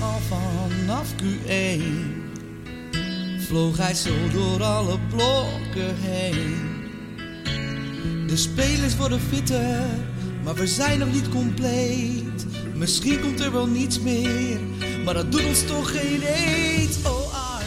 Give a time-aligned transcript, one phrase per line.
[0.00, 2.24] al vanaf Q1
[3.46, 6.74] vloog hij zo door alle blokken heen.
[8.26, 9.84] De spelers worden fitter,
[10.44, 12.46] maar we zijn nog niet compleet.
[12.74, 14.60] Misschien komt er wel niets meer,
[15.04, 16.98] maar dat doet ons toch geen eet.
[17.06, 17.66] Oh Arne,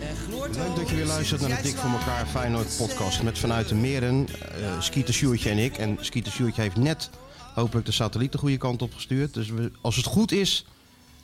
[0.00, 3.38] er gloort Leuk dat je weer luistert naar de Dik voor elkaar Feyenoord podcast met
[3.38, 4.26] vanuit de Meren,
[4.60, 5.76] uh, Skeeter Sjoertje en ik.
[5.76, 7.10] En Skeeter Sjoertje heeft net
[7.54, 9.34] hopelijk de satelliet de goede kant op gestuurd.
[9.34, 10.64] Dus we, als het goed is,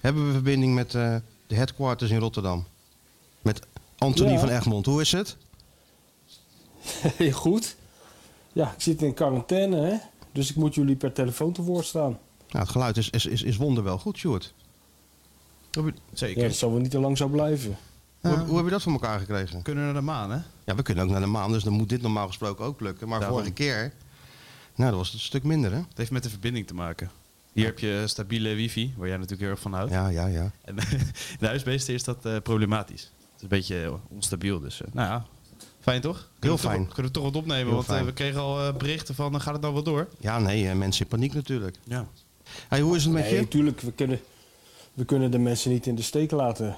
[0.01, 2.65] hebben we verbinding met eh, de headquarters in Rotterdam.
[3.43, 3.61] Met
[3.99, 4.39] Anthony Ja.
[4.39, 4.87] van Egmond.
[4.87, 5.37] Hoe is het?
[7.17, 7.77] Heel goed.
[8.53, 9.97] Ja, ik zit in quarantaine, hè?
[10.33, 12.19] Dus ik moet jullie per telefoon te woord staan.
[12.49, 14.55] Nou, het geluid is, is, is, is wonderwel goed, Sjoerd.
[16.13, 16.43] Zeker.
[16.43, 17.77] Ja, dat zal wel niet te lang zo blijven.
[18.21, 19.57] hoe, hoe heb je dat voor elkaar gekregen?
[19.57, 20.39] We kunnen naar de maan, hè?
[20.65, 23.09] Ja, we kunnen ook naar de maan, dus dan moet dit normaal gesproken ook lukken.
[23.09, 23.39] Maar Daarom.
[23.39, 23.93] vorige keer,
[24.75, 25.77] nou, dat was het een stuk minder, hè?
[25.79, 27.11] Het heeft met de verbinding te maken.
[27.53, 29.91] Hier heb je stabiele wifi, waar jij natuurlijk heel erg van houdt.
[29.93, 30.51] Ja, ja, ja.
[30.65, 30.85] En in
[31.41, 33.03] de huisbeesten is dat eh, problematisch.
[33.03, 35.27] Het is een beetje eh, onstabiel, dus eh, nou ja,
[35.81, 36.31] fijn toch?
[36.39, 36.85] Kunnen we fijn.
[36.85, 38.05] Toch, kunnen we toch wat opnemen, Heel want fijn.
[38.05, 40.09] we kregen al eh, berichten van, eh, gaat het nou wel door?
[40.19, 41.77] Ja, nee, mensen in paniek natuurlijk.
[41.85, 42.07] Ja.
[42.69, 43.41] Hey, hoe is het met Nee, je?
[43.41, 44.21] natuurlijk, we kunnen,
[44.95, 46.77] we kunnen de mensen niet in de steek laten.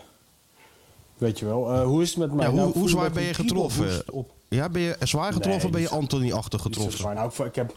[1.19, 1.73] Weet je wel.
[1.73, 2.45] Eh, hoe is het met mij?
[2.45, 4.03] Ja, hoe- Nou, hoe zwaar ben je getroffen?
[4.13, 6.99] Op, Ja, ben je zwaar getroffen Nee, of ben je niet zo getroffen?
[6.99, 7.15] zwaar.
[7.15, 7.71] Nou, ik, ik, heb,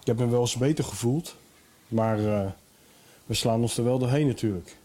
[0.00, 1.36] ik heb me wel eens beter gevoeld.
[1.90, 2.46] Maar eh,
[3.26, 4.76] we slaan ons er wel doorheen natuurlijk.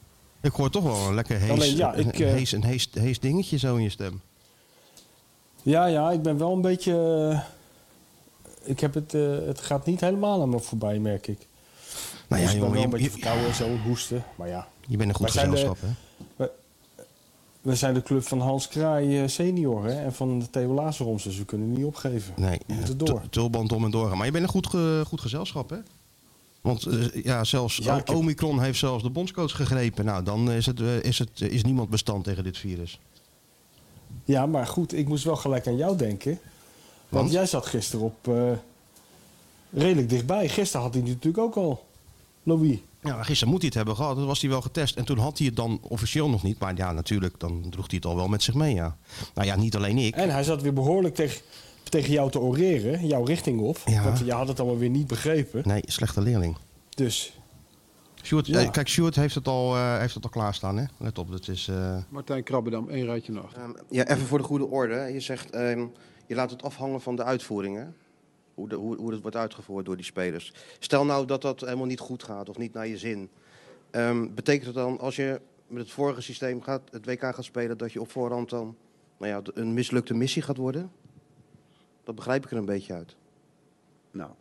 [0.42, 2.90] Ik hoor toch wel een lekker hees, Alleen, ja, ik, een, eh, hees, een hees,
[2.94, 4.22] hees dingetje zo in je stem.
[5.64, 6.94] Ja, ja, ik ben wel een beetje...
[7.32, 7.40] eh,
[8.70, 9.12] ik heb het,
[9.48, 11.48] het gaat niet helemaal aan me voorbij, merk ik.
[12.28, 14.24] Nou ja, Dus jongen, wel een je, beetje je, verkouden en zo, hoesten.
[14.36, 15.88] Maar ja, je bent een goed gezelschap, hè?
[17.62, 21.38] we zijn de club van Hans Kraai senior hè, en van de Theo Lazaroms, dus
[21.38, 22.34] we kunnen niet opgeven.
[22.36, 23.22] Nee, we moeten door.
[23.22, 24.18] tu- tulband om en doorgaan.
[24.18, 24.68] Maar je bent een goed,
[25.08, 25.78] goed gezelschap, hè?
[26.66, 30.06] Want eh, ja, zelfs Ja, heb- Omicron heeft zelfs de bondscoach gegrepen.
[30.06, 33.00] Nou, dan is, het, eh, is, het, is niemand bestand tegen dit virus.
[34.24, 36.32] Ja, maar goed, ik moest wel gelijk aan jou denken.
[36.32, 36.40] Want,
[37.10, 37.32] Want?
[37.32, 38.52] jij zat gisteren op eh,
[39.70, 40.50] redelijk dichtbij.
[40.50, 41.86] Gisteren had hij natuurlijk ook al,
[42.44, 42.78] Louis.
[43.02, 44.16] Ja, gisteren moet hij het hebben gehad.
[44.16, 44.96] Dan was hij wel getest.
[44.96, 46.60] En toen had hij het dan officieel nog niet.
[46.60, 48.98] Maar ja, natuurlijk, dan droeg hij het al wel met zich mee, ja.
[49.34, 50.16] Nou ja, niet alleen ik.
[50.16, 51.42] En hij zat weer behoorlijk tegen,
[51.96, 53.78] tegen jou te oreren, jouw richting op.
[53.86, 54.04] Ja.
[54.04, 55.62] Want je had het allemaal weer niet begrepen.
[55.66, 56.58] Nee, slechte leerling.
[56.90, 57.40] Dus
[58.24, 58.60] Sjoerd, Ja.
[58.60, 60.86] eh, kijk, Sjoerd heeft het al, eh, heeft het al klaarstaan, hè?
[60.98, 61.68] Let op, dat is...
[61.68, 63.56] eh, Martijn Krabbedam, één rijtje nacht.
[63.56, 64.96] Ehm, ja, even voor de goede orde.
[64.96, 65.86] Je zegt, ehm,
[66.28, 67.96] je laat het afhangen van de uitvoeringen.
[68.54, 70.54] Hoe, de, hoe, hoe dat wordt uitgevoerd door die spelers.
[70.80, 73.30] Stel nou dat dat helemaal niet goed gaat of niet naar je zin.
[73.92, 77.78] Ehm, betekent het dan, als je met het vorige systeem gaat, het WK gaat spelen,
[77.78, 78.76] dat je op voorhand dan
[79.20, 80.92] nou ja, een mislukte missie gaat worden?
[82.06, 83.16] Dat begrijp ik er een beetje uit.
[84.12, 84.32] Nou,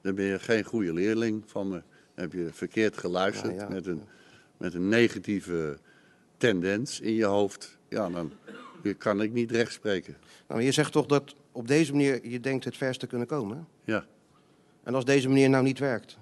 [0.00, 1.82] dan ben je geen goede leerling van me.
[2.14, 3.68] heb je verkeerd geluisterd Ja, ja.
[3.68, 4.02] Met, een,
[4.56, 5.78] met een negatieve
[6.36, 7.78] tendens in je hoofd.
[7.88, 8.32] Ja, dan
[8.98, 10.16] kan ik niet recht spreken.
[10.48, 13.66] Nou, je zegt toch dat op deze manier je denkt het verst te kunnen komen?
[13.84, 14.06] Ja,
[14.82, 16.18] En als deze manier nou niet werkt,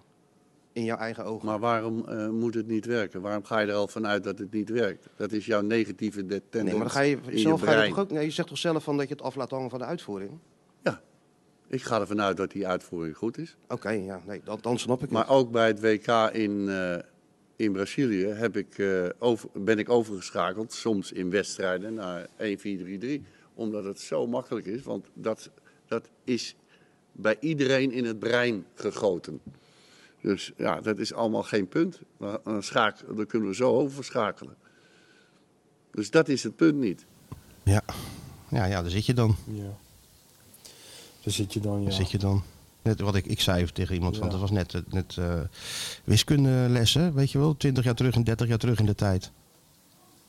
[0.72, 1.46] in jouw eigen ogen?
[1.46, 3.20] maar waarom eh, moet het niet werken?
[3.20, 5.06] Waarom ga je er al vanuit dat het niet werkt?
[5.16, 7.88] Dat is jouw negatieve de- tendens Nee, maar dan ga je zelf je ga je
[7.88, 8.10] toch ook.
[8.10, 10.38] Nee, je zegt toch zelf van dat je het af laat hangen van de uitvoering?
[11.68, 13.56] Ik ga ervan uit dat die uitvoering goed is.
[13.68, 15.30] Oké, ja, nee, dan, dan snap ik Maar het.
[15.30, 16.98] ook bij het WK in, eh,
[17.56, 23.22] in Brazilië heb ik, eh, over, ben ik overgeschakeld, soms in wedstrijden, naar 1-4-3-3.
[23.54, 25.50] Omdat het zo makkelijk is, want dat,
[25.86, 26.56] dat is
[27.12, 29.40] bij iedereen in het brein gegoten.
[30.20, 32.00] Dus ja, dat is allemaal geen punt.
[32.44, 34.56] Dan, schaak, dan kunnen we zo overschakelen.
[35.90, 37.06] Dus dat is het punt niet.
[37.62, 37.82] Ja.
[38.50, 39.36] Ja, ja, daar zit je dan.
[39.52, 39.76] ja.
[41.26, 41.84] Daar zit je dan, ja.
[41.84, 42.42] Daar zit je dan.
[42.82, 44.30] Net wat ik, ik zei tegen iemand, van, Ja.
[44.32, 45.34] dat was net, net eh,
[46.04, 49.30] wiskundelessen, weet je wel, 20 jaar terug en 30 jaar terug in de tijd.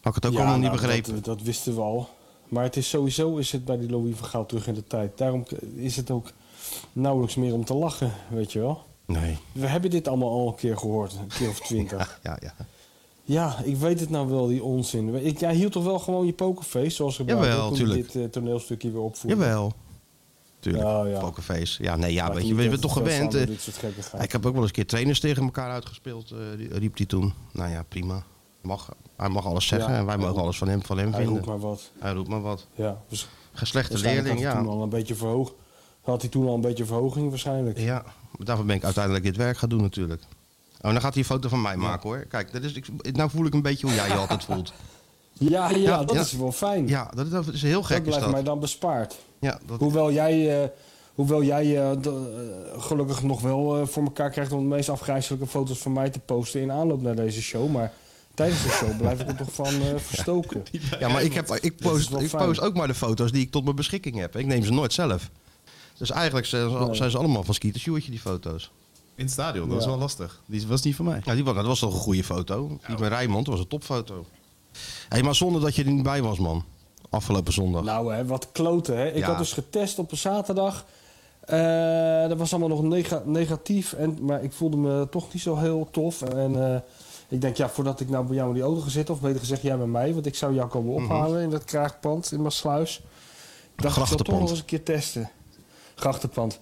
[0.01, 1.13] Had ik het ook Ja, allemaal niet nou, begrepen.
[1.13, 2.09] Dat, dat wisten we al.
[2.47, 5.17] Maar het is sowieso is het bij die Louis van Gaal terug in de tijd.
[5.17, 6.31] Daarom is het ook
[6.93, 8.83] nauwelijks meer om te lachen, weet je wel.
[9.05, 9.37] Nee.
[9.51, 12.19] We hebben dit allemaal al een keer gehoord, een keer of twintig.
[12.23, 12.53] Ja, ja.
[13.23, 15.25] Ja, ik weet het nou wel, die onzin.
[15.25, 17.23] Ik, jij hield toch wel gewoon je pokerface, zoals je
[17.73, 18.11] tuurlijk.
[18.11, 19.37] dit eh, toneelstukje weer opvoerde.
[19.37, 19.73] Jawel.
[20.59, 21.19] Tuurlijk, Ja, ja.
[21.19, 21.83] pokerface.
[21.83, 23.33] Ja, nee, ja, weet je, we hebben toch gewend.
[23.35, 26.97] eh, ik heb ook wel eens een keer trainers tegen elkaar uitgespeeld, eh, die- riep
[26.97, 27.33] hij toen.
[27.51, 28.23] Nou ja, prima.
[28.61, 31.15] Mag, hij mag alles zeggen en wij hij mogen alles van hem, van hem Hij
[31.21, 31.33] vinden.
[31.35, 31.91] roept maar wat.
[31.99, 32.67] Hij roept maar wat.
[32.75, 34.67] Ja, dus Geslechte waarschijnlijk leerling, had hij ja.
[34.69, 35.53] toen al een beetje verhoogd.
[36.01, 37.77] Had hij toen al een beetje verhoging waarschijnlijk.
[37.79, 38.03] Ja,
[38.39, 40.21] daarvoor ben ik uiteindelijk dit werk gaan doen natuurlijk.
[40.81, 42.25] Oh, dan gaat hij een foto van mij maken hoor.
[42.29, 44.73] Kijk, dat is, ik, nou voel ik een beetje hoe jij je altijd voelt.
[45.39, 46.21] Ja, ja, Ja, dat ja.
[46.21, 46.87] is wel fijn.
[46.87, 48.31] Ja, dat is, dat is heel dat gek is blijft dat.
[48.33, 49.17] mij dan bespaard.
[49.39, 50.69] Ja, dat, Hoewel jij, eh,
[51.15, 52.01] Hoewel jij eh, eh,
[52.77, 56.19] gelukkig nog wel eh, voor elkaar krijgt om de meest afgrijzelijke foto's van mij te
[56.19, 57.71] posten in aanloop naar deze show.
[57.71, 57.93] Maar
[58.33, 60.63] tijdens de show blijf ik er toch van eh, verstoken.
[60.99, 63.63] Ja, maar ik, heb, ik, post, ik post ook maar de foto's die ik tot
[63.63, 64.35] mijn beschikking heb.
[64.35, 65.29] Ik neem ze nooit zelf.
[65.97, 66.95] Dus eigenlijk zijn ze, Nee.
[66.95, 68.71] zijn ze allemaal van Skeeter Sjoertje, die foto's.
[69.15, 69.89] In het stadion, dat is Ja.
[69.89, 70.41] wel lastig.
[70.45, 71.21] Die was niet van mij.
[71.23, 72.67] Ja, die was, dat was toch een goede foto.
[72.87, 74.25] Die met Rijmond, dat was een topfoto.
[75.09, 76.63] Hé, maar zonder dat je er niet bij was, man.
[77.09, 77.83] Afgelopen zondag.
[77.83, 79.07] Nou, hè, wat kloten, hè?
[79.07, 79.27] Ik Ja.
[79.27, 80.85] had dus getest op een zaterdag.
[81.39, 83.93] Eh, dat was allemaal nog nega- negatief.
[83.93, 86.21] En, maar ik voelde me toch niet zo heel tof.
[86.21, 86.79] En eh,
[87.27, 89.13] ik denk, ja, voordat ik nou bij jou in die auto ga zitten...
[89.15, 90.13] of beter gezegd, jij bij mij...
[90.13, 93.01] want ik zou jou komen ophalen in dat kraagpand in Maasluis.
[93.75, 95.29] Ik dacht, ik zal toch nog eens een keer testen.
[95.95, 96.59] Grachtenpand.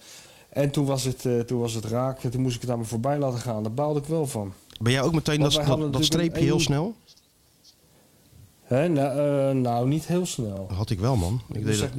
[0.48, 2.24] En toen was, het, eh, toen was het raak.
[2.24, 3.62] En toen moest ik het aan me voorbij laten gaan.
[3.62, 4.52] Daar baalde ik wel van.
[4.80, 6.94] Ben jij ook meteen Want dat, dat, dat streepje heel snel?
[8.66, 8.88] Hè?
[8.88, 9.18] Nou,
[9.48, 10.64] eh, nou, niet heel snel.
[10.68, 11.40] Dat had ik wel, man.
[11.52, 11.90] Ik deed dat.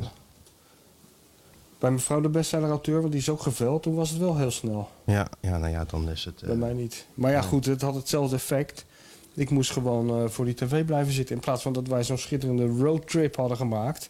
[1.79, 4.89] Bij mevrouw de bestseller-auteur, want die is ook geveld, toen was het wel heel snel.
[5.05, 6.41] Ja, ja, nou ja, dan is het...
[6.41, 7.05] eh, Bij mij niet.
[7.13, 8.85] Maar ja, goed, het had hetzelfde effect.
[9.33, 11.35] Ik moest gewoon eh, voor die tv blijven zitten.
[11.35, 14.09] In plaats van dat wij zo'n schitterende roadtrip hadden gemaakt.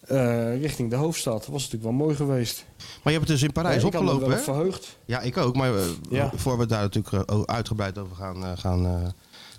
[0.00, 1.32] eh, richting de hoofdstad.
[1.38, 2.64] Dat was natuurlijk wel mooi geweest.
[2.76, 4.42] Maar je hebt het dus in Parijs ik had me opgelopen, wel hè?
[4.42, 4.96] verheugd.
[5.04, 5.56] Ja, ik ook.
[5.56, 6.30] Maar eh, Ja.
[6.34, 9.08] voor we daar natuurlijk eh, uitgebreid over gaan, eh, gaan, eh,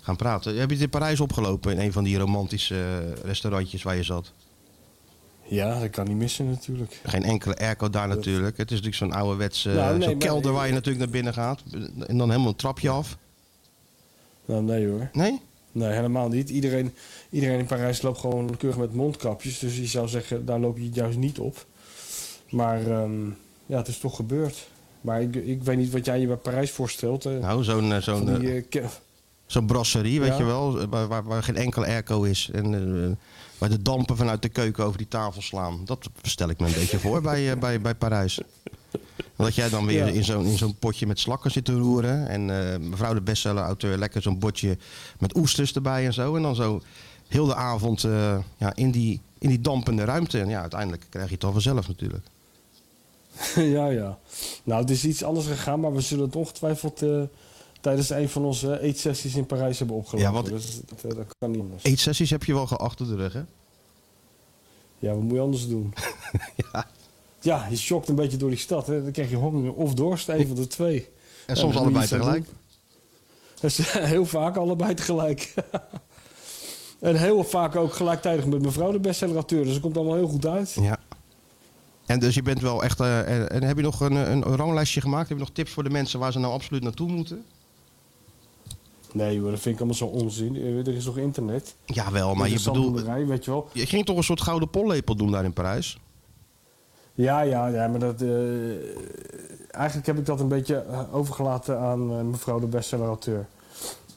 [0.01, 0.56] gaan praten.
[0.57, 4.03] Heb je het in Parijs opgelopen in een van die romantische eh, restaurantjes waar je
[4.03, 4.31] zat?
[5.44, 7.00] Ja, dat kan niet missen natuurlijk.
[7.03, 8.57] Geen enkele airco daar natuurlijk.
[8.57, 11.63] Het is natuurlijk zo'n ouderwetse Nou, nee, zo'n kelder waar je natuurlijk naar binnen gaat.
[12.07, 13.18] En dan helemaal een trapje af.
[14.45, 15.09] Nou, nee hoor.
[15.13, 15.42] Nee?
[15.71, 16.50] Nee, helemaal niet.
[16.50, 16.94] Iedereen,
[17.30, 19.59] iedereen in Parijs loopt gewoon keurig met mondkapjes.
[19.59, 21.65] Dus je zou zeggen, daar loop je juist niet op.
[22.50, 23.25] Maar ehm,
[23.65, 24.68] ja, het is toch gebeurd.
[25.01, 27.25] Maar ik, ik weet niet wat jij je bij Parijs voorstelt.
[27.25, 28.65] eh, Nou, zo'n eh, zo'n die,
[29.51, 30.38] zo'n brasserie, weet Ja.
[30.38, 30.88] je wel.
[30.88, 32.50] Waar, waar, waar geen enkele airco is.
[32.53, 33.12] En eh,
[33.57, 35.81] waar de dampen vanuit de keuken over die tafel slaan.
[35.86, 38.39] Dat stel ik me een beetje voor bij, eh, bij, bij Parijs.
[39.36, 40.12] Dat jij dan weer Ja.
[40.13, 42.27] in zo'n in zo'n potje met slakken zit te roeren.
[42.27, 44.77] En eh, mevrouw de bestseller-auteur lekker zo'n bordje
[45.19, 46.36] met oesters erbij en zo.
[46.36, 46.81] En dan zo
[47.27, 48.01] heel de avond
[48.57, 50.39] ja, in, die, in die dampende ruimte.
[50.39, 52.25] En ja, uiteindelijk krijg je het al vanzelf natuurlijk.
[53.75, 54.18] ja, ja.
[54.63, 57.04] Nou, het is iets anders gegaan, maar we zullen het ongetwijfeld
[57.81, 60.28] tijdens een van onze eetsessies in Parijs hebben opgelopen.
[60.28, 61.83] Ja, want- Dus dat, eh, dat kan niet anders.
[61.83, 63.42] Eetsessies heb je wel ge- achter de rug, hè?
[65.00, 65.94] Ja, wat moet je anders doen?
[66.72, 66.88] Ja.
[67.44, 68.88] Ja, je schokt een beetje door die stad.
[68.88, 69.04] Hè.
[69.04, 71.10] Dan krijg je honger of dorst, een van de twee.
[71.45, 72.48] En soms allebei tegelijk.
[74.13, 75.54] heel vaak allebei tegelijk.
[77.00, 79.63] en heel vaak ook gelijktijdig met mevrouw de bestseller-auteur.
[79.63, 80.74] Dus het komt allemaal heel goed uit.
[80.81, 80.98] Ja.
[82.06, 83.00] En dus je bent wel echt...
[83.00, 85.30] eh, en, en heb je nog een, een, een ranglijstje gemaakt?
[85.30, 87.45] Heb je nog tips voor de mensen waar ze nou absoluut naartoe moeten?
[89.13, 90.55] Nee hoor, dat vind ik allemaal zo onzin.
[90.55, 91.75] Eh, Er is toch internet?
[91.85, 93.01] Jawel, maar je bedoelt...
[93.03, 93.67] weet je wel.
[93.73, 95.99] Je ging toch een soort gouden pollepel doen daar in Parijs?
[97.13, 98.21] Ja, ja, ja, maar dat...
[98.21, 98.29] eh,
[99.71, 103.45] eigenlijk heb ik dat een beetje eh, overgelaten aan mevrouw de bestseller-auteur.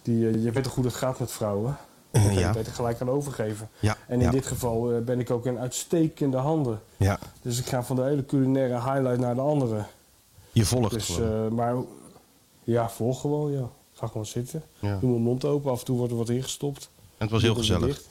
[0.02, 1.76] Die, je weet toch hoe dat gaat met vrouwen?
[2.14, 2.52] Dat kan je ja.
[2.52, 3.68] beter gelijk aan overgeven.
[3.80, 3.96] Ja.
[4.06, 6.80] En in ja, dit geval ben ik ook in uitstekende handen.
[6.96, 7.18] ja.
[7.42, 9.84] Dus ik ga van de ene culinaire highlight naar de andere.
[10.52, 11.18] Je volgt Dus,
[11.50, 11.74] maar
[12.64, 13.68] ja, volg gewoon, ja.
[14.04, 14.62] Ga gewoon zitten.
[14.78, 14.98] Ja.
[15.00, 15.70] Doe mijn mond open.
[15.70, 16.90] Af en toe wordt er wat ingestopt.
[17.00, 17.86] En het was heel het gezellig.
[17.86, 18.06] dicht.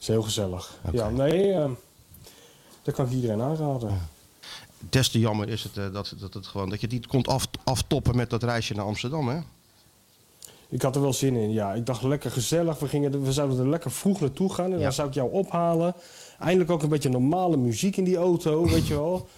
[0.00, 0.78] is heel gezellig.
[0.92, 1.70] Ja, nee, eh,
[2.82, 4.08] dat kan ik iedereen aanraden.
[4.90, 7.22] Des te jammer is het, eh, dat, dat, het gewoon, dat je het niet kon
[7.22, 9.38] af, aftoppen met dat reisje naar Amsterdam, hè?
[10.68, 11.74] Ik had er wel zin in, ja.
[11.74, 12.78] Ik dacht lekker gezellig.
[12.78, 14.72] We, gingen, we zouden er lekker vroeg naartoe gaan.
[14.72, 14.82] En Ja.
[14.82, 15.94] dan zou ik jou ophalen.
[16.38, 19.28] Eindelijk ook een beetje normale muziek in die auto, weet je wel.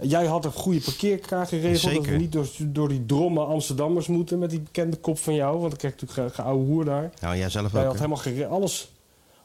[0.00, 1.82] Jij had een goede parkeerkaart geregeld.
[1.82, 2.10] Dat Zeker.
[2.12, 5.58] we niet door, door die dromme Amsterdammers moeten met die bekende kop van jou.
[5.58, 7.12] Want dan krijg natuurlijk ge- hoer daar.
[7.20, 8.22] Nou, jij zelf Jij ook, had hè?
[8.28, 8.92] helemaal alles,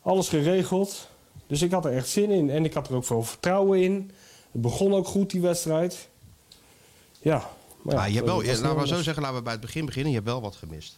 [0.02, 1.08] alles geregeld.
[1.48, 2.50] Dus ik had er echt zin in.
[2.50, 4.12] En ik had er ook veel vertrouwen in.
[4.52, 6.08] Het begon ook goed, die wedstrijd.
[7.22, 7.50] Ja.
[7.82, 9.86] Maar Ja, je hebt wel, dat laten we zo zeggen, laten we bij het begin
[9.86, 10.10] beginnen.
[10.12, 10.96] Je hebt wel wat gemist.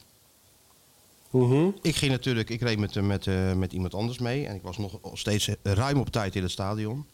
[1.29, 1.69] Mhm.
[1.81, 4.45] Ik ging natuurlijk, ik reed met, eh, met, eh, met iemand anders mee.
[4.47, 7.05] En ik was nog steeds ruim op tijd in het stadion.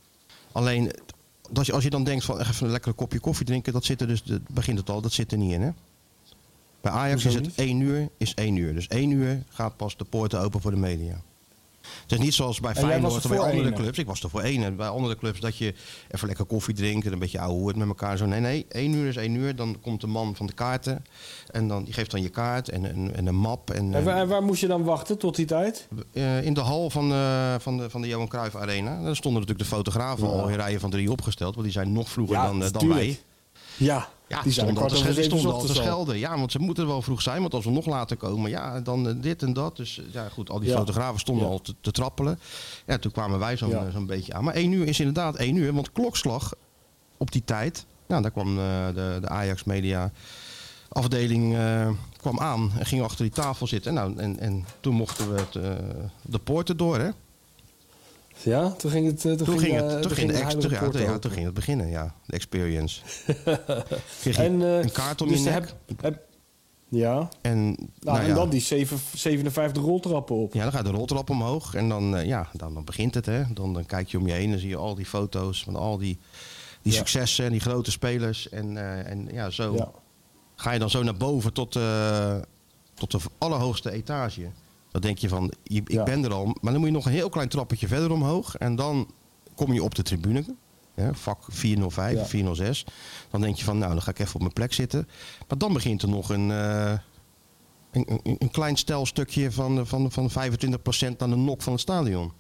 [0.52, 0.92] Alleen,
[1.50, 4.02] dat je, als je dan denkt van even een lekker kopje koffie drinken, dat zit
[4.02, 5.72] er dus, dat begint het al, dat zit er niet in, hè?
[6.82, 7.68] Bij Ajax Hoezo is het niet?
[7.68, 8.74] één uur, is één uur.
[8.74, 11.22] Dus één uur gaat pas de poorten open voor de media.
[12.02, 13.98] Het is niet zoals bij Feyenoord of bij andere clubs.
[13.98, 14.64] Ik was er voor één.
[14.64, 15.74] En bij andere clubs dat je
[16.12, 18.18] even lekker koffie drinkt en een beetje ouwe met elkaar.
[18.18, 19.56] Zo, nee, nee, één uur is één uur.
[19.56, 21.06] Dan komt de man van de kaarten.
[21.52, 23.72] En dan, die geeft dan je kaart en, en, en een map.
[23.72, 25.88] En, En, waar, eh, en waar moest je dan wachten tot die tijd?
[26.14, 29.02] eh, in de hal van, eh, van, de, van de Johan Cruijff Arena.
[29.04, 30.34] Daar stonden natuurlijk de fotografen Ja.
[30.34, 31.52] al in rijen van drie opgesteld.
[31.54, 33.20] Want die zijn nog vroeger Ja, dan, dan wij.
[33.78, 35.44] Ja, Ja, die zijn stonden al te, kwart over schelden,
[35.76, 36.20] stonden al te.
[36.20, 37.42] Ja, want ze moeten wel vroeg zijn.
[37.42, 39.76] Want als we nog later komen, ja, dan eh, dit en dat.
[39.78, 40.78] Dus eh, ja, goed, al die Ja.
[40.78, 41.52] fotografen stonden Ja.
[41.52, 42.40] al te, te trappelen.
[42.86, 43.86] Ja, toen kwamen wij zo'n Ja.
[43.86, 44.44] eh, zo'n beetje aan.
[44.44, 45.74] Maar één uur is inderdaad één uur.
[45.74, 46.54] Want klokslag
[47.18, 47.86] op die tijd.
[48.08, 50.12] Nou, daar kwam de, de Ajax Media
[50.90, 51.58] afdeling
[52.18, 53.94] kwam aan en ging achter die tafel zitten.
[53.94, 55.54] Nou, en, en toen mochten we het,
[56.22, 57.10] de poorten door, hè?
[58.44, 59.26] Ja, toen ging het...
[59.26, 61.20] eh, Toen, Toen ging eh, het, toen ging de ja, toen- ja, open.
[61.22, 62.14] toen ging het beginnen, ja.
[62.26, 63.02] De experience.
[64.22, 65.54] Kreeg En, eh, een kaart om dus je nek.
[65.88, 66.26] heb- heb-
[66.90, 70.54] ja, En, nou, nou en ja, dan die zeven- 57 roltrappen op.
[70.54, 73.26] Ja, dan gaat de roltrap omhoog en dan, eh, ja, dan, dan begint het.
[73.26, 73.44] Hè.
[73.54, 75.98] Dan, dan kijk je om je heen en zie je al die foto's van al
[75.98, 76.20] die,
[76.82, 78.50] die successen en die grote spelers.
[78.50, 79.92] En, eh, en ja, zo
[80.56, 82.36] ga je dan zo naar boven tot, eh,
[82.94, 84.42] tot de allerhoogste etage.
[84.98, 86.04] Dan denk je van, ik Ja.
[86.04, 86.46] ben er al.
[86.46, 88.56] Maar dan moet je nog een heel klein trappetje verder omhoog.
[88.56, 89.12] En dan
[89.56, 90.46] kom je op de tribune.
[91.12, 92.26] Vak 405, Ja.
[92.26, 92.86] 406.
[93.32, 95.08] Dan denk je van, nou, dan ga ik even op mijn plek zitten.
[95.48, 96.92] Maar dan begint er nog een, eh,
[97.92, 102.32] een, een, een klein stelstukje van, van, van 25% aan de nok van het stadion.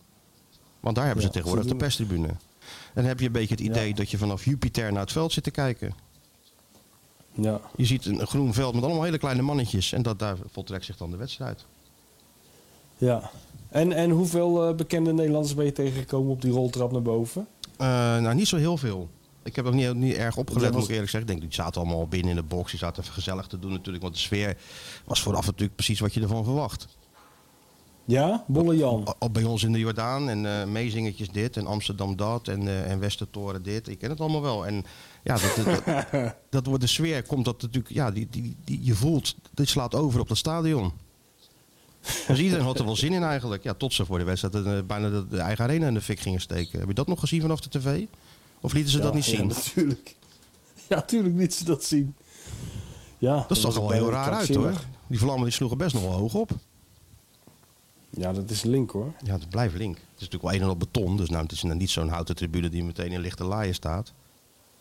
[0.80, 1.96] Want daar hebben ze tegenwoordig de voldoende.
[1.96, 2.28] perstribune.
[2.28, 5.32] En dan heb je een beetje het idee dat je vanaf Jupiter naar het veld
[5.34, 5.94] zit te kijken.
[7.34, 7.62] Ja.
[7.76, 9.92] Je ziet een een groen veld met allemaal hele kleine mannetjes.
[9.94, 11.66] En dat, daar voltrekt zich dan de wedstrijd.
[12.98, 13.32] Ja.
[13.70, 17.48] En, en hoeveel eh, bekende Nederlanders ben je tegengekomen op die roltrap naar boven?
[17.78, 17.88] Eh,
[18.18, 19.10] nou, niet zo heel veel.
[19.44, 21.30] Ik heb ook niet, niet erg opgelet, was- moet ik eerlijk zeggen.
[21.32, 22.70] Ik denk, die zaten allemaal al binnen in de box.
[22.72, 24.04] Die zaten even gezellig te doen natuurlijk.
[24.04, 24.58] Want de sfeer
[25.06, 26.88] was vooraf natuurlijk precies wat je ervan verwacht.
[28.06, 29.16] Ja, Bolle Jan.
[29.20, 32.92] Al bij ons in de Jordaan en eh meezingetjes dit en Amsterdam dat en, eh
[32.92, 33.88] en Westertoren dit.
[33.88, 34.66] Ik ken het allemaal wel.
[34.66, 34.84] En
[35.24, 38.80] ja, dat, dat, dat, dat wordt de sfeer komt dat natuurlijk, ja, die, die, die,
[38.84, 40.92] je voelt, dit slaat over op dat stadion.
[42.28, 43.64] Dus iedereen had er wel zin in eigenlijk.
[43.64, 46.20] Ja, tot ze voor de wedstrijd eh, bijna de, de eigen arena in de fik
[46.20, 46.80] gingen steken.
[46.80, 48.06] Heb je dat nog gezien vanaf de tv?
[48.62, 49.38] Of lieten ze dat niet zien?
[49.48, 50.16] Ja, natuurlijk.
[50.88, 52.16] Ja, natuurlijk niet ze dat zien.
[53.18, 54.74] Ja, dat zag er wel heel raar uit hoor.
[55.08, 56.52] Die vlammen die sloegen best nog wel hoog op.
[58.10, 59.14] Ja, dat is link hoor.
[59.24, 59.96] Ja, het blijft link.
[59.96, 61.18] Het is natuurlijk wel een en al beton.
[61.18, 64.08] Dus nou, het is nou niet zo'n houten tribune die meteen in lichte laaien staat.
[64.08, 64.14] Ik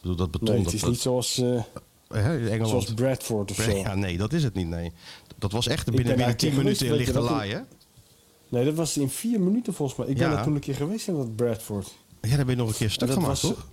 [0.01, 0.55] bedoel, dat beton...
[0.55, 1.63] Nee, het is dat- niet zoals, eh,
[2.09, 2.69] hè, Engeland.
[2.69, 3.71] zoals Bradford of zo.
[3.77, 4.67] Ja, nee, dat is het niet.
[4.69, 4.93] Nee.
[5.39, 7.67] Dat was echt binnen, binnen daar 10 een keer minuten in lichte laaien.
[8.49, 10.07] Nee, dat was in vier minuten volgens mij.
[10.09, 11.95] Ik ben er toen een keer geweest in dat Bradford.
[12.21, 13.67] Ja, daar ben je nog een keer stuk gemaakt, was- toch?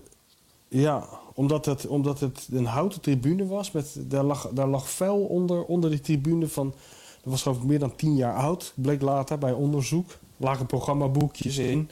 [0.68, 3.72] Ja, omdat het, omdat het een houten tribune was.
[3.72, 6.74] Met, daar, lag, daar lag vuil onder, onder die tribune van...
[7.22, 8.74] Dat was geloof ik meer dan tien jaar oud.
[8.76, 10.18] Bleek later bij onderzoek.
[10.38, 11.90] Lagen programmaboekjes in.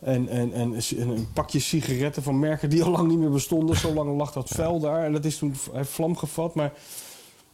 [0.00, 3.76] En, en, en, en een pakje sigaretten van merken die al lang niet meer bestonden.
[3.76, 5.04] Zo lang lag dat vuil daar.
[5.04, 6.54] En dat is toen vlam gevat.
[6.54, 6.72] Maar,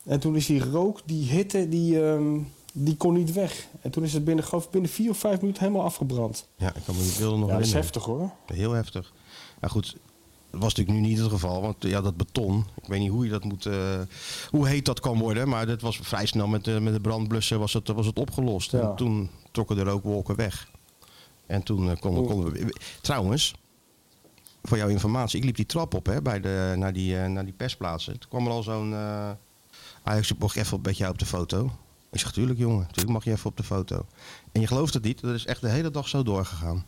[0.06, 2.38] en toen is die rook, die hitte, die, ehm,
[2.72, 3.66] die kon niet weg.
[3.80, 6.48] En toen is het binnen, geloof binnen vier of vijf minuten helemaal afgebrand.
[6.56, 8.30] Ja, ik kan me die beelden nog Ja, dat is heftig hoor.
[8.46, 9.12] Heel heftig.
[9.60, 9.96] Ja, goed.
[10.50, 13.24] Dat was natuurlijk nu niet het geval, want ja, dat beton, ik weet niet hoe
[13.24, 14.00] je dat moet, eh,
[14.50, 17.58] hoe heet dat kan worden, maar dat was vrij snel met, de met de brandblussen
[17.58, 18.70] was het, was het opgelost.
[18.72, 18.80] Ja.
[18.80, 20.70] En toen trokken de rookwolken weg.
[21.46, 22.74] En toen eh, konden, konden we.
[23.00, 23.54] Trouwens,
[24.62, 27.44] voor jouw informatie, ik liep die trap op hè, bij de, naar, die, eh, naar
[27.44, 28.18] die persplaatsen.
[28.18, 28.94] Toen kwam er al zo'n
[30.06, 31.70] Ajax, mag je even met jou op de foto?
[32.10, 34.06] Ik zeg, tuurlijk jongen, tuurlijk mag je even op de foto.
[34.52, 36.84] En je gelooft het niet, dat is echt de hele dag zo doorgegaan.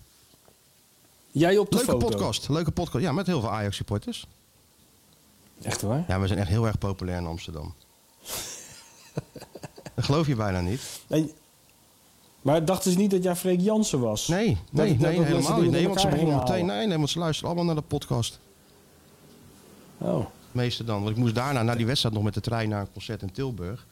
[1.30, 2.06] Jij op de Leuke foto.
[2.06, 3.04] podcast, leuke podcast.
[3.04, 4.26] Ja, met heel veel Ajax supporters.
[5.62, 6.04] Echt waar?
[6.08, 7.74] Ja, we zijn echt heel erg populair in Amsterdam.
[9.94, 11.00] dat geloof je bijna niet.
[11.06, 11.34] Nee.
[12.42, 14.28] Maar dachten ze niet dat jij Freek Jansen was?
[14.28, 15.70] Nee, Dat- nee, dat- nee helemaal niet.
[15.70, 16.66] Nee, want ze begonnen meteen.
[16.66, 18.38] Nee, nee, want ze luisteren allemaal naar de podcast.
[19.98, 20.26] Oh.
[20.52, 20.98] Meeste dan.
[21.02, 23.32] Want ik moest daarna, na die wedstrijd, nog met de trein naar een concert in
[23.32, 23.86] Tilburg.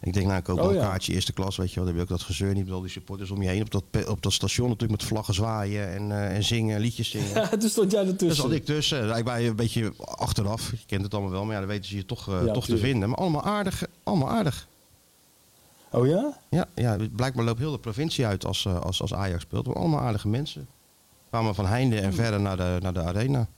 [0.00, 0.88] En ik denk, nou, ik koop Oh, wel een ja.
[0.88, 1.84] kaartje eerste klas, weet je wel.
[1.84, 3.62] Dan heb je ook dat gezeur niet met al die supporters om je heen.
[3.62, 7.28] Op dat, op dat station natuurlijk met vlaggen zwaaien en, eh, en zingen, liedjes zingen.
[7.34, 8.42] Ja, toen stond jij ertussen.
[8.42, 9.16] zat ik tussen.
[9.16, 10.70] Ik ben een beetje achteraf.
[10.70, 12.66] Je kent het allemaal wel, maar ja, dan weten ze je toch, eh, Ja, toch
[12.66, 13.08] te vinden.
[13.08, 13.86] Maar allemaal aardig.
[14.02, 14.68] Allemaal aardig.
[15.90, 16.38] Oh ja?
[16.50, 19.66] Ja, ja, blijkbaar loopt heel de provincie uit als, eh, als, als Ajax speelt.
[19.66, 20.68] Maar allemaal aardige mensen.
[21.28, 23.48] Kwamen van Heinde en verder naar de, naar de arena.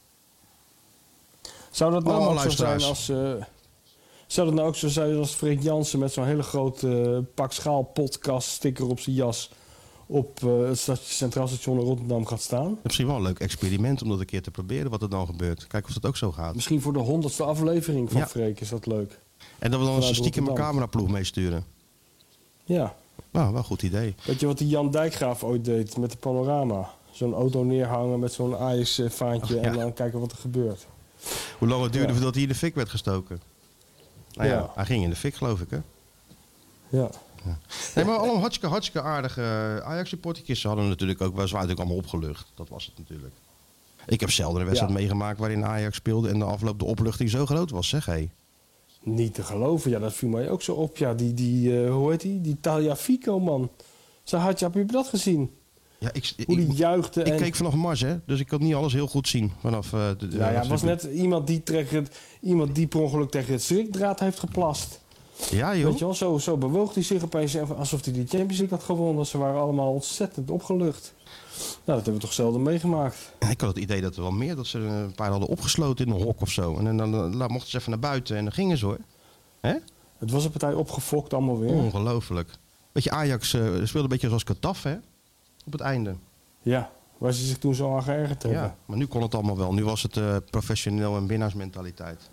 [1.79, 3.09] Zou dat nou Allemaal ook zo zijn als...
[3.09, 3.33] eh,
[4.27, 7.53] zou dat nou ook zo zijn als Freek Jansen met zo'n hele grote eh, pak
[7.53, 9.51] schaal podcast sticker op zijn jas
[10.07, 12.79] op eh, het Centraal Station in Rotterdam gaat staan?
[12.83, 15.67] Misschien wel een leuk experiment om dat een keer te proberen wat er dan gebeurt.
[15.67, 16.55] Kijken of dat ook zo gaat.
[16.55, 18.27] Misschien voor de honderdste aflevering van Ja.
[18.27, 19.19] Freek is dat leuk.
[19.59, 21.65] En dat we dan Vanuit stiekem een cameraploeg meesturen.
[22.65, 22.95] Ja.
[23.31, 24.15] Nou, wel een goed idee.
[24.25, 26.91] Weet je wat die Jan Dijkgraaf ooit deed met de panorama?
[27.11, 29.69] Zo'n auto neerhangen met zo'n Ajax-vaantje Oh, ja.
[29.71, 30.87] en dan kijken wat er gebeurt.
[31.59, 33.41] Hoe lang het duurde voordat hij in de fik werd gestoken?
[34.33, 35.79] Nou ja, hij ging in de fik, geloof ik, hè?
[36.89, 37.11] Ja.
[37.95, 39.43] Nee, maar allemaal hartstikke, hartstikke aardige
[39.85, 40.61] Ajax-supportertjes.
[40.61, 42.47] Ze hadden natuurlijk ook, we waren natuurlijk allemaal opgelucht.
[42.55, 43.35] Dat was het natuurlijk.
[44.07, 44.99] Ik heb zelden een wedstrijd Ja.
[44.99, 48.29] meegemaakt waarin Ajax speelde en de afloop de opluchting zo groot was, zeg hé.
[49.03, 49.91] Niet te geloven.
[49.91, 50.97] Ja, dat viel mij ook zo op.
[50.97, 52.41] Ja, die, die eh, hoe heet die?
[52.41, 53.71] Die Talia Fico, man.
[54.23, 55.58] Zo had je, heb je dat gezien?
[55.99, 57.21] Ja, ik, Hoe die ik, juichte.
[57.21, 59.53] ik en, keek vanaf Mars, hè, dus ik kon niet alles heel goed zien.
[59.61, 62.87] Vanaf, eh, de, de- ja, ja, was de- net iemand die, tegen het, iemand die
[62.87, 65.01] per ongeluk tegen het schrikdraad heeft geplast.
[65.51, 65.85] Ja, joh.
[65.89, 68.77] Weet je wel, zo, zo bewoog hij zich opeens en alsof hij die Champions League
[68.79, 69.27] had gewonnen.
[69.27, 71.15] Ze waren allemaal ontzettend opgelucht.
[71.59, 73.33] Nou, dat hebben we toch zelden meegemaakt.
[73.41, 76.07] Ja, Ik had het idee dat er wel meer, dat ze een paar hadden opgesloten
[76.07, 76.77] in een hok of zo.
[76.77, 78.99] En dan, dan, dan mochten ze even naar buiten en dan gingen ze hoor.
[79.61, 79.75] Hè?
[80.19, 81.71] Het was een partij opgefokt allemaal weer.
[81.73, 82.51] Ongelooflijk.
[82.93, 84.95] Weet je, Ajax eh, speelde een beetje zoals Kataf, hè?
[85.69, 86.15] Op het einde.
[86.63, 88.61] Ja, waar ze zich toen zo aan geërgerd hebben.
[88.61, 89.73] Ja, maar nu kon het allemaal wel.
[89.75, 92.31] Nu was het eh, professioneel en winnaarsmentaliteit.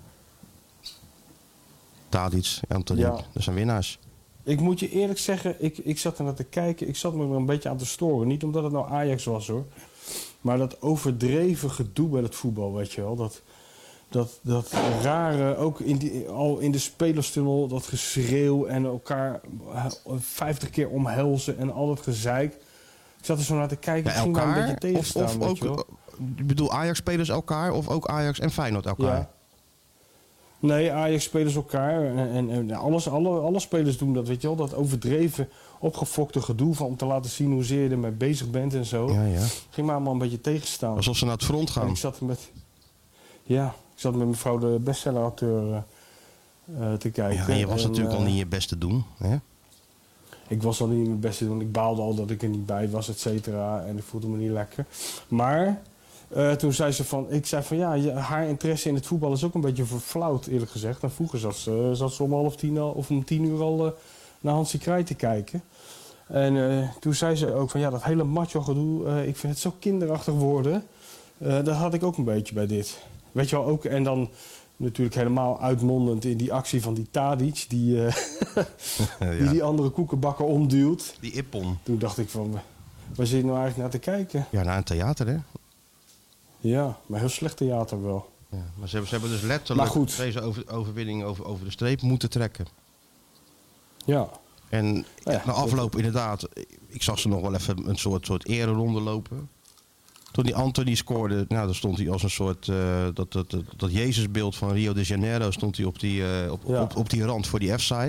[2.09, 3.19] Tadic, Anthony, Ja.
[3.33, 3.99] dat zijn winnaars.
[4.43, 6.87] Ik moet je eerlijk zeggen, ik, ik zat er naar te kijken.
[6.87, 8.27] Ik zat me er een beetje aan te storen.
[8.27, 9.65] Niet omdat het nou Ajax was hoor.
[10.41, 13.15] Maar dat overdreven gedoe bij het voetbal, weet je wel.
[13.15, 13.41] Dat,
[14.09, 19.41] dat, dat rare, ook in die, al in de spelerstunnel, dat geschreeuw en elkaar
[19.73, 19.85] eh,
[20.19, 22.57] vijftig keer omhelzen en al dat gezeik.
[23.25, 24.11] Ik zat er zo naar te kijken.
[24.11, 24.73] Ik ging daar een beetje elkaar?
[24.73, 25.77] Of, tegenstaan, of weet ook, je wel.
[25.77, 29.17] eh, ik bedoel Ajax-spelers elkaar of ook Ajax en Feyenoord elkaar?
[29.17, 29.29] Ja.
[30.59, 32.03] Nee, Ajax spelers elkaar.
[32.03, 34.55] En, en, en alles, alle, alle spelers doen dat, weet je wel.
[34.55, 38.85] Dat overdreven, opgefokte gedoe van om te laten zien hoe je ermee bezig bent en
[38.85, 39.11] zo.
[39.11, 39.45] Ja, ja.
[39.69, 40.95] Ging me allemaal een beetje tegenstaan.
[40.95, 41.89] Alsof ze naar het front En gaan.
[41.89, 42.51] ik zat met...
[43.43, 45.77] Ja, ik zat met mevrouw de bestsellerauteur eh,
[46.79, 47.45] eh, te kijken.
[47.45, 49.03] Ja, en je was natuurlijk al niet je best te doen.
[49.17, 49.37] Hè?
[50.47, 51.61] Ik was al niet mijn best te doen.
[51.61, 53.83] Ik baalde al dat ik er niet bij was, et cetera.
[53.85, 54.85] En ik voelde me niet lekker.
[55.27, 55.81] Maar
[56.27, 57.31] eh, toen zei ze van...
[57.31, 60.71] Ik zei van ja, haar interesse in het voetbal is ook een beetje verflauwd, eerlijk
[60.71, 61.03] gezegd.
[61.03, 63.85] En vroeger zat ze, zat ze om half tien al, of om tien uur al
[63.85, 63.91] eh,
[64.39, 65.63] naar Hansie Kraai te kijken.
[66.27, 69.53] En eh, toen zei ze ook van ja, dat hele macho gedoe, eh, ik vind
[69.53, 70.83] het zo kinderachtig worden.
[71.37, 73.03] Eh, dat had ik ook een beetje bij dit.
[73.31, 74.29] Weet je wel, ook, en dan
[74.77, 78.15] natuurlijk helemaal uitmondend in die actie van die Tadic, die, eh,
[79.19, 79.37] Ja.
[79.37, 81.15] die die andere koekenbakker omduwt.
[81.19, 81.77] Die Ippon.
[81.83, 82.59] Toen dacht ik van,
[83.15, 84.45] waar zit je nou eigenlijk naar te kijken?
[84.51, 85.37] Ja, naar een theater, hè?
[86.59, 88.33] Ja, maar heel slecht theater wel.
[88.49, 92.01] Ja, maar ze hebben, ze hebben dus letterlijk deze over, overwinning over, over de streep
[92.01, 92.65] moeten trekken.
[94.05, 94.29] Ja,
[94.69, 96.47] En Ja, na afloop inderdaad,
[96.87, 99.49] ik zag ze nog wel even een soort, soort ereronde lopen.
[100.35, 103.63] Toen die Anthony scoorde, nou, dan stond hij als een soort, eh, dat, dat, dat,
[103.77, 106.81] dat Jezusbeeld van Rio de Janeiro stond hij op die, eh, op, Ja.
[106.81, 108.05] op, op die rand voor die F-side.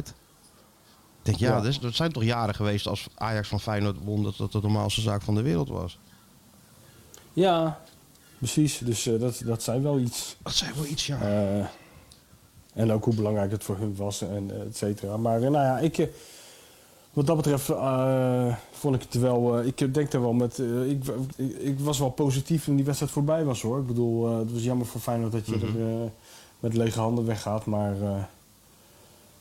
[1.19, 1.57] Ik denk, ja, Ja.
[1.57, 4.61] Dat, is- dat zijn toch jaren geweest als Ajax van Feyenoord won, dat dat de
[4.61, 5.99] normaalste zaak van de wereld was.
[7.33, 7.81] ja
[8.39, 8.79] precies.
[8.79, 10.37] Dus eh, dat, dat zei wel iets.
[10.43, 11.19] Dat zijn wel iets, ja.
[12.75, 15.17] En ook hoe belangrijk het voor hun was en et cetera.
[15.17, 16.09] Maar nou ja, ik,
[17.17, 19.59] wat dat betreft eh, vond ik het wel...
[19.59, 20.59] eh, ik denk er wel met...
[20.59, 21.05] eh, ik,
[21.37, 23.79] ik, ik was wel positief toen die wedstrijd voorbij was hoor.
[23.81, 25.81] Ik bedoel, het was jammer voor Feyenoord dat je Mhm.
[25.81, 26.11] er
[26.61, 27.65] met lege handen weggaat.
[27.65, 27.95] Maar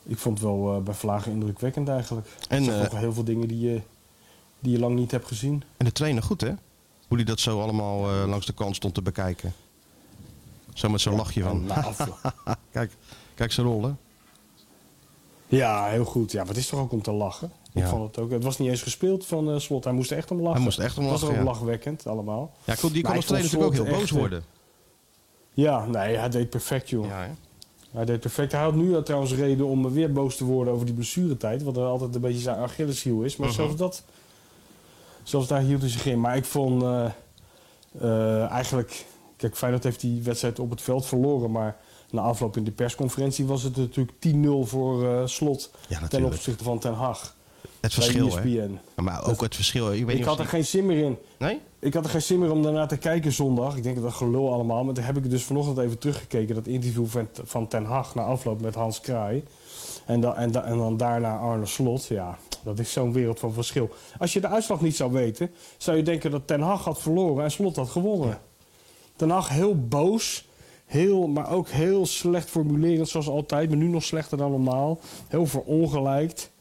[0.04, 2.28] ik vond het wel bij Vlagen indrukwekkend eigenlijk.
[2.50, 3.82] En, wel heel veel dingen die je,
[4.60, 5.64] die je lang niet hebt gezien.
[5.78, 6.52] En de trainer goed, hè?
[7.08, 9.54] Hoe die dat zo allemaal langs de kant stond te bekijken.
[10.74, 11.70] Zo met zo'n lachje van.
[12.72, 12.92] Kijk,
[13.36, 13.98] kijk ze rollen.
[15.48, 16.32] Ja, heel goed.
[16.32, 17.52] Ja, maar het is toch ook om te lachen.
[17.76, 17.90] Ik Ja.
[17.90, 18.32] vond het ook.
[18.32, 19.84] Het was niet eens gespeeld van eh, Slot.
[19.84, 20.54] Hij moest echt om lachen.
[20.54, 21.50] Hij moest echt om Het was lachen, ook ja.
[21.52, 22.52] lachwekkend allemaal.
[22.64, 24.44] Ja, kon- die kon als ik vond trainer natuurlijk ook heel boos eh, worden.
[25.54, 27.06] Ja, nee, hij deed perfect, joh.
[27.06, 27.36] Ja?
[27.92, 28.52] Hij deed perfect.
[28.52, 31.64] Hij had nu trouwens reden om weer boos te worden over die blessuretijd.
[31.64, 33.36] Wat er altijd een beetje zijn Achilleshiel is.
[33.38, 33.56] Maar Mhm.
[33.58, 34.04] zelfs dat...
[35.24, 36.20] Zelfs daar hield hij zich in.
[36.20, 36.84] Maar ik vond
[38.02, 39.06] eh, eigenlijk...
[39.38, 41.52] Kijk, Feyenoord heeft die wedstrijd op het veld verloren.
[41.52, 41.78] Maar
[42.12, 45.72] na afloop in de persconferentie was het natuurlijk 10-0 voor Slot.
[45.88, 47.36] Ja, ten opzichte van Ten Hag.
[47.80, 48.36] Het verschil, hè?
[48.36, 48.80] ESPN.
[48.96, 49.94] Ja, Maar ook het verschil.
[49.94, 51.18] Ik, weet Ik niet had of er geen zin meer in.
[51.38, 51.60] Nee?
[51.80, 53.78] Ik had er geen zin meer om daarna te kijken zondag.
[53.78, 54.84] Ik denk dat gelul allemaal.
[54.84, 56.56] Maar toen heb ik dus vanochtend even teruggekeken.
[56.56, 59.44] Dat interview van, van Ten Hag na afloop met Hans Kraai.
[60.06, 62.06] En dan, en, dan, en dan daarna Arne Slot.
[62.06, 63.90] Ja, dat is zo'n wereld van verschil.
[64.18, 67.44] Als je de uitslag niet zou weten, zou je denken dat Ten Hag had verloren
[67.44, 68.40] en Slot had gewonnen.
[69.16, 70.48] Ten Hag heel boos.
[70.86, 73.70] Heel, maar ook heel slecht formulerend zoals altijd.
[73.70, 75.00] Maar nu nog slechter dan normaal.
[75.28, 76.52] Heel verongelijkt.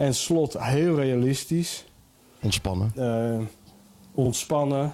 [0.00, 1.84] En Slot heel realistisch.
[2.40, 2.92] Ontspannen.
[2.94, 3.46] Eh,
[4.14, 4.92] ontspannen.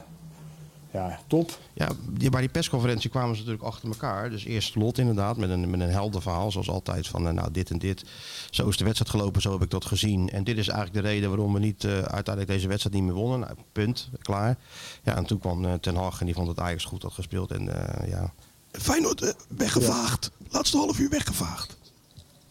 [0.92, 1.58] Ja, top.
[1.72, 1.88] Ja,
[2.30, 4.30] bij die persconferentie kwamen ze natuurlijk achter elkaar.
[4.30, 7.06] Dus eerst Lot inderdaad, met een, met een helder verhaal, zoals altijd.
[7.06, 8.04] Van eh, nou, dit en dit.
[8.50, 10.30] Zo is de wedstrijd gelopen, zo heb ik dat gezien.
[10.30, 13.14] En dit is eigenlijk de reden waarom we niet eh, uiteindelijk deze wedstrijd niet meer
[13.14, 13.40] wonnen.
[13.40, 14.58] Nou, punt, klaar.
[15.02, 17.50] Ja, en toen kwam Ten Hag en die vond dat Ajax goed had gespeeld.
[17.50, 18.32] En eh, ja...
[18.80, 20.30] Feyenoord, eh, weggevaagd.
[20.50, 21.75] Laatste half uur weggevaagd.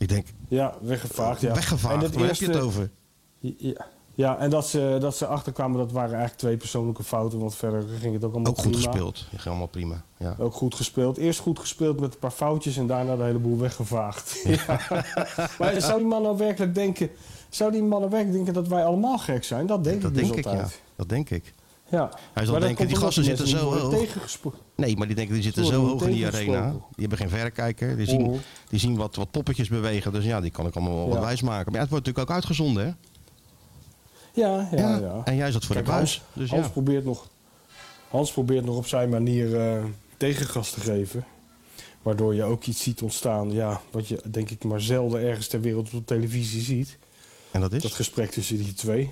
[0.05, 1.41] Ik denk, Ja, weggevaagd.
[1.41, 1.53] Ja.
[1.53, 2.89] weggevaagd, En het waar heb je het eerste- over?
[3.39, 7.39] Ja, Ja, en dat ze, dat ze achterkwamen, dat waren eigenlijk twee persoonlijke fouten.
[7.39, 8.87] Want verder ging het ook allemaal Ook goed prima.
[8.91, 9.25] gespeeld.
[9.29, 10.03] Ging allemaal prima.
[10.17, 10.35] Ja.
[10.39, 11.17] Ook goed gespeeld.
[11.17, 14.41] Eerst goed gespeeld met een paar foutjes en daarna de hele boel weggevaagd.
[14.43, 14.79] Ja.
[15.59, 17.09] maar zou die man nou werkelijk denken...
[17.49, 19.65] Zou die man nou werkelijk denken dat wij allemaal gek zijn?
[19.67, 20.49] Dat denk dat ik dus ja.
[20.51, 20.81] altijd.
[20.95, 21.53] Dat denk ik.
[21.89, 22.09] Ja.
[22.33, 24.05] Hij zal Maar dat denken, die gasten zitten zo hoog.
[24.75, 26.69] Nee, maar die denken, die zitten zo hoog in die arena.
[26.71, 27.97] Die hebben geen verrekijker.
[27.97, 28.35] Die zien, Mhm.
[28.69, 30.11] die zien wat, wat poppetjes bewegen.
[30.11, 31.65] Dus ja, die kan ik allemaal wel wat wijs maken.
[31.65, 32.91] Maar ja, het wordt natuurlijk ook uitgezonden, hè?
[34.41, 35.21] Ja, ja, ja.
[35.23, 36.17] En jij zat voor Kijk, de buis.
[36.17, 36.71] Hans, Dus Hans, ja.
[36.71, 37.27] probeert nog,
[38.09, 39.83] Hans probeert nog op zijn manier eh,
[40.17, 41.25] tegengas te geven.
[42.01, 43.51] Waardoor je ook iets ziet ontstaan.
[43.51, 46.97] Ja, wat je denk ik maar zelden ergens ter wereld op televisie ziet.
[47.51, 47.81] En dat is?
[47.81, 49.09] Dat gesprek tussen die twee.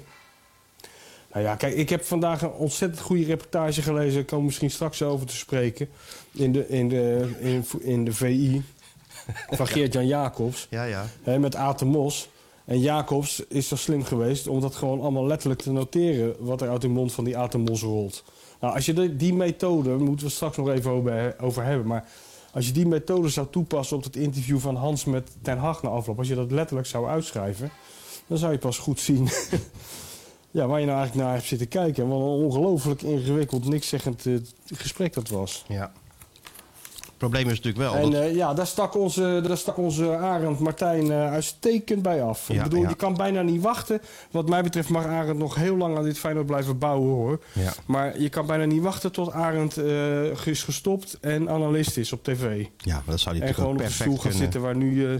[1.34, 4.20] Nou ja, kijk, ik heb vandaag een ontzettend goede reportage gelezen.
[4.22, 5.90] Ik kom misschien straks over te spreken.
[6.32, 8.64] In de, in de, in, in de VI.
[9.50, 10.68] Van Geert-Jan Jacobs.
[10.70, 11.06] Ja, ja.
[11.24, 12.30] Hè, met Aten Mos.
[12.66, 16.36] En Jacobs is zo slim geweest om dat gewoon allemaal letterlijk te noteren.
[16.40, 18.24] wat er uit de mond van die Aten Mos rolt.
[18.60, 21.88] Nou, als je die, die methode, moeten we straks nog even over, over hebben.
[21.88, 22.08] Maar
[22.52, 25.90] als je die methode zou toepassen op het interview van Hans met Ten Hag na
[25.90, 26.18] afloop.
[26.18, 27.72] als je dat letterlijk zou uitschrijven.
[28.28, 29.30] dan zou je pas goed zien.
[30.54, 32.08] ja, waar je nou eigenlijk naar hebt zitten kijken.
[32.08, 34.34] Wat een ongelooflijk ingewikkeld, niks zeggend eh,
[34.66, 35.66] gesprek dat was.
[35.68, 35.92] ja.
[37.04, 38.04] Het probleem is natuurlijk wel...
[38.04, 42.24] En dat- eh, ja, daar stak onze, daar stak onze Arend Martijn eh, uitstekend bij
[42.24, 42.48] af.
[42.48, 42.90] Ja, ik bedoel, ja.
[42.90, 44.02] je kan bijna niet wachten.
[44.32, 47.44] Wat mij betreft mag Arend nog heel lang aan dit Feyenoord blijven bouwen hoor.
[47.54, 47.74] ja.
[47.86, 49.78] Maar je kan bijna niet wachten tot Arend
[50.46, 52.66] is gestopt en analist is op tv.
[52.78, 54.38] ja, maar dat zou hij En gewoon op de perfect stoel kunnen.
[54.40, 55.20] zitten waar nu...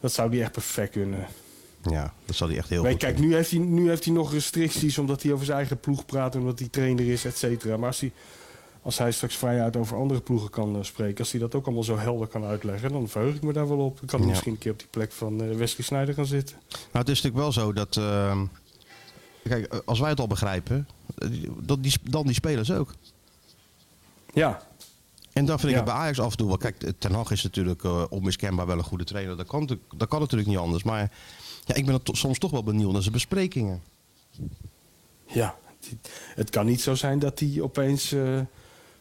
[0.00, 1.26] dat zou die echt perfect kunnen.
[1.82, 3.30] Ja, dat zou hij echt heel goed kijk, kunnen.
[3.30, 6.36] nu heeft, hij, nu heeft hij nog restricties omdat hij over zijn eigen ploeg praat...
[6.36, 7.76] omdat hij trainer is, et cetera.
[7.76, 8.12] Maar als hij,
[8.82, 11.18] als hij straks vrijuit over andere ploegen kan eh, spreken...
[11.18, 12.92] als hij dat ook allemaal zo helder kan uitleggen...
[12.92, 13.98] dan verheug ik me daar wel op.
[13.98, 14.32] Dan kan hij Ja.
[14.34, 16.56] misschien een keer op die plek van eh, Wesley Sneijder gaan zitten.
[16.70, 17.96] Nou, het is natuurlijk wel zo dat...
[17.96, 18.44] ehm,
[19.44, 20.88] kijk, eh, als wij het al begrijpen...
[21.60, 22.94] Dat die, dan die spelers ook.
[24.34, 24.62] Ja,
[25.32, 25.84] En dan vind ik Ja.
[25.84, 26.56] het bij Ajax af en toe wel.
[26.56, 29.36] Kijk, Ten Hag is natuurlijk onmiskenbaar wel een goede trainer.
[29.36, 30.82] Dat kan, dat kan natuurlijk niet anders.
[30.82, 31.10] Maar
[31.70, 33.82] ja, ik ben er to- soms toch wel benieuwd naar zijn besprekingen.
[35.26, 35.58] ja.
[36.34, 38.40] Het kan niet zo zijn dat die opeens eh,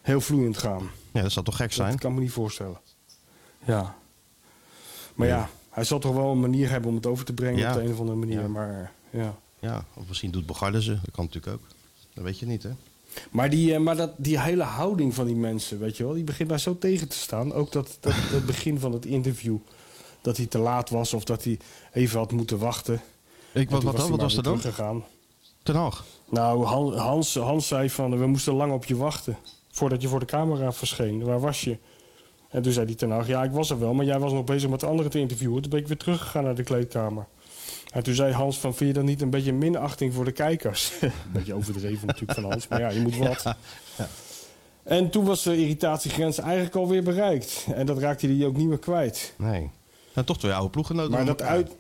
[0.02, 0.90] heel vloeiend gaan.
[1.12, 1.92] Ja, dat zou toch gek zijn?
[1.92, 2.78] Dat kan me niet voorstellen.
[3.66, 3.96] Ja.
[5.16, 7.70] Maar ja, hij zal toch wel een manier hebben om het over te brengen Ja.
[7.70, 8.42] op de een of andere manier.
[8.42, 8.48] Ja.
[8.48, 9.36] Maar, ja.
[9.60, 10.92] Ja, of misschien doet Bogarde ze.
[10.92, 11.68] Dat kan natuurlijk ook.
[12.14, 12.70] Dat weet je niet, hè?
[13.32, 16.24] maar, die, eh, maar dat, die hele houding van die mensen, weet je wel, die
[16.24, 17.54] begint mij zo tegen te staan.
[17.54, 19.58] Ook dat, dat, het begin van het interview,
[20.22, 21.60] dat hij te laat was of dat hij
[21.94, 23.02] even had moeten wachten.
[23.52, 24.02] Ik, wat, wat, dan?
[24.02, 24.58] hij wat was er dan?
[24.58, 25.04] teruggegaan.
[25.64, 25.92] Ten.
[26.30, 29.38] Nou, Han- Hans, Hans zei van, we moesten lang op je wachten.
[29.72, 31.24] Voordat je voor de camera verscheen.
[31.24, 31.78] Waar was je?
[32.50, 33.94] En toen zei hij ten ja, ik was er wel.
[33.94, 35.62] Maar jij was nog bezig met de anderen te interviewen.
[35.62, 37.26] Toen ben ik weer teruggegaan naar de kleedkamer.
[37.94, 40.92] En toen zei Hans van, vind je dat niet een beetje minachting voor de kijkers?
[41.02, 42.68] een beetje overdreven natuurlijk van Hans.
[42.68, 43.44] Maar ja, je moet wat.
[44.84, 47.66] En toen was de irritatiegrens eigenlijk alweer bereikt.
[47.74, 49.34] En dat raakte hij ook niet meer kwijt.
[49.38, 49.70] Nee.
[50.26, 51.12] Toch twee oude ploeggenoten.
[51.12, 51.72] Maar dat uit...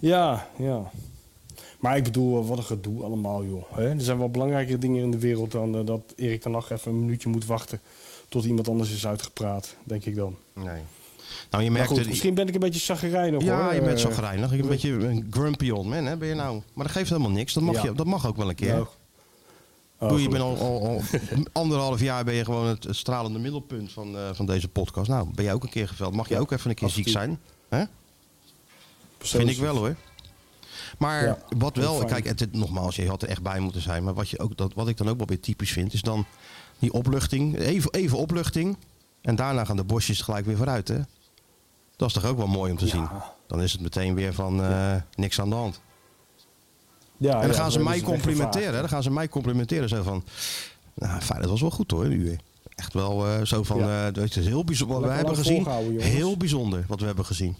[0.00, 0.90] Ja, ja.
[1.80, 3.62] Maar ik bedoel, wat een gedoe allemaal, joh.
[3.74, 3.88] Hè?
[3.90, 6.92] Er zijn wel belangrijkere dingen in de wereld dan eh, dat Erik ten Hag even
[6.92, 7.80] een minuutje moet wachten
[8.28, 10.36] tot iemand anders is uitgepraat, denk ik dan.
[10.54, 10.80] Nee.
[11.50, 11.88] Nou, je merkt...
[11.88, 13.74] goed, misschien ben ik een beetje chagrijnig, Ja, hoor.
[13.74, 14.52] je bent Eh, zo grijnig.
[14.52, 16.62] Een beetje een grumpy old man, hè, ben je nou.
[16.74, 17.52] Maar dat geeft helemaal niks.
[17.52, 17.82] Dat mag, Ja.
[17.82, 18.74] je, dat mag ook wel een keer.
[18.74, 18.86] nou,
[20.00, 21.30] oh, Doe, je bent al, gelukkig.
[21.30, 24.68] al, al anderhalf jaar ben je gewoon het, het stralende middelpunt van, eh, van deze
[24.68, 25.08] podcast.
[25.08, 26.14] Nou, ben jij ook een keer geveld.
[26.14, 27.40] Mag je Ja, ook even een keer ziek zijn?
[27.68, 27.84] Hè?
[29.18, 29.96] Vind ik wel hoor.
[30.98, 34.04] Maar Ja, wat wel, kijk, het, nogmaals, je had er echt bij moeten zijn.
[34.04, 36.24] Maar wat, je ook, dat, wat ik dan ook wel weer typisch vind, is dan
[36.78, 37.58] die opluchting.
[37.58, 38.76] Even, even opluchting.
[39.20, 40.88] En daarna gaan de bosjes gelijk weer vooruit.
[40.88, 40.98] Hè?
[41.96, 42.90] Dat is toch ook wel mooi om te Ja.
[42.90, 43.08] zien.
[43.46, 45.80] Dan is het meteen weer van eh, niks aan de hand.
[47.20, 48.72] Ja, en dan ja, gaan ze mij complimenteren.
[48.80, 49.88] Dan gaan ze mij complimenteren.
[49.88, 50.24] Zo van,
[50.94, 52.38] nou fijn, dat was wel goed hoor, nu weer.
[52.74, 54.06] Echt wel eh, zo van, Ja.
[54.06, 55.00] eh, dat is heel bijzonder.
[55.00, 55.66] Wat we hebben gezien,
[55.98, 57.56] heel bijzonder wat we hebben gezien.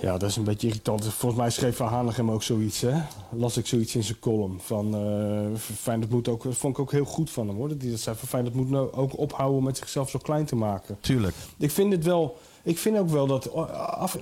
[0.00, 1.04] Ja, dat is een beetje irritant.
[1.04, 3.00] Volgens mij schreef Van Hanegem ook zoiets, hè?
[3.30, 4.60] Las ik zoiets in zijn column.
[4.60, 7.68] Van, eh Feyenoord moet ook, dat vond ik ook heel goed van hem, hoor.
[7.68, 10.56] Dat hij dat zei van Feyenoord moet nou ook ophouden met zichzelf zo klein te
[10.56, 10.96] maken.
[11.00, 11.34] Tuurlijk.
[11.58, 12.38] Ik vind het wel...
[12.66, 14.18] Ik vind ook wel dat, af,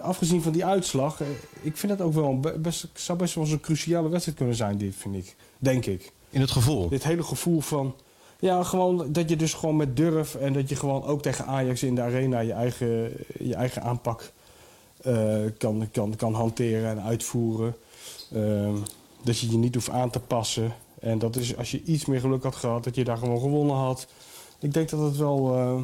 [0.00, 1.20] afgezien van die uitslag...
[1.20, 1.26] eh,
[1.62, 4.56] Ik vind het ook wel een be- best, zou best wel een cruciale wedstrijd kunnen
[4.56, 5.36] zijn, dit, vind ik.
[5.58, 6.12] Denk ik.
[6.30, 6.88] In het gevoel.
[6.88, 7.94] Dit hele gevoel van...
[8.38, 10.34] Ja, gewoon dat je dus gewoon met durf...
[10.34, 14.32] en dat je gewoon ook tegen Ajax in de arena je eigen, je eigen aanpak
[15.02, 17.76] eh, kan, kan, kan hanteren en uitvoeren.
[18.34, 18.74] Ehm,
[19.22, 20.74] dat je je niet hoeft aan te passen.
[21.00, 23.76] En dat is als je iets meer geluk had gehad, dat je daar gewoon gewonnen
[23.76, 24.06] had.
[24.58, 25.80] Ik denk dat het wel, eh, eh,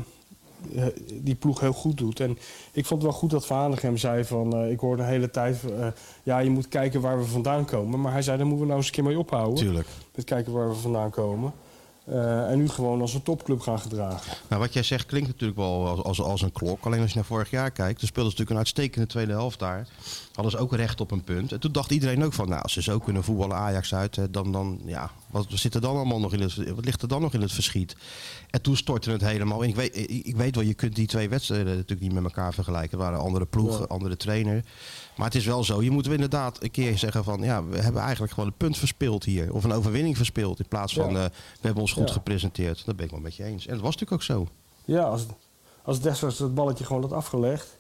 [1.22, 2.20] die ploeg heel goed doet.
[2.20, 2.30] En
[2.72, 4.56] ik vond het wel goed dat Van Hanegem zei van...
[4.56, 5.86] eh, ik hoor de hele tijd, eh,
[6.22, 8.00] ja, je moet kijken waar we vandaan komen.
[8.00, 9.54] Maar hij zei, daar moeten we nou eens een keer mee ophouden.
[9.54, 9.88] Tuurlijk.
[10.14, 11.52] Met kijken waar we vandaan komen.
[12.04, 14.32] Eh, en nu gewoon als een topclub gaan gedragen.
[14.48, 16.84] Nou, wat jij zegt klinkt natuurlijk wel als, als, als een klok.
[16.84, 19.58] Alleen als je naar vorig jaar kijkt, toen speelden ze natuurlijk een uitstekende tweede helft
[19.58, 19.86] daar.
[20.32, 21.52] Hadden ze ook recht op een punt.
[21.52, 24.52] En toen dacht iedereen ook van, nou, als ze zo kunnen voetballen Ajax uit, dan,
[24.52, 27.34] dan, ja, wat zit er dan allemaal nog in het, wat ligt er dan nog
[27.34, 27.96] in het verschiet?
[28.50, 29.68] En toen stortte het helemaal in.
[29.68, 32.54] Ik weet, ik, ik weet wel, je kunt die twee wedstrijden natuurlijk niet met elkaar
[32.54, 32.90] vergelijken.
[32.90, 33.86] Het waren andere ploegen, Ja.
[33.86, 34.64] andere trainer.
[35.16, 38.02] Maar het is wel zo, je moet inderdaad een keer zeggen van, ja, we hebben
[38.02, 39.52] eigenlijk gewoon een punt verspeeld hier.
[39.54, 40.58] Of een overwinning verspeeld.
[40.58, 41.16] In plaats van, Ja.
[41.24, 42.12] eh, we hebben ons goed Ja.
[42.14, 42.84] gepresenteerd.
[42.84, 43.66] Dat ben ik wel met je eens.
[43.66, 44.46] En dat was natuurlijk ook zo.
[44.84, 45.26] Ja, als,
[45.82, 47.76] als Dessers het balletje gewoon had afgelegd...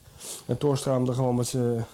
[0.46, 1.84] en Torstra hem er gewoon met zijn...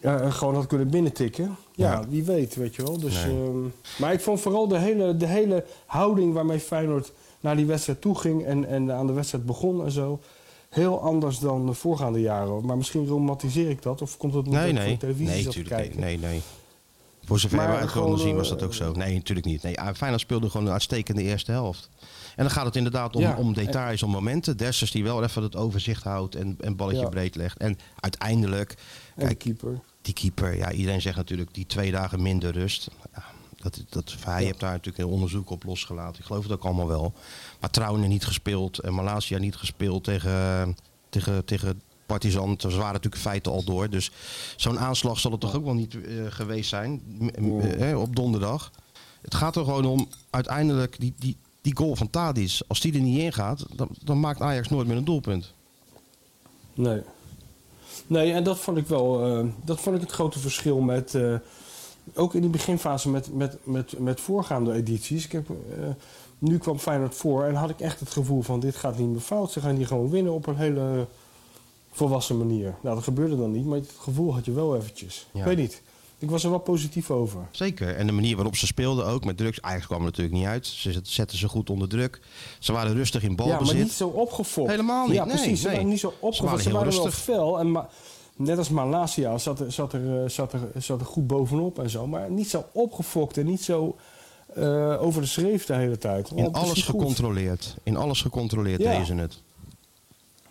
[0.00, 1.56] Ja, gewoon had kunnen binnentikken.
[1.72, 2.08] Ja, Ja.
[2.08, 2.98] wie weet, weet je wel.
[2.98, 3.24] Dus, Nee.
[3.46, 3.58] ehm,
[3.98, 8.18] maar ik vond vooral de hele, de hele houding waarmee Feyenoord naar die wedstrijd toe
[8.18, 8.44] ging...
[8.44, 10.20] En, en aan de wedstrijd begon en zo...
[10.72, 12.66] heel anders dan de voorgaande jaren.
[12.66, 14.90] Maar misschien romantiseer ik dat, of komt het omdat Nee, nee.
[14.92, 16.00] de televisie Nee, natuurlijk kijken?
[16.00, 16.40] nee, nee, nee.
[17.24, 18.92] Voor zover Maar wij het konden gewoon, zien was eh, dat ook zo.
[18.92, 19.62] Nee, natuurlijk niet.
[19.62, 21.88] Nee, ah, Feyenoord speelde gewoon een uitstekende eerste helft.
[22.36, 23.36] En dan gaat het inderdaad om, Ja.
[23.36, 24.56] om details, om momenten.
[24.56, 27.08] Dessers die wel even het overzicht houdt en een balletje Ja.
[27.08, 27.56] breed legt.
[27.58, 28.76] En uiteindelijk, En
[29.14, 29.80] de kijk, keeper.
[30.02, 32.88] die keeper, ja, iedereen zegt natuurlijk die twee dagen minder rust.
[33.14, 33.24] Ja,
[33.62, 34.46] dat, dat, hij Ja.
[34.46, 36.18] heeft daar natuurlijk een onderzoek op losgelaten.
[36.20, 37.12] Ik geloof het ook allemaal wel.
[37.60, 40.76] Maar Trouwen niet gespeeld en Malasia niet gespeeld tegen,
[41.08, 42.54] tegen, tegen Partizan.
[42.58, 43.90] Ze waren natuurlijk feiten al door.
[43.90, 44.10] Dus
[44.56, 47.02] zo'n aanslag zal het toch ook wel niet eh, geweest zijn
[47.78, 48.70] eh, op donderdag.
[49.22, 52.62] Het gaat er gewoon om uiteindelijk die, die, die goal van Tadis.
[52.68, 55.52] Als die er niet in gaat, dan, dan maakt Ajax nooit meer een doelpunt.
[56.74, 57.02] Nee.
[58.06, 59.26] Nee, en dat vond ik wel.
[59.38, 61.14] eh, dat vond ik het grote verschil met.
[62.14, 65.24] Ook in die beginfase met, met, met, met voorgaande edities.
[65.24, 65.56] Ik heb, eh,
[66.38, 69.20] nu kwam Feyenoord voor en had ik echt het gevoel van: dit gaat niet meer
[69.20, 69.52] fout.
[69.52, 71.06] Ze gaan hier gewoon winnen op een hele
[71.92, 72.74] volwassen manier.
[72.82, 75.26] Nou, dat gebeurde dan niet, maar het gevoel had je wel eventjes.
[75.32, 75.38] Ja.
[75.40, 75.82] Ik weet niet.
[76.18, 77.40] Ik was er wel positief over.
[77.50, 77.96] Zeker.
[77.96, 79.62] En de manier waarop ze speelden ook met drugs.
[79.62, 80.66] Ajax kwam er natuurlijk niet uit.
[80.66, 82.20] Ze zet- zetten ze goed onder druk.
[82.58, 83.74] Ze waren rustig in Ja, balbezit.
[83.74, 84.70] maar niet zo opgefokt.
[84.70, 85.60] Helemaal niet, Ja, nee, precies.
[85.60, 85.74] Ze nee.
[85.76, 86.40] waren niet zo Ze opgefokt.
[86.50, 87.22] waren Ze heel waren, wel rustig.
[87.24, 87.58] fel.
[87.58, 87.88] En ma-
[88.42, 91.90] net als Malasia zat er, zat, er, eh, zat, er, zat er goed bovenop en
[91.90, 92.06] zo.
[92.06, 93.96] Maar niet zo opgefokt en niet zo
[94.54, 96.30] eh, over de schreef de hele tijd.
[96.34, 96.82] In alles goed.
[96.96, 97.76] gecontroleerd.
[97.82, 98.90] In alles gecontroleerd Ja.
[98.90, 99.42] deden ze het.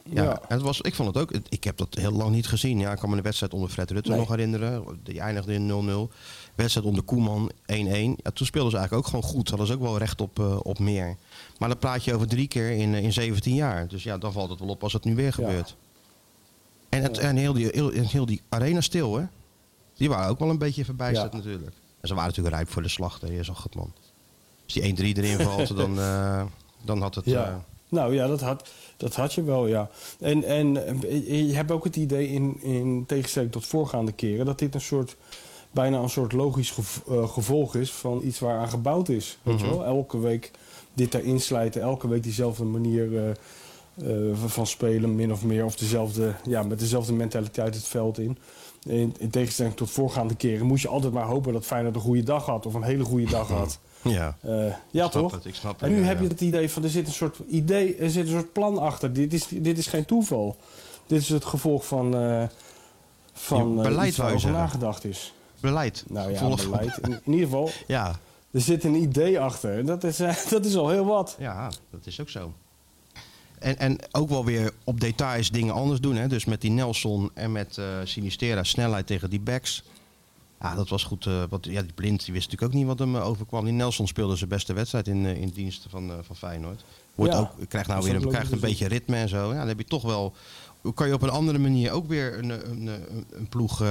[0.04, 1.32] Ja, Het was, ik vond het ook.
[1.50, 2.80] Ik heb dat heel lang niet gezien.
[2.80, 4.20] Ja, ik kan me de wedstrijd onder Fred Rutte Nee.
[4.20, 4.84] nog herinneren.
[5.04, 6.10] Die eindigde in 0-0.
[6.56, 8.16] Wedstrijd onder Koeman 1-1.
[8.24, 9.50] Ja, toen speelden ze eigenlijk ook gewoon goed.
[9.50, 11.16] Hadden ze ook wel recht op, eh, op meer.
[11.58, 13.88] Maar dan praat je over drie keer in, in 17 jaar.
[13.88, 15.76] Dus ja, dan valt het wel op als het nu weer gebeurt.
[16.92, 17.68] En, het, en heel, die,
[18.08, 19.24] heel, die arena stil, hè?
[19.94, 21.38] Die waren ook wel een beetje verbijsterd Ja.
[21.38, 21.76] natuurlijk.
[22.02, 23.20] En ze waren natuurlijk rijp voor de slag.
[23.22, 23.28] Hè?
[23.28, 23.92] Je zag het, man.
[24.64, 26.44] Als die 1-3 erin valt, dan, eh,
[26.86, 27.26] dan had het...
[27.26, 27.46] Ja.
[27.48, 27.56] eh,
[27.90, 29.90] Nou ja, dat had, dat had je wel, ja.
[30.20, 34.60] En, en eh, je hebt ook het idee, in, in tegenstelling tot voorgaande keren, dat
[34.60, 35.16] dit een soort,
[35.72, 36.98] bijna een soort logisch gev-
[37.34, 39.38] gevolg is van iets waar aan gebouwd is.
[39.42, 39.76] Weet je Mhm.
[39.76, 39.86] wel?
[39.86, 40.52] Elke week
[40.94, 43.36] dit erin slijten, elke week diezelfde manier
[44.46, 45.66] van spelen, min of meer.
[45.66, 48.38] Of dezelfde, ja, met dezelfde mentaliteit het veld in.
[48.84, 52.24] In, in tegenstelling tot voorgaande keren moest je altijd maar hopen dat Feyenoord een goede
[52.24, 52.66] dag had.
[52.66, 53.80] Of een hele goede dag had.
[54.02, 54.38] ja.
[54.42, 55.32] Eh, ja, toch?
[55.32, 56.24] het, ik snap het, En nu ja, heb ja.
[56.24, 59.14] je het idee van er zit een soort idee, er zit een soort plan achter.
[59.14, 60.56] Dit is, dit is geen toeval.
[61.08, 62.44] Dit is het gevolg van, eh
[63.34, 65.34] van Ja, eh, beleid waarover nagedacht is.
[65.60, 66.04] Beleid.
[66.08, 66.98] Nou ja, Volg- beleid.
[67.02, 68.20] In, in ieder geval, Ja,
[68.52, 69.86] er zit een idee achter.
[69.86, 71.36] Dat is, eh, dat is al heel wat.
[71.40, 72.54] ja, dat is ook zo.
[73.62, 76.16] En, en ook wel weer op details dingen anders doen.
[76.16, 76.28] Hè?
[76.28, 79.84] Dus met die Nelson en met eh Sinistera snelheid tegen die backs.
[80.62, 81.26] Ja, dat was goed.
[81.26, 83.64] eh wat, ja, die Blind die wist natuurlijk ook niet wat hem eh, overkwam.
[83.64, 86.84] Die Nelson speelde zijn beste wedstrijd in, in dienst van, van Feyenoord.
[87.16, 89.52] Wordt Ja, ook, krijgt nou weer een, krijgt een beetje ritme en zo.
[89.52, 90.34] Ja, dan heb je toch wel...
[90.94, 93.84] Kan je op een andere manier ook weer een, een, een, een ploeg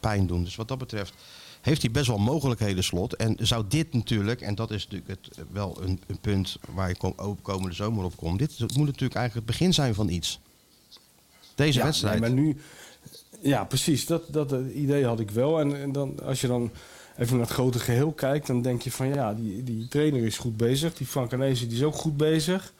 [0.00, 0.44] pijn doen.
[0.44, 1.14] Dus wat dat betreft
[1.60, 3.16] heeft hij best wel mogelijkheden slot.
[3.16, 6.96] En zou dit natuurlijk, en dat is natuurlijk het, wel een, een punt waar je
[6.96, 8.38] kom, ook komende zomer op komt.
[8.38, 10.40] Dit moet natuurlijk eigenlijk het begin zijn van iets.
[11.54, 12.20] Deze Ja, wedstrijd.
[12.20, 12.56] nee, maar nu,
[13.40, 14.06] ja, precies.
[14.06, 15.60] Dat, dat eh, idee had ik wel.
[15.60, 16.70] En, en dan, als je dan
[17.18, 20.38] even naar het grote geheel kijkt, dan denk je van ja, die, die trainer is
[20.38, 20.94] goed bezig.
[20.94, 22.72] Die Frank Arnezen die is ook goed bezig.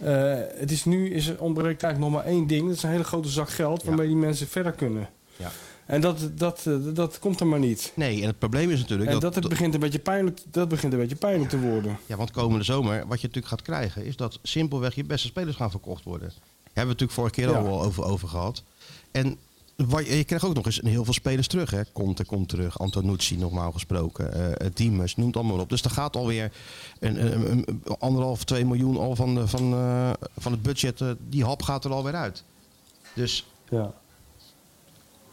[0.00, 2.66] Eh, het is nu is er ontbreekt eigenlijk nog maar één ding.
[2.66, 5.08] Dat is een hele grote zak geld waarmee die mensen verder kunnen.
[5.36, 5.50] Ja.
[5.88, 7.92] En dat, dat, eh, dat komt er maar niet.
[7.94, 10.68] Nee, en het probleem is natuurlijk En dat, dat, het begint een beetje pijnlijk, dat
[10.68, 11.98] begint een beetje pijnlijk te worden.
[12.06, 15.56] Ja, want komende zomer, wat je natuurlijk gaat krijgen, is dat simpelweg je beste spelers
[15.56, 16.28] gaan verkocht worden.
[16.28, 16.38] Daar
[16.84, 17.76] hebben we het natuurlijk vorige keer Ja.
[17.78, 18.62] al over, over gehad.
[19.10, 19.36] En
[19.86, 21.70] Wat- Je krijgt ook nog eens heel veel spelers terug.
[21.70, 21.80] Hè.
[21.92, 25.68] Conte komt terug, Antonucci normaal gesproken, eh Diemers, noemt allemaal op.
[25.68, 26.52] Dus er gaat alweer
[27.00, 29.70] een, een, anderhalf, twee miljoen al van, de- van,
[30.38, 31.02] van het budget.
[31.28, 32.44] die hap gaat er alweer uit.
[33.14, 33.92] Dus Ja.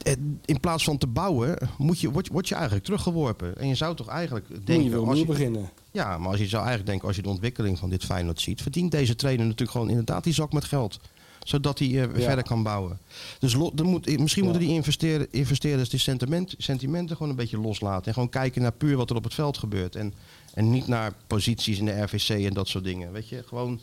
[0.05, 0.13] Eh,
[0.45, 3.57] in plaats van te bouwen, moet je, word, je- word je eigenlijk teruggeworpen.
[3.57, 4.91] En je zou toch eigenlijk Moet je denken...
[4.91, 5.69] wel als opnieuw je, beginnen.
[5.91, 8.61] ja, maar als je zou eigenlijk denken, als je de ontwikkeling van dit Feyenoord ziet...
[8.61, 10.99] verdient deze trainer natuurlijk gewoon inderdaad die zak met geld.
[11.43, 12.07] Zodat hij eh, Ja.
[12.23, 12.99] verder kan bouwen.
[13.39, 14.49] Dus lo- er moet, misschien Ja.
[14.49, 18.05] moeten die investeer- investeerders die sentiment, sentimenten gewoon een beetje loslaten.
[18.07, 19.95] En gewoon kijken naar puur wat er op het veld gebeurt.
[19.95, 20.13] En,
[20.53, 23.11] en niet naar posities in de RVC en dat soort dingen.
[23.11, 23.79] Weet je, gewoon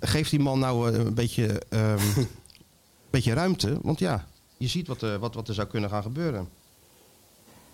[0.00, 2.00] geef die man nou eh, een beetje, ehm,
[3.10, 3.78] beetje ruimte.
[3.82, 4.26] Want ja,
[4.64, 6.48] je ziet wat, er- wat, wat er zou kunnen gaan gebeuren.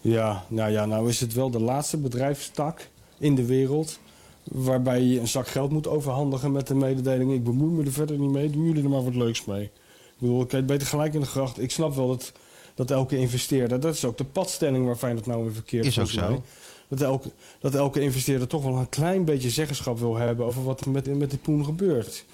[0.00, 3.98] Ja, nou ja, nou is het wel de laatste bedrijfstak in de wereld.
[4.44, 8.18] Waarbij je een zak geld moet overhandigen met de mededeling: ik bemoei me er verder
[8.18, 9.62] niet mee, doen jullie er maar wat leuks mee.
[9.64, 9.70] Ik
[10.18, 11.60] bedoel, ik kan het beter gelijk in de gracht.
[11.62, 12.32] Ik snap wel dat,
[12.74, 16.06] dat elke investeerder, dat is ook de padstelling waar Feyenoord nou in verkeerd Is ook
[16.06, 16.42] zo.
[16.88, 20.80] Dat elke, dat elke investeerder toch wel een klein beetje zeggenschap wil hebben over wat
[20.80, 22.24] er met, met die poen gebeurt.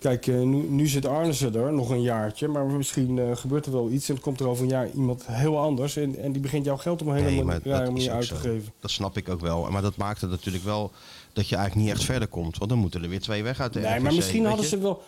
[0.00, 3.72] Kijk, eh, nu, nu zit Arnissen er, nog een jaartje, maar misschien eh, gebeurt er
[3.72, 6.64] wel iets en komt er over een jaar iemand heel anders en, en die begint
[6.64, 8.72] jouw geld op een hele Nee, rare manier uit te geven.
[8.80, 9.70] Dat snap ik ook wel.
[9.70, 10.90] Maar dat maakt het natuurlijk wel
[11.32, 12.58] dat je eigenlijk niet echt verder komt.
[12.58, 14.70] Want dan moeten er weer twee weg uit de Nee, RVC, maar misschien hadden je?
[14.70, 15.02] ze wel.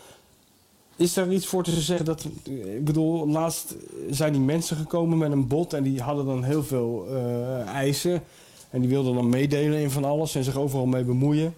[0.96, 2.26] Is er iets voor te zeggen dat.
[2.44, 3.74] Ik bedoel, laatst
[4.10, 8.22] zijn die mensen gekomen met een bot en die hadden dan heel veel eh, eisen.
[8.70, 11.54] En die wilden dan meedelen in van alles en zich overal mee bemoeien.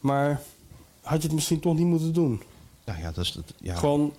[0.00, 0.42] Maar
[1.02, 2.42] had je het misschien toch niet moeten doen?
[2.90, 3.74] Nou ja, dat is, dat, ja.
[3.74, 4.12] Gewoon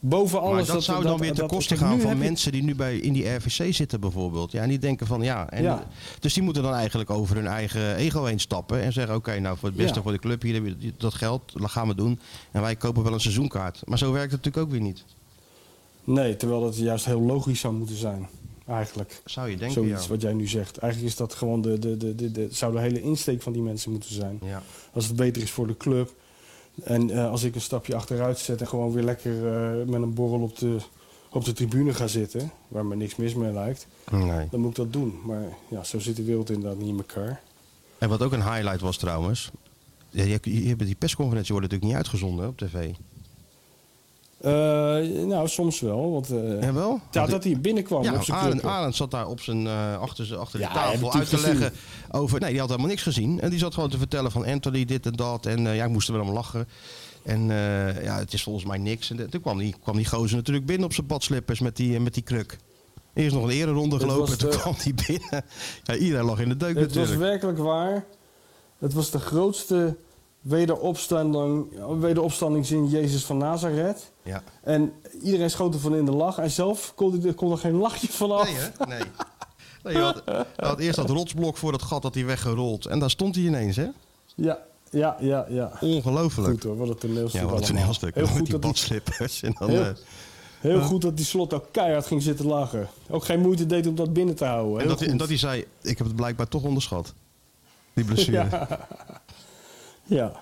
[0.00, 0.66] boven alles.
[0.66, 3.28] maar dat, zou dan weer ten koste gaan van mensen die nu bij, in die
[3.28, 4.52] RVC zitten bijvoorbeeld.
[4.52, 5.50] Ja, en die denken van ja.
[5.50, 5.86] En, Ja.
[6.20, 8.82] Dus die moeten dan eigenlijk over hun eigen ego heen stappen.
[8.82, 10.02] En zeggen oké, nou voor het beste Ja.
[10.02, 12.18] voor de club, hier heb je dat geld, dat gaan we doen.
[12.50, 13.82] En wij kopen wel een seizoenkaart.
[13.84, 15.04] Maar zo werkt het natuurlijk ook weer niet.
[16.04, 18.28] Nee, terwijl dat juist heel logisch zou moeten zijn.
[18.66, 19.22] Eigenlijk.
[19.24, 20.08] Zou je denken, Zoiets ja.
[20.08, 20.78] wat jij nu zegt.
[20.78, 23.62] Eigenlijk is dat gewoon de, de, de, de, de, zou de hele insteek van die
[23.62, 24.38] mensen moeten zijn.
[24.44, 24.62] Ja.
[24.92, 26.14] Als het beter is voor de club.
[26.82, 30.14] En eh, als ik een stapje achteruit zet en gewoon weer lekker eh, met een
[30.14, 30.76] borrel op de,
[31.30, 34.46] op de tribune ga zitten, waar me niks mis mee lijkt, Nee.
[34.50, 35.18] dan moet ik dat doen.
[35.26, 37.40] Maar ja, zo zit de wereld inderdaad niet in elkaar.
[37.98, 39.50] En wat ook een highlight was trouwens.
[40.10, 42.90] Ja, je, je, hebt- die persconferentie wordt natuurlijk niet uitgezonden op tv.
[44.40, 44.50] Eh,
[45.26, 46.12] nou, soms wel.
[46.12, 47.00] Want, eh, Ja, wel?
[47.10, 50.58] ja, dat hij binnenkwam Ja, op zijn Arend, zat daar op zijn, eh, achter, achter
[50.58, 51.58] de tafel uit te gezien.
[51.58, 51.78] leggen
[52.10, 52.40] over...
[52.40, 53.40] Nee, die had helemaal niks gezien.
[53.40, 55.46] En die zat gewoon te vertellen van Anthony dit en dat.
[55.46, 56.68] En ja, ik moest er wel om lachen.
[57.22, 57.46] En
[58.02, 59.10] ja, het is volgens mij niks.
[59.10, 62.00] En de- toen kwam die, kwam die gozer natuurlijk binnen op zijn badslippers met die,
[62.00, 62.58] met die kruk.
[63.14, 65.44] Eerst nog een ereronde gelopen, toen de- kwam hij binnen.
[65.84, 67.20] Ja, iedereen lag in de deuk Het was natuurlijk.
[67.20, 68.04] werkelijk waar.
[68.78, 69.96] Het was de grootste
[70.40, 71.66] wederopstanding,
[72.00, 74.10] wederopstandingszin Jezus van Nazareth.
[74.22, 74.42] Ja.
[74.62, 76.38] En iedereen schoot ervan in de lach.
[76.38, 78.44] En zelf kon, hij, kon er geen lachje van af.
[78.44, 78.86] Nee, hè?
[78.86, 79.02] Nee.
[79.82, 80.22] nee je had,
[80.56, 82.86] had eerst dat rotsblok voor dat gat dat hij weggerold.
[82.86, 83.86] En daar stond hij ineens, hè?
[84.34, 84.58] Ja,
[84.90, 85.72] ja, ja, ja.
[85.80, 86.48] Ongelooflijk.
[86.48, 88.14] Goed hoor, wat een toneelstuk Ja, wat een toneelstuk.
[88.14, 89.42] Heel goed, die dat die.
[89.42, 89.90] En dan, Heel- eh,
[90.60, 92.88] heel goed dat die slot ook keihard ging zitten lachen.
[93.08, 94.80] Ook geen moeite deed om dat binnen te houden.
[94.80, 97.14] En dat, hij, en dat hij zei, ik heb het blijkbaar toch onderschat.
[97.94, 98.36] Die blessure.
[98.50, 98.68] Ja,
[100.10, 100.32] Ja.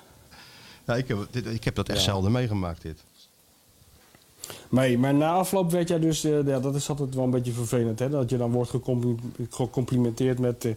[0.87, 0.95] Ja.
[0.95, 2.05] ik, heb, dit, ik heb dat echt Ja.
[2.05, 3.03] zelden meegemaakt, dit.
[4.69, 6.25] Maar, maar na afloop werd jij dus...
[6.25, 8.09] eh, ja, dat is altijd wel een beetje vervelend, hè?
[8.09, 9.17] Dat je dan wordt gecompli-
[9.51, 10.65] gecomplimenteerd met...
[10.65, 10.75] eh,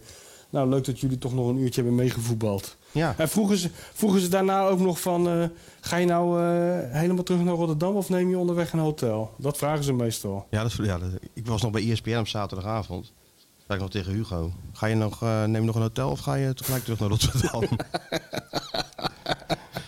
[0.50, 2.76] nou, leuk dat jullie toch nog een uurtje hebben meegevoetbald.
[2.90, 5.28] Ja, En vroegen ze, vroegen ze daarna ook nog van...
[5.28, 5.44] eh,
[5.80, 6.42] ga je nou
[6.88, 9.30] helemaal terug naar Rotterdam of neem je onderweg een hotel?
[9.36, 10.46] Dat vragen ze meestal.
[10.50, 13.12] ja, dat, ja dat- ik was nog bij ESPN op zaterdagavond.
[13.72, 14.52] Zei ik nog tegen Hugo.
[14.72, 17.08] Ga je nog, eh, neem je nog een hotel of ga je tegelijk terug naar
[17.08, 17.62] Rotterdam?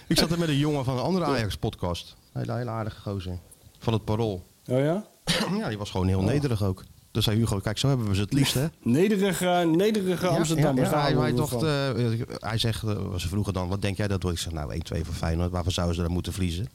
[0.08, 2.16] ik zat er met een jongen van een andere Ajax-podcast.
[2.32, 3.38] Hele, hele aardige gozer.
[3.78, 4.42] Van het Parool.
[4.66, 5.04] Oh ja?
[5.60, 6.84] ja, die was gewoon heel nederig ook.
[7.10, 8.66] Dus zei Hugo, kijk, zo hebben we ze het liefst, hè?
[8.82, 10.90] Nederige, nederige Amsterdammers.
[10.90, 11.90] Ja, ja, daar hij, dacht, eh,
[12.38, 14.36] hij zegt, eh, ze vroegen dan, wat denk jij dat wordt?
[14.36, 15.50] Ik zeg, nou 1-2 voor Feyenoord.
[15.50, 16.68] Waarvan zouden ze daar moeten verliezen?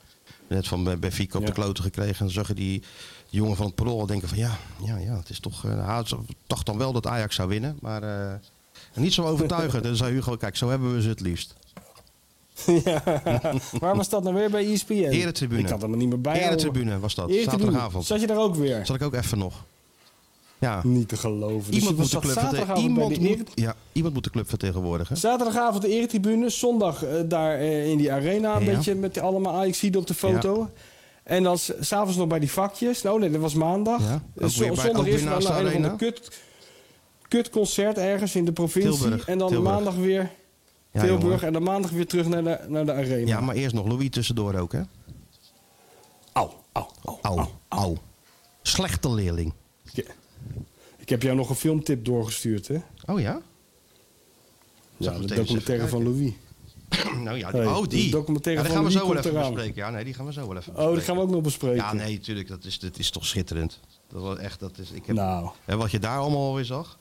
[0.49, 1.47] Net van bij Benfica op Ja.
[1.47, 2.11] de kloten gekregen.
[2.13, 2.79] En dan zag je die,
[3.29, 5.61] die jongen van het Parool denken van, ja, ja, ja het is toch...
[5.61, 6.03] hij
[6.47, 8.33] dacht dan wel dat Ajax zou winnen, maar eh,
[8.95, 9.83] niet zo overtuigend.
[9.83, 11.55] en dan zei Hugo, kijk, zo hebben we ze het liefst.
[12.85, 13.03] ja.
[13.79, 14.93] Waar was dat nou weer bij ESPN?
[14.93, 15.61] Eretribune.
[15.61, 16.41] Ik had er niet meer bij.
[16.47, 18.05] Eretribune was dat, zaterdagavond.
[18.05, 18.85] Zat je daar ook weer?
[18.85, 19.63] Zat ik ook even nog.
[20.59, 21.71] Ja, Niet te geloven.
[21.71, 24.49] Dus iemand, je moet de club zaterdagavond iemand, de moet, ja, iemand moet de club
[24.49, 25.17] vertegenwoordigen.
[25.17, 28.75] Zaterdagavond de eretribune, zondag eh, daar eh, in die arena een Ja.
[28.75, 30.69] beetje met die allemaal ajax op de foto.
[31.23, 33.01] En dan s- s'avonds nog bij die vakjes.
[33.01, 33.99] Nou nee, dat was maandag.
[34.01, 35.29] Ja, Eh, zondag is er
[35.73, 36.31] dan een kut,
[37.27, 38.99] kut concert ergens in de provincie.
[38.99, 39.73] Tilburg, en dan Tilburg.
[39.73, 40.31] maandag weer
[40.91, 41.21] Ja, Tilburg.
[41.23, 41.41] jongen.
[41.41, 43.27] En dan maandag weer terug naar de, naar de arena.
[43.27, 44.81] Ja, maar eerst nog Louis tussendoor ook, hè?
[46.33, 46.85] Au, au,
[47.21, 47.37] au.
[47.37, 47.97] Au, au.
[48.61, 49.53] Slechte leerling.
[51.09, 52.77] Ik heb jou nog een filmtip doorgestuurd, hè?
[53.05, 53.41] Oh ja?
[54.97, 56.31] Ja, de documentaire van Louis.
[57.23, 58.11] nou ja, Hey, oh die.
[58.11, 59.53] documentaire ja, die van gaan we zo wel even eraan.
[59.53, 59.75] bespreken.
[59.81, 61.21] Ja, nee, die gaan we zo wel even Oh, die gaan we bespreken.
[61.23, 61.75] ook nog bespreken.
[61.77, 62.47] Ja, nee, natuurlijk.
[62.47, 63.79] Dat is, dat is toch schitterend.
[64.07, 66.97] Dat was echt, dat is, ik heb, Nou, En wat je daar allemaal alweer zag,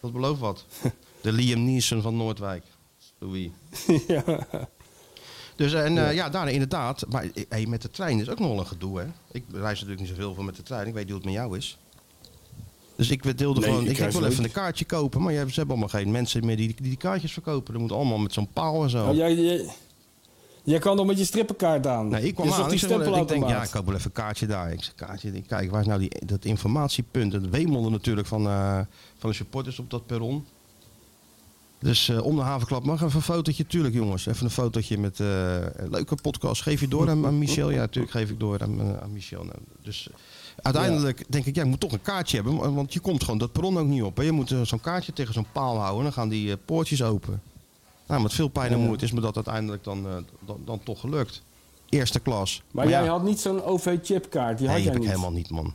[0.00, 0.64] dat belooft wat.
[1.20, 2.64] De Liam Neeson van Noordwijk.
[3.18, 3.48] Louis.
[4.08, 4.24] ja.
[5.56, 7.04] Dus en ja, ja daar inderdaad.
[7.08, 9.06] Maar eh, hey, met de trein is ook nog wel een gedoe, hè?
[9.32, 10.86] Ik reis natuurlijk niet zoveel van met de trein.
[10.86, 11.78] Ik weet niet hoe het met jou is.
[12.96, 15.22] Dus ik deelde Nee, gewoon, ik ik, wil even een kaartje kopen.
[15.22, 17.72] Maar ze hebben allemaal geen mensen meer die die, die kaartjes verkopen.
[17.72, 19.12] Dat moet allemaal met zo'n paal en zo.
[19.12, 19.66] Jij, jij,
[20.64, 22.08] jij kan nog met je strippenkaart aan.
[22.08, 22.64] Nee, ik kwam aan.
[22.64, 24.72] die Ik, zeg wel, ik denk, ja, ik koop wel even een kaartje daar.
[24.72, 27.32] Ik zeg, kaartje, ik kijk, waar is nou die, dat informatiepunt?
[27.32, 28.80] Het wemelde natuurlijk van, eh,
[29.18, 30.44] van de supporters op dat perron.
[31.78, 34.26] Dus eh, om de havenklap mag even een fotootje, tuurlijk jongens.
[34.26, 36.62] Even een fotootje met eh, een leuke podcast.
[36.62, 37.70] Geef je door aan, aan Michel?
[37.70, 39.44] Ja, natuurlijk geef ik door aan, aan Michel.
[39.44, 40.08] Nou, dus
[40.64, 42.56] uiteindelijk denk ik, ja, ik moet toch een kaartje hebben.
[42.56, 44.16] wa- Want je komt gewoon dat perron ook niet op.
[44.16, 44.22] Hè.
[44.22, 46.02] Je moet eh, zo'n kaartje tegen zo'n paal houden.
[46.02, 47.42] Dan gaan die eh, poortjes open.
[48.06, 50.12] Nou, met veel pijn en moeite is me dat uiteindelijk dan, eh,
[50.46, 51.42] dan, dan toch gelukt.
[51.88, 52.62] Eerste klas.
[52.70, 54.58] Maar, jij ja, had niet zo'n OV-chipkaart.
[54.58, 55.08] Die had Nee, jij heb ik niet.
[55.08, 55.74] helemaal niet, man.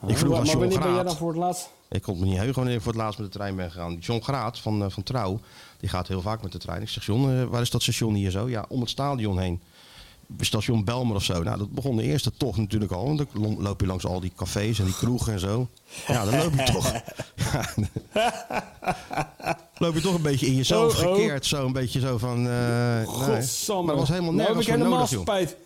[0.00, 1.68] Ah, Ik vroeg maar aan John wanneer ben jij dan voor het laatst?
[1.88, 3.94] Ik kon me niet heugen wanneer ik voor het laatst met de trein ben gegaan.
[4.00, 5.40] John Graat van, van Trouw,
[5.80, 6.82] die gaat heel vaak met de trein.
[6.82, 8.48] Ik zeg, John, waar is dat station hier zo?
[8.48, 9.60] Ja, om het stadion heen.
[10.40, 11.42] Station Belmer of zo.
[11.42, 13.04] Nou, dat begon de eerste tocht natuurlijk al.
[13.06, 15.68] Want dan lo- loop je langs al die cafés en die kroegen en zo.
[16.06, 16.92] Ja, dan loop je toch...
[17.52, 17.64] Ja,
[19.78, 21.14] loop je toch een beetje in jezelf Oh, oh.
[21.14, 21.46] gekeerd.
[21.46, 22.42] Zo een beetje zo van...
[22.42, 23.04] nee.
[23.06, 23.82] Godsamme.
[23.82, 25.56] Maar er was helemaal nou heb nergens ik voor helemaal nodig, spijt.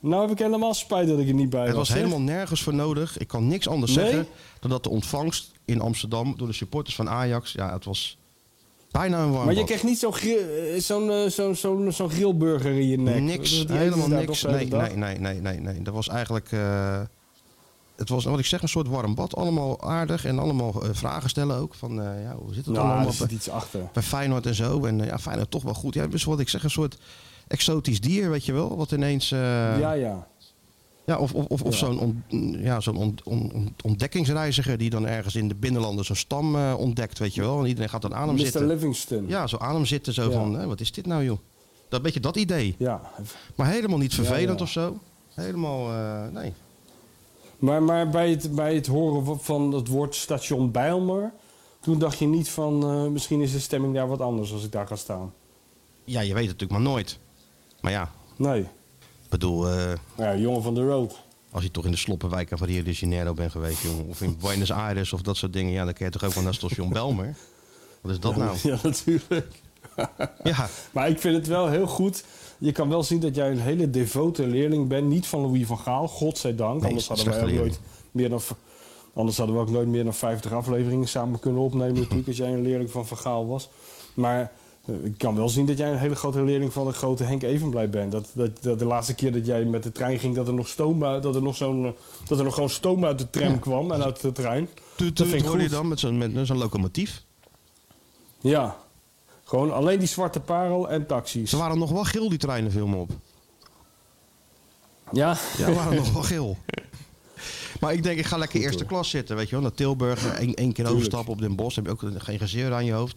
[0.00, 1.78] Nou heb ik helemaal spijt dat ik er niet bij Het was.
[1.78, 1.96] was zeg.
[1.96, 3.18] helemaal nergens voor nodig.
[3.18, 4.04] Ik kan niks anders Nee?
[4.04, 4.26] zeggen
[4.60, 8.18] dan dat de ontvangst in Amsterdam door de supporters van Ajax, ja, het was
[8.98, 12.88] bijna een warm Maar je kreeg niet zo'n eh, zo'n eh, zo'n zo'n grillburger in
[12.88, 13.20] je nek.
[13.22, 14.40] niks, helemaal niks.
[14.40, 15.82] de Nee, nee, nee, nee, nee, nee.
[15.82, 17.00] Dat was eigenlijk, eh,
[17.96, 19.36] het was wat ik zeg, een soort warm bad.
[19.36, 21.74] Allemaal aardig en allemaal eh, vragen stellen ook.
[21.74, 23.80] Van, eh, ja, hoe zit het Nou, allemaal er zit bij, iets achter.
[23.92, 24.84] bij Feyenoord en zo.
[24.84, 25.94] En eh, ja, Feyenoord toch wel goed.
[25.94, 26.98] Ja, dus wat ik zeg, een soort
[27.48, 28.76] exotisch dier, weet je wel.
[28.76, 29.32] Wat ineens...
[29.32, 30.26] eh, ja, ja.
[31.06, 31.86] Ja, of, of, of, of Ja.
[31.86, 32.24] zo'n on-
[32.62, 36.74] ja, zo'n on- on- on- ontdekkingsreiziger die dan ergens in de binnenlanden zo'n stam eh,
[36.78, 37.58] ontdekt, weet je wel.
[37.60, 38.42] En iedereen gaat dan aan hem Mr.
[38.42, 38.66] zitten.
[38.66, 39.24] Livingston.
[39.28, 40.30] Ja, zo aan hem zitten, zo Ja.
[40.30, 41.38] van, hè, wat is dit nou joh?
[41.88, 42.74] Dat beetje dat idee.
[42.78, 43.00] Ja.
[43.54, 44.98] Maar helemaal niet vervelend of zo.
[45.34, 46.52] Helemaal, eh, nee.
[47.58, 51.32] Maar, maar bij, het, bij het horen van het woord station Bijlmer...
[51.80, 52.82] toen dacht je niet van...
[52.82, 55.32] eh, misschien is de stemming daar wat anders als ik daar ga staan.
[56.04, 57.18] Ja, je weet het natuurlijk maar nooit.
[57.80, 58.66] Maar ja, Nee.
[59.26, 61.20] Ik bedoel, eh, ja, jongen van de road.
[61.50, 64.06] als je toch in de sloppenwijken van Rio de Janeiro bent geweest, jongen.
[64.06, 65.72] Of in Buenos Aires of dat soort dingen.
[65.72, 67.36] Ja, dan kun je toch ook wel naar station Belmer.
[68.00, 68.56] Wat is dat nou?
[68.62, 69.62] Ja, natuurlijk.
[70.42, 72.24] Ja, Maar ik vind het wel heel goed.
[72.58, 75.06] Je kan wel zien dat jij een hele devote leerling bent.
[75.06, 76.80] Niet van Louis van Gaal, godzijdank.
[76.80, 78.40] Nee, anders, hadden slechte ook nooit meer dan,
[79.14, 81.94] anders hadden we ook nooit meer dan 50 afleveringen samen kunnen opnemen.
[82.00, 83.68] Natuurlijk, als jij een leerling van Van Gaal was.
[84.14, 84.52] Maar
[85.02, 87.90] ik kan wel zien dat jij een hele grote leerling van de grote Henk Evenblij
[87.90, 88.12] bent.
[88.12, 90.68] Dat, dat, dat de laatste keer dat jij met de trein ging, dat er nog,
[90.68, 91.90] stoom, dat er nog, zo'n, eh,
[92.26, 94.68] dat er nog gewoon stoom uit de tram kwam en uit de trein.
[94.94, 97.22] Tuut, Dat tuut, vind ik hoor je dan met zo'n met zo'n locomotief.
[98.40, 98.76] Ja.
[99.44, 101.50] Gewoon alleen die zwarte parel en taxis.
[101.50, 103.10] Ze waren nog wel geel, die treinen viel me op.
[105.12, 105.36] Ja?
[105.58, 106.56] Ja, waren nog wel geel.
[107.80, 109.60] Maar ik denk, ik ga lekker eerste klas zitten, weet je wel.
[109.60, 111.76] Naar Tilburg, één, één keer overstappen op Den Bosch.
[111.76, 113.16] Heb je ook geen gezeur aan je hoofd.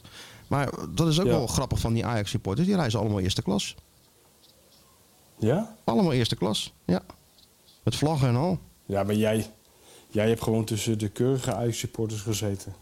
[0.49, 1.31] Maar dat is ook Ja.
[1.31, 2.67] wel grappig van die Ajax-supporters.
[2.67, 3.75] Die reizen allemaal eerste klas.
[5.37, 5.75] Ja?
[5.83, 7.01] Allemaal eerste klas, ja.
[7.83, 8.59] Met vlaggen en al.
[8.85, 9.51] Ja, maar jij,
[10.07, 12.73] jij hebt gewoon tussen de keurige Ajax-supporters gezeten.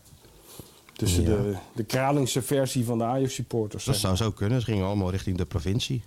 [0.93, 1.27] Tussen Ja.
[1.29, 3.85] de, de Kralingse versie van de Ajax-supporters.
[3.85, 4.59] Dat zou zo kunnen.
[4.59, 6.03] Ze gingen allemaal richting de provincie.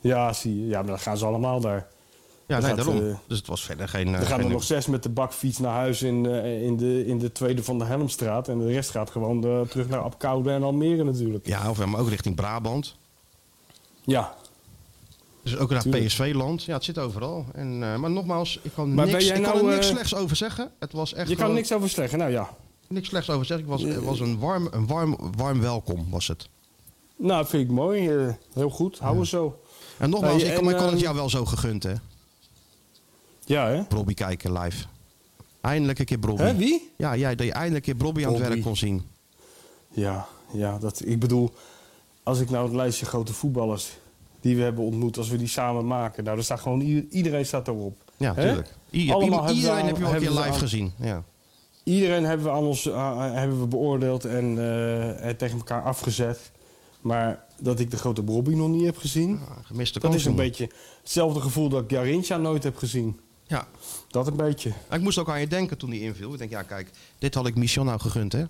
[0.00, 0.66] Ja, zie je.
[0.66, 1.88] Ja, maar dan gaan ze allemaal daar.
[2.48, 3.08] Ja, Er nee, gaat, daarom.
[3.08, 4.14] eh, dus het was verder geen...
[4.14, 7.06] Er eh, gaan er nog zes met de bakfiets naar huis in, eh, in, de,
[7.06, 8.48] in de tweede van de Helmstraat.
[8.48, 11.46] En de rest gaat gewoon terug naar Apkoude en Almere natuurlijk.
[11.46, 12.96] Ja, of, maar ook richting Brabant.
[14.04, 14.34] Ja.
[15.42, 15.88] Dus ook naar.
[15.88, 16.62] PSV-land.
[16.64, 17.44] Ja, het zit overal.
[17.52, 20.70] En, maar nogmaals, ik kan, Maar niks, ik kan nou, er niks slechts over zeggen.
[20.78, 22.18] Het was echt Je kan gewoon- niks over zeggen.
[22.18, 22.48] Nou ja.
[22.88, 23.70] niks slechts over zeggen.
[23.70, 26.48] Het was, het was een, warm, een warm, warm welkom, was het.
[27.16, 28.10] Nou, vind ik mooi.
[28.52, 28.98] heel goed.
[28.98, 29.60] Hou eens zo.
[29.98, 31.92] En nogmaals, Hey, ik, kan, en, ik kan het ehm, jou wel zo gegund, hè.
[33.48, 33.82] Ja, hè?
[33.84, 34.84] Brobby kijken live.
[35.60, 36.42] Eindelijk een keer Brobby.
[36.42, 36.90] Hè, wie?
[36.96, 39.02] Ja, jij dat je eindelijk een keer Brobby aan het werk kon zien.
[39.90, 41.50] Ja, ja dat, ik bedoel,
[42.22, 43.98] als ik nou het lijstje grote voetballers
[44.40, 46.80] die we hebben ontmoet, als we die samen maken, nou, dan staat gewoon
[47.10, 48.02] iedereen staat erop.
[48.16, 48.74] Ja, tuurlijk.
[49.08, 50.92] Allemaal iedereen heb je een keer we live aan- gezien.
[50.98, 51.22] Ja.
[51.82, 56.50] Iedereen hebben we aan ons uh, hebben we beoordeeld en eh, en tegen elkaar afgezet.
[57.00, 60.34] Maar dat ik de grote Bobby nog niet heb gezien, Ah, gemiste dat is een
[60.34, 60.70] beetje
[61.02, 63.20] hetzelfde gevoel dat ik Garincha nooit heb gezien.
[63.48, 63.66] Ja.
[64.08, 64.72] Dat een beetje.
[64.90, 66.32] Ik moest ook aan je denken toen hij inviel.
[66.32, 68.44] Ik denk, ja kijk, dit had ik Michel nou gegund, hè?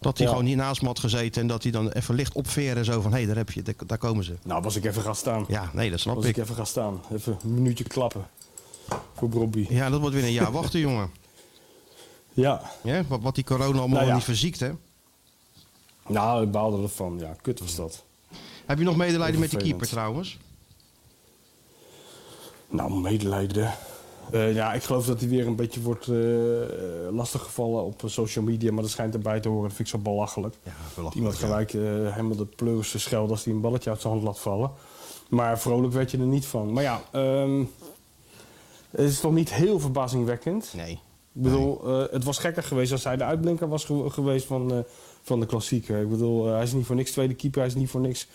[0.00, 0.32] Dat hij Ja.
[0.32, 2.84] gewoon hier naast me had gezeten en dat hij dan even licht opveren.
[2.84, 4.34] Zo van, hé, hey, daar heb je, daar, daar komen ze.
[4.42, 5.44] Nou, was ik even gaan staan.
[5.48, 6.36] Ja, nee, dat snap was ik.
[6.36, 7.00] ik even gaan staan.
[7.12, 8.26] Even een minuutje klappen.
[9.14, 9.66] Voor Bobby.
[9.68, 11.10] Ja, dat wordt weer een jaar wachten, jongen.
[12.34, 12.70] Ja.
[12.82, 14.14] Ja, wat, wat die corona allemaal Nou ja.
[14.14, 14.70] niet verziekt, hè?
[16.06, 17.18] Nou, ik baalde ervan.
[17.18, 18.04] Ja, kut was dat.
[18.66, 20.38] Heb je nog medelijden met die keeper trouwens?
[22.68, 23.72] Nou, medelijden.
[24.32, 26.14] Eh, ja, ik geloof dat hij weer een beetje wordt eh
[27.12, 28.72] lastiggevallen op eh, social media.
[28.72, 29.62] Maar dat schijnt erbij te horen.
[29.68, 30.54] Dat vind ik zo belachelijk.
[30.62, 30.72] Ja,
[31.14, 34.38] Iemand gelijk eh, helemaal de pleuris schelden als hij een balletje uit zijn hand laat
[34.38, 34.70] vallen.
[35.28, 36.72] Maar vrolijk werd je er niet van.
[36.72, 37.64] Maar ja, ehm,
[38.90, 40.72] het is toch niet heel verbazingwekkend.
[40.76, 40.92] Nee.
[41.32, 44.84] Ik bedoel, het was gekker geweest als hij de uitblinker was ge- geweest van,
[45.22, 46.00] van de klassieker.
[46.00, 47.58] Ik bedoel, hij is niet voor niks tweede keeper.
[47.60, 48.28] Hij is niet voor niks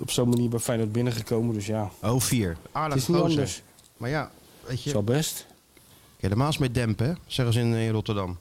[0.00, 1.54] op zo'n manier bij Feyenoord binnengekomen.
[1.54, 2.56] Dus ja, Oh, vier.
[2.72, 3.30] Aardig het is niet gozer.
[3.32, 3.62] anders.
[3.96, 4.30] Maar ja,
[4.60, 5.46] weet Het je, is wel best.
[6.16, 8.38] ja, de Maas met dempen, zeggen ze in, in Rotterdam.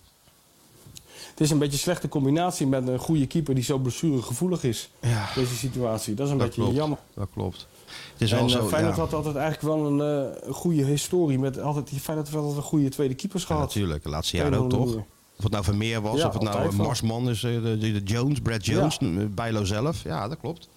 [1.30, 4.90] Het is een beetje een slechte combinatie met een goede keeper die zo blessuregevoelig is.
[5.02, 6.14] Ja, Deze situatie.
[6.14, 6.78] Dat is een dat beetje klopt.
[6.78, 6.98] jammer.
[7.14, 7.68] Dat klopt.
[8.14, 9.02] Het is En eh, zo, Feyenoord ja.
[9.02, 11.40] had altijd eigenlijk wel een, eh, goede historie.
[11.40, 13.62] Met altijd, Feyenoord heeft altijd een goede tweede keepers Ja, gehad.
[13.64, 14.96] natuurlijk, de laatste jaren ook toch?
[15.38, 16.74] Of het nou Vermeer was, Ja, of het nou.
[16.76, 19.08] Marsman is, eh, de, de, Jones, Brad Jones, Ja.
[19.08, 20.04] eh, Bijlo zelf.
[20.04, 20.68] Ja, dat klopt.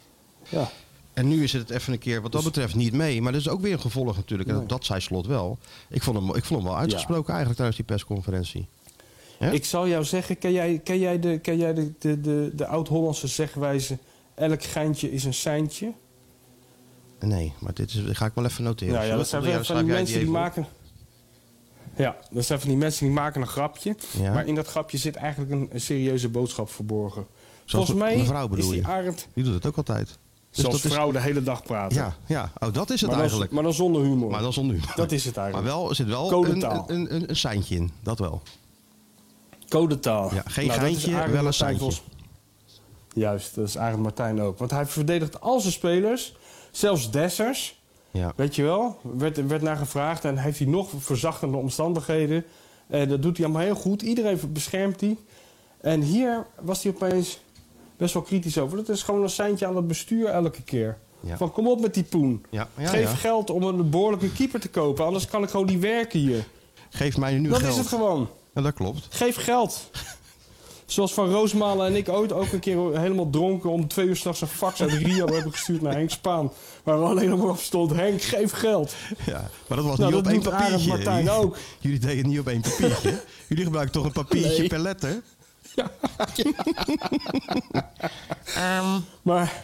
[0.53, 0.71] Ja.
[1.13, 3.23] En nu is het even een keer wat dat betreft niet mee.
[3.23, 4.49] Maar dat is ook weer een gevolg natuurlijk.
[4.49, 4.73] En Dus- Nee.
[4.79, 5.59] dat zei Slot wel.
[5.89, 8.67] Ik vond hem, ik vond hem wel uitgesproken eigenlijk tijdens die persconferentie.
[9.39, 9.51] Ja?
[9.51, 12.67] Ik zou jou zeggen, ken jij, ken jij de, ken jij de, de, de, de
[12.67, 13.99] oud-Hollandse zegwijze...
[14.35, 15.93] elk geintje is een seintje?
[17.21, 18.95] Nee, maar dit is, ga ik wel even noteren.
[18.95, 20.67] Nou ja, dat zijn van, die mensen die maken...
[21.97, 23.97] Ja, dat zijn van die mensen die maken een grapje.
[24.21, 24.33] Ja.
[24.33, 27.27] Maar in dat grapje zit eigenlijk een, een serieuze boodschap verborgen.
[27.65, 28.87] Zoals Volgens mij mevrouw bedoel is die?
[28.87, 29.29] Arend...
[29.35, 30.19] Die doet het ook altijd.
[30.53, 31.97] Dus zoals dat is- vrouw de hele dag praten.
[31.97, 32.53] Ja, ja.
[32.59, 33.47] Oh, dat is het maar, eigenlijk.
[33.51, 34.31] Dan, maar dan zonder humor.
[34.31, 34.81] Maar dan zonder nu.
[34.97, 35.75] Dat is het Maar eigenlijk.
[35.75, 37.91] wel, er zit wel een, een, een, een seintje in.
[38.03, 38.43] Dat wel.
[39.69, 40.35] Codetaal.
[40.35, 41.85] Ja, geen Nou, geintje, wel een seintje.
[41.85, 42.03] Vos.
[43.15, 44.59] Juist, dat is Arend Martijn ook.
[44.59, 46.35] Want hij verdedigt al zijn spelers.
[46.71, 47.81] Zelfs Dessers.
[48.11, 48.33] Ja.
[48.37, 48.99] Weet je wel?
[49.17, 52.45] Werd, werd naar gevraagd en heeft hij nog verzachtende omstandigheden.
[52.87, 54.03] En dat doet hij allemaal heel goed.
[54.03, 55.17] Iedereen beschermt hij.
[55.81, 57.39] En hier was hij opeens
[58.03, 58.77] best wel kritisch over.
[58.77, 60.99] Dat is gewoon een seintje aan het bestuur elke keer.
[61.21, 61.37] Ja.
[61.37, 62.45] Van kom op met die poen.
[62.51, 65.05] Ja, ja, Geef geld om een behoorlijke keeper te kopen.
[65.05, 66.45] Anders kan ik gewoon niet werken hier.
[66.91, 67.71] Geef mij nu dat geld.
[67.73, 68.29] is het gewoon.
[68.55, 69.07] Ja, dat klopt.
[69.11, 69.91] Geef geld.
[70.87, 73.71] Zoals Van Roosmalen en ik ooit ook een keer helemaal dronken...
[73.71, 76.53] om twee uur s'nachts een fax uit Rio hebben gestuurd naar Henk Spaan.
[76.83, 78.95] Waar alleen nog maar op stond, Henk, geef geld.
[79.27, 80.89] Ja, maar dat was Nou, niet op dat één papiertje.
[80.89, 81.57] Martijn Jullie- ook.
[81.79, 83.21] Jullie deden het niet op één papiertje.
[83.49, 84.69] Jullie gebruiken toch een papiertje Nee.
[84.69, 85.23] per letter?
[89.23, 89.62] Maar,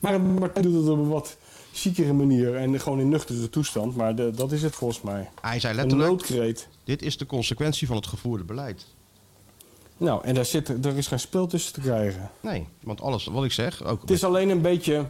[0.00, 1.36] maar Martijn doet het op een wat
[1.72, 3.96] ziekere manier en gewoon in nuchtere toestand.
[3.96, 5.30] Maar de- dat is het volgens mij.
[5.40, 6.68] Hij zei Een letterlijk, noodkreet.
[6.84, 8.86] dit is de consequentie van het gevoerde beleid.
[9.96, 12.30] Nou, en daar, zit, er is geen speel tussen te krijgen.
[12.40, 15.06] Nee, want alles wat ik zeg, ook Het is alleen een beetje...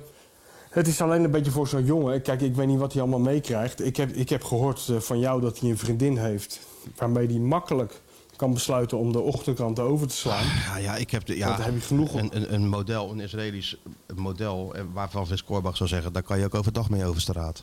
[0.70, 2.22] Het is alleen een beetje voor zo'n jongen.
[2.22, 3.84] Kijk, ik weet niet wat hij allemaal meekrijgt.
[3.84, 6.60] Ik heb, ik heb gehoord eh, van jou dat hij een vriendin heeft...
[6.96, 8.00] waarmee hij makkelijk
[8.36, 10.44] kan besluiten om de ochtendkrant over te slaan.
[10.44, 13.10] Ja, ja, ik heb de, ja, Want daar heb je genoeg een, een, een model,
[13.10, 13.76] een Israëlisch
[14.14, 17.62] model, eh, waarvan Vince Korbach zou zeggen, daar kan je ook overdag mee over straat.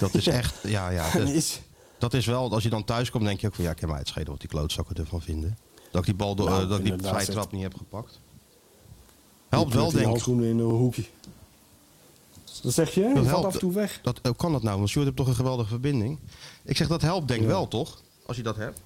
[0.00, 1.10] Dat is echt, ja, ja.
[1.12, 1.60] Dat, is,
[1.98, 3.88] dat is wel, als je dan thuis komt, denk je ook van, ja, ik heb
[3.88, 5.58] mij het schelen wat die klootzakken ervan vinden.
[5.90, 8.20] Dat ik die bal, door, Nou, eh, dat ik die vrije trap niet heb gepakt.
[9.48, 10.06] Helpt wel, denk ik.
[10.08, 11.04] handschoenen in een hoekje.
[12.62, 13.00] Dat zeg je?
[13.02, 13.46] Dat valt helpt.
[13.46, 14.00] af en toe weg.
[14.02, 14.76] Dat, hoe kan dat nou?
[14.76, 16.18] Want Sjoerd heeft toch een geweldige verbinding.
[16.64, 17.52] Ik zeg, dat helpt denk ik Ja.
[17.52, 18.00] wel, toch?
[18.26, 18.80] Als je dat hebt.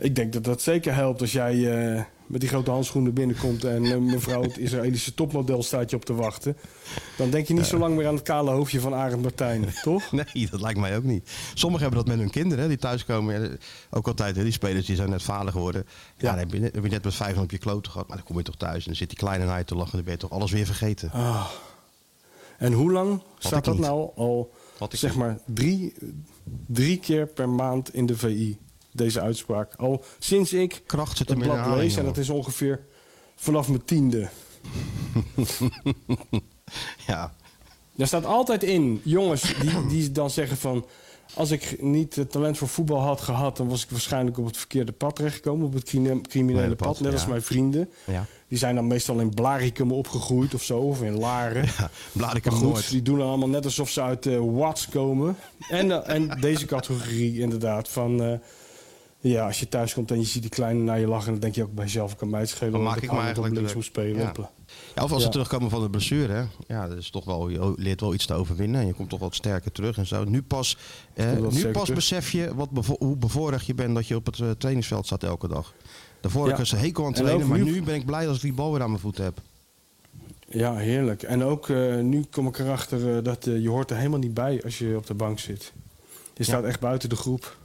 [0.00, 1.54] Ik denk dat dat zeker helpt als jij
[1.94, 6.04] eh, met die grote handschoenen binnenkomt en eh, mevrouw het Israëlische topmodel staat je op
[6.04, 6.56] te wachten.
[7.16, 10.12] Dan denk je niet zo lang meer aan het kale hoofdje van Arend Martijn, toch?
[10.34, 11.30] Nee, dat lijkt mij ook niet.
[11.54, 13.58] Sommigen hebben dat met hun kinderen, hè, die thuiskomen.
[13.90, 15.84] Ook altijd, hè, die spelers die zijn net vader geworden.
[15.86, 16.28] Ja, Ja.
[16.30, 18.08] dan heb je, net- heb je net met vijf op je kloten gehad.
[18.08, 19.92] Maar dan kom je toch thuis en dan zit die kleine naar je te lachen.
[19.94, 21.10] Dan ben je toch alles weer vergeten.
[21.12, 21.46] Ah.
[22.58, 23.82] En hoe lang staat dat niet.
[23.82, 24.52] nou al,
[24.90, 25.18] zeg niet.
[25.18, 25.92] maar, drie,
[26.66, 28.58] drie keer per maand in de VI?
[28.92, 29.74] Deze uitspraak.
[29.74, 32.80] Al sinds ik Kracht zit het blad lees, en dat is ongeveer
[33.36, 34.28] vanaf mijn tiende.
[37.06, 37.32] Ja,
[37.94, 40.86] Daar staat altijd in, jongens die, die dan zeggen van...
[41.34, 43.56] als ik niet het talent voor voetbal had gehad...
[43.56, 45.66] dan was ik waarschijnlijk op het verkeerde pad terechtgekomen.
[45.66, 45.84] Op het
[46.28, 47.90] criminele pad, pad, net als mijn vrienden.
[48.06, 48.26] ja.
[48.48, 51.64] Die zijn dan meestal in Blaricum opgegroeid of zo, of in Laren.
[51.78, 51.90] ja.
[52.50, 52.90] Goed, nooit.
[52.90, 55.36] die doen allemaal net alsof ze uit eh Watts komen.
[55.68, 58.22] En, eh, en deze categorie inderdaad van...
[58.22, 58.32] eh,
[59.22, 61.30] Ja, als je thuis komt en je ziet die kleine naar je lachen...
[61.32, 62.72] dan denk je ook bij jezelf, ik kan mij het schelen...
[62.72, 64.16] Dan maak ik me op eigenlijk links moet spelen.
[64.18, 64.32] Ja.
[64.94, 65.32] Ja, of als ze Ja.
[65.32, 66.44] terugkomen van de blessure, hè.
[66.74, 68.80] Ja, dat is toch wel, je leert wel iets te overwinnen.
[68.80, 70.24] En je komt toch wat sterker terug en zo.
[70.24, 70.76] Nu pas,
[71.14, 71.40] eh, nu
[71.70, 71.94] pas terug.
[71.94, 75.22] besef je wat bevo- hoe bevoorrecht je bent dat je op het eh, trainingsveld staat
[75.22, 75.74] elke dag.
[76.20, 76.52] Daarvoor Ja.
[76.58, 78.72] ik een hekel aan En trainen, maar nu- ben ik blij als ik die bal
[78.72, 79.40] weer aan mijn voeten heb.
[80.48, 81.22] Ja, heerlijk.
[81.22, 84.78] En ook eh, nu kom ik erachter dat je hoort er helemaal niet bij als
[84.78, 85.72] je op de bank zit.
[86.34, 87.56] Je staat echt buiten de groep.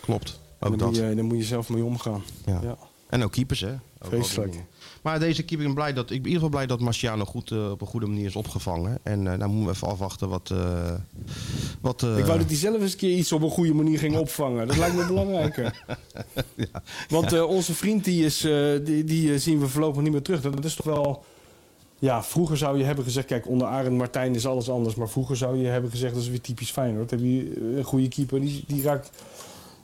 [0.00, 2.22] Klopt, ook dan, moet je, dan moet je zelf mee omgaan.
[2.46, 2.60] Ja.
[2.62, 2.76] Ja.
[3.08, 3.72] En ook keepers, hè.
[4.04, 4.48] Ook.
[5.02, 7.24] Maar deze keeper, ik ben, blij dat, ik ben in ieder geval blij dat Marciano
[7.24, 8.98] goed, eh, op een goede manier is opgevangen.
[9.02, 10.50] En nou moeten we even afwachten wat...
[10.50, 10.94] eh,
[11.80, 14.16] wat Ik wou dat hij zelf eens een keer iets op een goede manier ging
[14.16, 14.66] opvangen.
[14.66, 15.84] Dat lijkt me belangrijker.
[17.08, 18.40] Want eh, onze vriend die is,
[18.84, 20.40] die, die zien we voorlopig niet meer terug.
[20.40, 21.24] Dat is toch wel...
[21.98, 23.26] Ja, vroeger zou je hebben gezegd...
[23.26, 24.94] Kijk, onder Arend Martijn is alles anders.
[24.94, 26.14] Maar vroeger zou je hebben gezegd...
[26.14, 27.10] Dat is weer typisch Feyenoord.
[27.10, 28.40] Heb je een goede keeper.
[28.40, 29.10] Die, die raakt,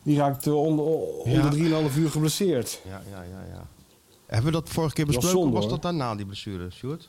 [0.03, 1.53] die raakt eh, onder, onder
[1.91, 2.81] 3,5 uur geblesseerd.
[2.89, 3.67] Ja, ja, ja, ja.
[4.27, 5.31] Hebben we dat vorige keer besproken?
[5.39, 7.09] zonde, was dat daarna, die blessure, Stuart?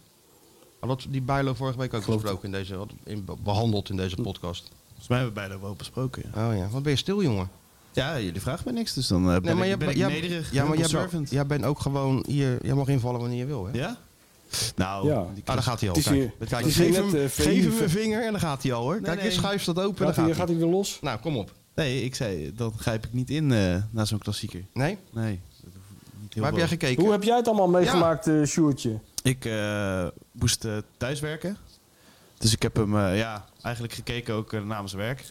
[0.80, 4.72] Had dat die Bijlo vorige week ook besproken in deze, in, behandeld in deze podcast?
[4.88, 6.24] Volgens mij hebben we beide wel besproken.
[6.36, 6.50] Ja.
[6.50, 7.50] Oh ja, wat ben je stil, jongen?
[7.94, 9.96] ja, jullie vragen me niks, dus dan eh, ben Nee, maar ik, jij, ben ik
[9.96, 10.52] jij- nederig.
[10.52, 11.30] ja, maar jij, bent- servant.
[11.30, 13.72] jij bent ook gewoon hier, jij mag invallen wanneer je wil, hè?
[13.80, 13.98] Ja?
[14.76, 15.28] Nou, Ja.
[15.34, 15.96] die Ah, daar gaat hij al.
[16.02, 19.00] Kijk, Kijk, geef hem, geef een vinger en dan gaat hij al, hoor.
[19.00, 19.26] Kijk, nee.
[19.26, 20.98] je schuift dat open en Gaat dan hij, gaat gaat hij weer los?
[21.02, 21.52] Nou, kom op.
[21.76, 24.64] Nee, ik zei, dan grijp ik niet in eh na zo'n klassieker.
[24.74, 24.98] Nee?
[25.12, 25.40] Nee.
[26.22, 27.04] niet heel Waar heb jij gekeken?
[27.04, 29.00] Hoe heb jij het allemaal meegemaakt, eh Sjoerdje?
[29.24, 31.58] Ik eh, moest eh, thuiswerken.
[32.38, 35.24] Dus ik heb hem eh, ja, eigenlijk gekeken ook namens werk.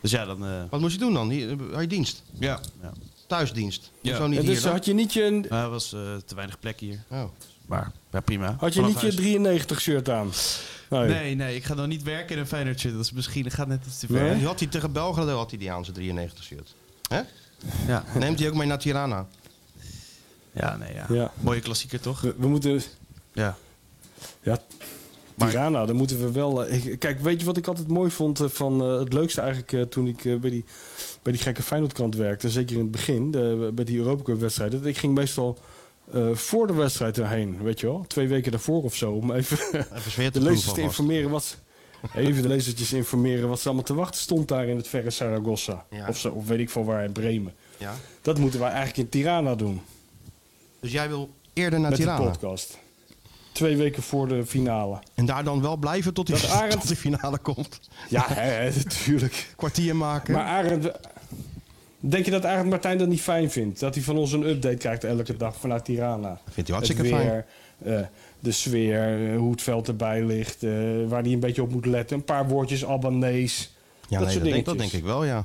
[0.00, 0.44] Dus ja, dan...
[0.46, 1.30] eh, Wat moest je doen dan?
[1.30, 2.22] Hier, Had je dienst?
[2.38, 2.60] ja.
[2.82, 2.92] ja.
[3.26, 3.90] Thuisdienst?
[4.00, 4.10] Ja.
[4.10, 7.04] Hoezo niet dus had je niet je, Maar er was eh, te weinig plek hier.
[7.10, 7.24] Oh.
[7.66, 8.56] Maar ja, prima.
[8.58, 9.14] had je, Vanaf niet je huis.
[9.16, 10.30] 93 shirt aan?
[11.00, 11.08] Nee.
[11.08, 12.92] Nee, nee, ik ga dan niet werken in een Feyenoordje.
[12.92, 14.22] Dat is misschien, dat gaat net iets te ver.
[14.22, 14.34] Nee?
[14.36, 16.74] Die had hij tegen Belgrado had hij die aan zijn 93 shirt.
[17.08, 17.20] Hè?
[17.86, 18.04] Ja.
[18.18, 19.26] Neemt hij ook mee naar Tirana?
[20.52, 21.06] ja, nee, ja.
[21.08, 21.32] Ja.
[21.40, 22.20] Mooie klassieker, toch?
[22.20, 22.82] We, we moeten...
[23.32, 23.56] Ja.
[24.42, 24.58] Ja,
[25.34, 26.64] Maar- Tirana, dan moeten we wel...
[26.66, 28.82] eh, ik- kijk, weet je wat ik altijd mooi vond eh, van...
[28.82, 30.64] eh, het leukste eigenlijk eh, toen ik eh, bij, die,
[31.22, 32.50] bij die gekke Feyenoordkrant werkte...
[32.50, 34.84] zeker in het begin, de, bij die Europa Cup wedstrijden...
[34.86, 35.58] ik ging meestal
[36.12, 38.04] eh, voor de wedstrijd erheen, weet je wel.
[38.08, 39.12] Twee weken daarvoor of zo.
[39.12, 39.58] Om even
[39.94, 41.56] Even de lezers te informeren wat...
[42.14, 45.84] Even de lezertjes informeren wat ze allemaal te wachten stond daar in het verre Saragossa.
[45.90, 46.08] Ja.
[46.08, 47.54] Of, zo, of weet ik veel waar in Bremen.
[47.76, 47.94] Ja.
[48.22, 49.80] Dat moeten wij eigenlijk in Tirana doen.
[50.80, 52.24] Dus jij wil eerder naar met de Tirana?
[52.30, 52.78] podcast.
[53.52, 54.98] Twee weken voor de finale.
[55.14, 57.80] En daar dan wel blijven tot die, Dat Arend- tot die finale komt?
[58.08, 58.26] Ja,
[58.84, 59.46] natuurlijk.
[59.56, 60.34] Kwartier maken?
[60.34, 60.90] Maar Arend,
[62.10, 63.80] denk je dat Arend Martijn dat niet fijn vindt?
[63.80, 66.40] Dat hij van ons een update krijgt elke dag vanuit Tirana?
[66.50, 67.44] Vindt hij hartstikke het fijn.
[67.84, 68.06] eh,
[68.40, 70.70] de sfeer, eh, hoe het veld erbij ligt, eh,
[71.08, 72.16] waar hij een beetje op moet letten.
[72.16, 73.74] Een paar woordjes Albanees.
[74.08, 75.44] Ja, dat nee, soort dat, denk, dat denk ik wel, ja.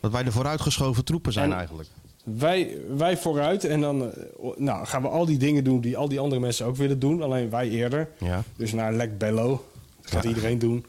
[0.00, 1.88] Dat wij de vooruitgeschoven troepen zijn En- eigenlijk.
[2.24, 4.10] Wij, wij vooruit en dan
[4.56, 7.22] nou, gaan we al die dingen doen die al die andere mensen ook willen doen.
[7.22, 8.08] Alleen wij eerder.
[8.18, 8.42] Ja.
[8.56, 9.64] Dus naar Lek Bello.
[10.02, 10.28] Dat gaat Ja.
[10.28, 10.84] iedereen doen.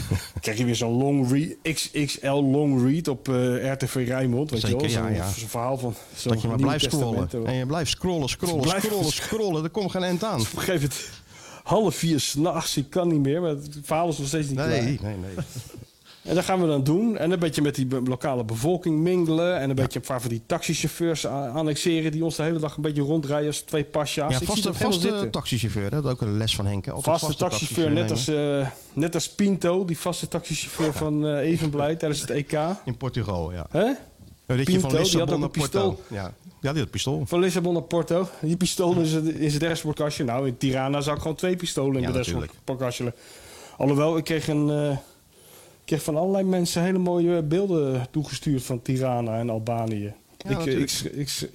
[0.40, 4.50] Krijg je weer zo'n long read, XXL long read op eh, RTV Rijnmond.
[4.50, 5.06] Weet Zeker, je wel?
[5.08, 5.30] ja, Zo'n ja.
[5.32, 7.28] zo'n verhaal van zo'n Dat je maar blijft scrollen.
[7.46, 9.64] En je blijft scrollen, scrollen, scrollen, scrollen.
[9.64, 10.40] Er komt geen eind aan.
[10.40, 11.10] Op een gegeven moment
[11.62, 13.40] half vier s'nachts, ik kan niet meer.
[13.40, 15.10] Maar het verhaal is nog steeds niet Nee, klaar.
[15.10, 15.44] nee, nee.
[16.22, 17.16] En dat gaan we dan doen.
[17.16, 19.58] En een beetje met die lokale bevolking mingelen.
[19.60, 22.12] En een beetje een paar van die taxichauffeurs annexeren...
[22.12, 24.32] die ons de hele dag een beetje rondrijden als twee pasja's.
[24.32, 25.90] Ja, Ik vaste, taxichauffeur.
[25.90, 26.86] Dat is ook een les van Henk.
[26.96, 32.20] Vaste taxichauffeur, net als, eh, net als Pinto, die vaste taxichauffeur van eh Evenblij tijdens
[32.20, 32.58] het EK.
[32.84, 33.66] In Portugal, ja.
[33.70, 33.84] Hè?
[34.46, 35.90] Pinto, van die had Lissabon ook naar een Porto.
[35.90, 36.16] pistool.
[36.18, 36.32] Ja.
[36.60, 37.22] ja, die had pistool.
[37.26, 38.28] Van Lissabon naar Porto.
[38.40, 40.24] Die pistool zijn, in zijn dashboardkastje.
[40.24, 43.12] Nou, in Tirana zou ik gewoon twee pistolen in Ja, de dashboardkastje.
[43.76, 44.96] Alhoewel, ik kreeg, een, eh,
[45.84, 50.14] kreeg van allerlei mensen hele mooie beelden toegestuurd van Tirana en Albanië.
[50.38, 51.50] Ja, ik, eh, ik, ik,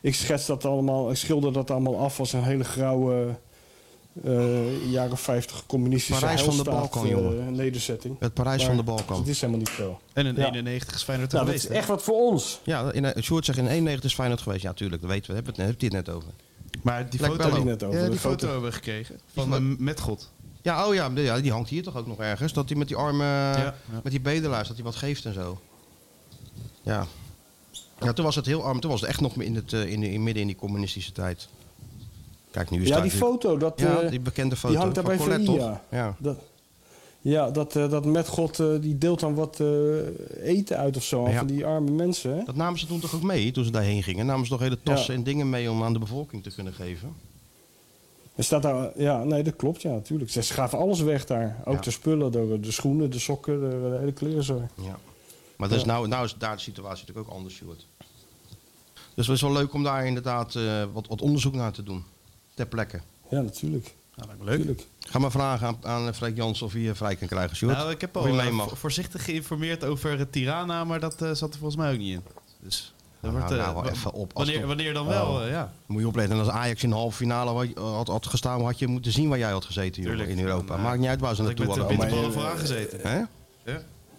[0.00, 3.36] ik schets dat allemaal, ik schilder dat allemaal af als een hele grauwe
[4.24, 7.54] eh jaren 50 communistische Parijs van de Balkan, eh, jongen.
[7.54, 8.16] nederzetting.
[8.18, 9.18] Het Parijs Maar van de Balkan.
[9.18, 10.00] Het is helemaal niet zo.
[10.12, 10.46] En een Ja.
[10.46, 11.64] 91 is Feyenoord Nou, dat geweest.
[11.70, 11.78] is hè?
[11.80, 12.60] echt wat voor ons.
[12.64, 14.62] Ja, in, eh, Sjoerd zegt in 91 is Feyenoord geweest.
[14.62, 15.34] Ja, tuurlijk, dat weten we.
[15.34, 16.28] Hebben we het, heb je het net over.
[16.82, 17.64] Maar die Lijkt foto, ook.
[17.64, 18.46] net over, ja, die foto foto.
[18.52, 19.20] hebben we gekregen.
[19.34, 20.32] Van Die eh, met God.
[20.64, 22.52] Ja, oh ja, ja, die hangt hier toch ook nog ergens.
[22.52, 23.74] Dat hij met die armen, ja.
[24.02, 25.58] met die bedelaars, dat hij wat geeft en zo.
[26.82, 27.06] Ja.
[28.00, 28.80] Ja, toen was het heel arm.
[28.80, 31.12] Toen was het echt nog in het, eh, in de, in, midden in die communistische
[31.12, 31.48] tijd.
[32.50, 34.74] Kijk, nu is Ja, die foto, dat, Ja, eh, die bekende foto.
[34.74, 35.82] hangt daar van bij Colette, VI, ja.
[35.90, 36.16] Ja.
[36.18, 36.38] dat,
[37.20, 39.66] ja, dat, eh, dat met God, die deelt dan wat eh,
[40.42, 41.38] eten uit of zo Ja.
[41.38, 42.36] van die arme mensen.
[42.38, 42.44] Hè?
[42.44, 44.26] Dat namen ze toen toch ook mee, toen ze daarheen gingen?
[44.26, 47.14] Namen ze toch hele tassen en dingen mee om aan de bevolking te kunnen geven?
[48.34, 50.30] Er staat daar, ja, nee, dat klopt, ja, natuurlijk.
[50.30, 51.62] Ze gaven alles weg daar.
[51.64, 51.80] Ook Ja.
[51.80, 54.66] de spullen, de, de schoenen, de sokken, de, de hele klerenzooi.
[54.74, 54.98] Ja.
[55.56, 55.86] Maar dus Ja.
[55.86, 57.86] nou, nou is daar de situatie natuurlijk ook anders, Sjoerd.
[59.14, 62.04] Dus het is wel leuk om daar inderdaad eh, wat, wat onderzoek naar te doen.
[62.54, 63.00] Ter plekke.
[63.28, 63.94] Ja, natuurlijk.
[64.14, 64.58] Nou, me leuk.
[64.58, 64.86] natuurlijk.
[64.98, 67.76] Ga maar vragen aan, aan Freek Jans of hij je vrij kan krijgen, Sjoerd.
[67.76, 71.58] Nou, ik heb al eh, voorzichtig geïnformeerd over eh, Tirana, maar dat eh, zat er
[71.58, 72.22] volgens mij ook niet in.
[72.60, 72.94] Dus
[73.24, 74.32] dat Nou, wordt, eh, nou, even op.
[74.32, 75.42] Wanneer, wanneer dan wel, Oh.
[75.44, 75.72] eh, ja.
[75.86, 76.34] Moet je opletten.
[76.38, 79.28] En als Ajax in de halve finale had, had, had gestaan, had je moeten zien
[79.28, 80.28] waar jij had gezeten Tuurlijk.
[80.28, 80.74] in Europa.
[80.74, 81.86] Dan, Maakt niet uit waar ze ik naartoe hadden.
[81.86, 83.00] bitterballen maar, vooraan eh, gezeten.
[83.02, 83.22] Hè?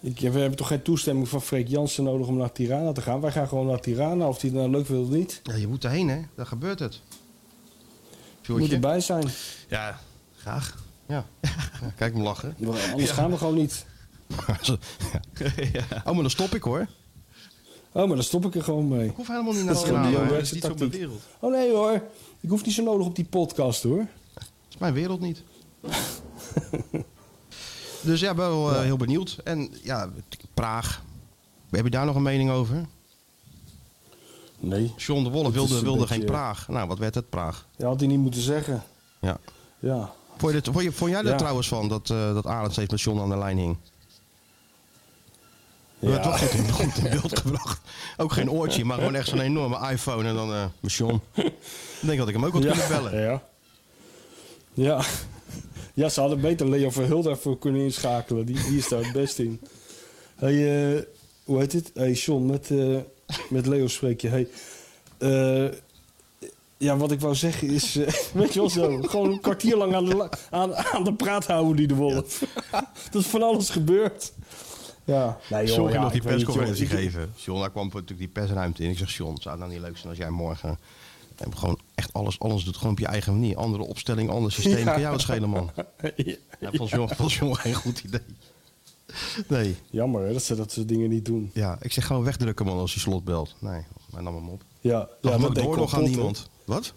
[0.00, 3.20] Ik, we hebben toch geen toestemming van Freek Jansen nodig om naar Tirana te gaan?
[3.20, 5.40] Wij gaan gewoon naar Tirana, of hij het nou leuk wil of niet.
[5.42, 6.20] Ja, je moet erheen, hè?
[6.34, 7.00] Daar gebeurt het.
[7.10, 8.74] Moet Sjoerdje?
[8.74, 9.24] erbij zijn.
[9.68, 9.98] Ja,
[10.36, 10.84] graag.
[11.08, 11.24] Ja.
[11.40, 11.50] Ja,
[11.96, 12.56] Kijk hem lachen.
[12.92, 13.86] Anders gaan we gewoon niet.
[15.72, 15.84] ja.
[15.98, 16.86] Oh, maar dan stop ik hoor.
[17.96, 19.08] Oh, maar dan stop ik er gewoon mee.
[19.08, 20.08] Ik hoef helemaal niet naar Dat is gewoon Tirana.
[20.10, 20.26] die hoor.
[20.26, 20.38] jongen.
[20.38, 21.22] dat is niet van mijn wereld.
[21.40, 22.02] Oh nee hoor,
[22.40, 24.06] ik hoef niet zo nodig op die podcast hoor.
[24.34, 25.42] Dat is mijn wereld niet.
[28.02, 29.38] dus ja, wel eh, heel benieuwd.
[29.44, 30.10] En ja,
[30.54, 31.02] Praag.
[31.70, 32.86] Heb je daar nog een mening over?
[34.58, 36.68] Nee, John de Wolf wilde, wilde geen Praag.
[36.68, 37.28] Nou, wat werd het?
[37.28, 37.66] Praag.
[37.76, 38.82] dat had hij niet moeten zeggen.
[39.20, 39.38] Ja.
[39.78, 40.12] Ja.
[40.36, 41.36] Vond, je dit, vond, je, vond jij er Ja.
[41.36, 43.76] trouwens van dat, eh dat steeds met John aan de lijn hing?
[46.10, 46.20] Ja.
[46.20, 47.80] toch goed in, goed in beeld gebracht.
[48.16, 50.28] Ook geen oortje, maar gewoon echt zo'n enorme iPhone.
[50.28, 51.20] En dan eh met John.
[51.34, 51.52] Ik
[52.00, 53.20] denk dat ik hem ook had kunnen bellen.
[53.20, 53.42] Ja.
[54.74, 55.00] Ja.
[55.94, 58.46] Ja, ze hadden beter Leo Verhul daarvoor kunnen inschakelen.
[58.46, 59.60] Die, die is daar het best in.
[60.34, 61.02] Hey, eh,
[61.44, 61.90] hoe heet het?
[61.94, 62.96] Hey, John, met, eh,
[63.48, 64.28] met Leo spreek je.
[64.28, 64.48] Hey,
[65.18, 65.72] eh,
[66.76, 67.96] ja, wat ik wou zeggen is...
[67.96, 71.46] eh, weet je wel zo, gewoon een kwartier lang aan de, aan, aan de praat
[71.46, 72.42] houden die de wolf.
[73.10, 74.32] Dat is van alles gebeurd.
[75.06, 77.32] Ja, nee, joh, John ging ja, nog die persconferentie geven.
[77.36, 78.90] John, daar kwam natuurlijk die persruimte in.
[78.90, 80.78] Ik zeg, John, zou het nou niet leuk zijn als jij morgen...
[81.36, 83.56] eh, gewoon echt alles, alles doet gewoon op je eigen manier.
[83.56, 84.76] Andere opstelling, ander systeem.
[84.84, 84.92] Ja.
[84.92, 85.70] Kan jou het schelen, man.
[86.16, 88.20] Ja, Ja, vond John, vond John geen goed idee.
[89.48, 89.76] Nee.
[89.90, 91.50] Jammer hè, dat ze dat soort dingen niet doen.
[91.54, 93.54] Ja, ik zeg gewoon wegdrukken, man, als hij slot belt.
[93.58, 94.62] Nee, maar nam hem op.
[94.80, 96.50] Ja, Ja, dat dat deed door nog aan niemand.
[96.64, 96.92] Wat?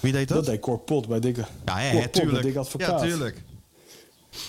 [0.00, 0.36] Wie deed dat?
[0.36, 1.44] Dat deed Cor Pot bij Dikke.
[1.64, 2.56] ja, ja, Cor bij tuurlijk.
[2.56, 3.00] Advocaat.
[3.00, 3.42] Ja, tuurlijk.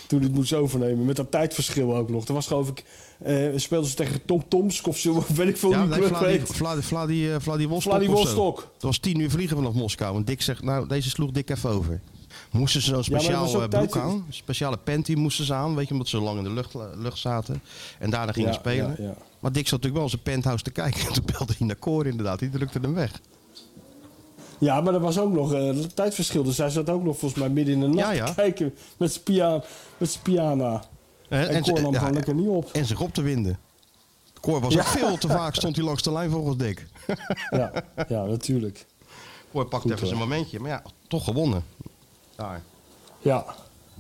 [0.08, 1.06] Toen het moest overnemen.
[1.06, 2.26] Met dat tijdverschil ook nog.
[2.26, 2.84] Toen was geloof ik...
[3.24, 5.24] eh speelden ze tegen Tom Tomsk of zo.
[5.36, 7.92] Weet ik veel Ja, nee, club Vladi, eh, Vladivostok.
[7.94, 8.60] Vladivostok.
[8.60, 8.66] zo.
[8.74, 10.16] Het was tien uur vliegen vanaf Moskou.
[10.16, 12.02] En Dick zegt, nou, deze sloeg Dick even over.
[12.52, 14.10] Moesten ze zo'n speciaal eh, broek tijd- aan.
[14.10, 15.76] Een speciale panty moesten ze aan.
[15.76, 17.62] Weet je, omdat ze lang in de lucht, lucht zaten.
[18.00, 18.96] En daarna gingen Ja, spelen.
[18.98, 19.16] ja, ja.
[19.40, 21.08] Maar Dick zat natuurlijk wel in zijn penthouse te kijken.
[21.08, 22.40] En toen belde hij naar Cor inderdaad.
[22.40, 23.12] Die drukte hem weg.
[24.58, 26.44] Ja, maar er was ook nog eh, een tijdverschil.
[26.44, 28.26] Dus hij zat ook nog volgens mij midden in de nacht Ja, ja.
[28.26, 28.76] te kijken.
[28.98, 29.64] Met zijn pia-
[30.24, 30.84] piana.
[31.30, 32.70] En, En Cor nam gewoon lekker niet op.
[32.72, 33.60] en zich op te winden.
[34.42, 36.88] Cor was ook veel te vaak, stond hij langs de lijn volgens Dick.
[37.50, 37.72] Ja,
[38.08, 38.86] ja natuurlijk.
[39.52, 40.60] Cor pakte Goed, even zijn momentje.
[40.60, 41.64] Maar ja, toch gewonnen.
[42.36, 42.62] Daar.
[43.20, 43.46] Ja.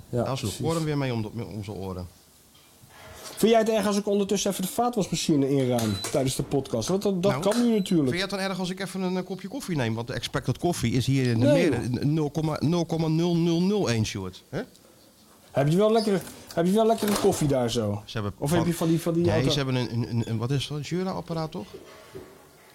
[0.09, 0.57] ja Daar sloeg.
[0.61, 2.07] Cor hem weer mee om, de- om zijn oren.
[3.43, 6.87] Vind jij het erg als ik ondertussen even de vaatwasmachine inruim tijdens de podcast?
[6.87, 8.15] Want dat, dat Nou, kan nu Vind natuurlijk.
[8.15, 9.93] je het dan erg als ik even een eh, kopje koffie neem?
[9.93, 11.79] Want de expected koffie is hier in de Nee, meer
[13.99, 14.43] 0,0001 short.
[14.49, 14.61] Hè?
[15.51, 16.21] Heb je wel lekker,
[16.53, 18.01] heb je wel lekker een koffie daar zo?
[18.05, 20.09] Ze hebben Of heb je van die, van die Nee, auto- ze hebben een, een,
[20.09, 21.67] een, een- wat is dat, een Jura-apparaat toch?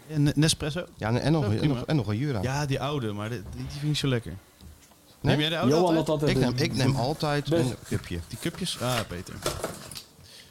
[0.09, 0.85] En Nespresso?
[0.97, 2.43] Ja, en, en, nog, Ja, en, nog, en nog een Jura.
[2.43, 4.33] Ja, die oude, maar die, die vind ik zo lekker.
[5.21, 5.33] Nee?
[5.37, 6.07] Neem jij de oude Johan altijd?
[6.07, 6.31] had altijd...
[6.31, 8.19] ik, neem, een- ik neem altijd Best- een cupje.
[8.29, 8.79] Die cupjes?
[8.81, 9.35] Ah, beter.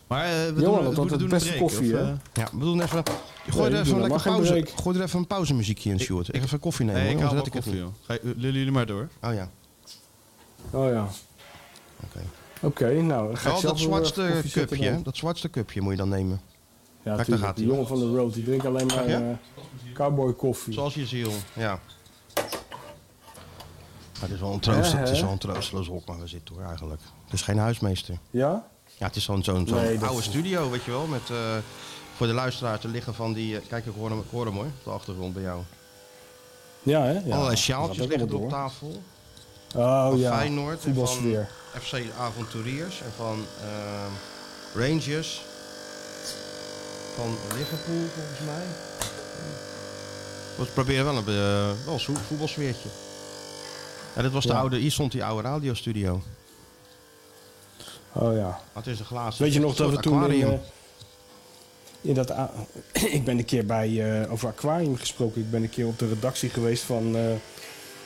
[0.07, 2.11] Maar eh, we Johan doen, had we doen een beste break, koffie, of, hè?
[2.11, 3.03] eh, Ja, we doen even,
[3.49, 4.51] gooi Nee, er even lekker pauze.
[4.51, 4.69] break.
[4.69, 6.27] Gooi er even een pauzemuziekje in, Sjoerd.
[6.27, 7.01] Ik ga even koffie nemen.
[7.03, 7.87] nee, ik haal wel koffie, joh.
[8.05, 9.07] Ga, je- lullen jullie maar door.
[9.23, 9.49] Oh ja,
[10.71, 11.07] Oh ja.
[12.03, 12.19] oké.
[12.61, 15.03] Oké, nou, dan ga zelf dat eh, zwartste cupje, dan.
[15.03, 16.41] dat zwartste cupje moet je dan nemen.
[17.03, 17.45] Ja, daar tuurlijk.
[17.45, 19.19] gaat Die jongen van de road, die drinkt alleen maar Ja?
[19.21, 19.35] eh,
[19.93, 20.73] cowboy koffie.
[20.73, 21.79] Zoals je ziel, ja.
[24.13, 26.27] Maar het is wel een, troost, Ja, het is wel een troosteloos hok waar we
[26.27, 27.01] zitten hoor eigenlijk.
[27.23, 28.17] Het is geen huismeester.
[28.31, 28.67] Ja?
[28.97, 31.05] Ja, het is zo'n zo'n zo'n Nee, dat oude is- studio, weet je wel.
[31.07, 31.37] Met eh,
[32.15, 33.55] voor de luisteraars te liggen van die...
[33.57, 35.61] eh, kijk, ik hoor hem, ik hoor hem hoor, op de achtergrond bij jou.
[36.83, 37.11] Ja, hè?
[37.11, 39.01] Ja, Allerlei dat sjaaltjes liggen er op tafel.
[39.75, 41.07] Oh van ja, Feyenoord en van.
[41.81, 44.11] FC Avonturiers en van ehm,
[44.79, 45.41] Rangers.
[47.15, 48.65] Van Liverpool volgens mij.
[50.57, 51.25] We proberen wel een
[51.85, 52.89] wel een zo- voetbalsfeertje.
[54.15, 54.59] Ja, dit was de Ja.
[54.59, 56.21] oude, hier stond die oude radiostudio.
[58.19, 58.59] Oh ja.
[58.73, 60.53] Het is een glazen Weet je nog dat we toen in, eh,
[62.01, 62.33] in dat...
[63.17, 65.41] ik ben een keer bij, eh, over aquarium gesproken.
[65.41, 67.15] Ik ben een keer op de redactie geweest van...
[67.15, 67.21] eh,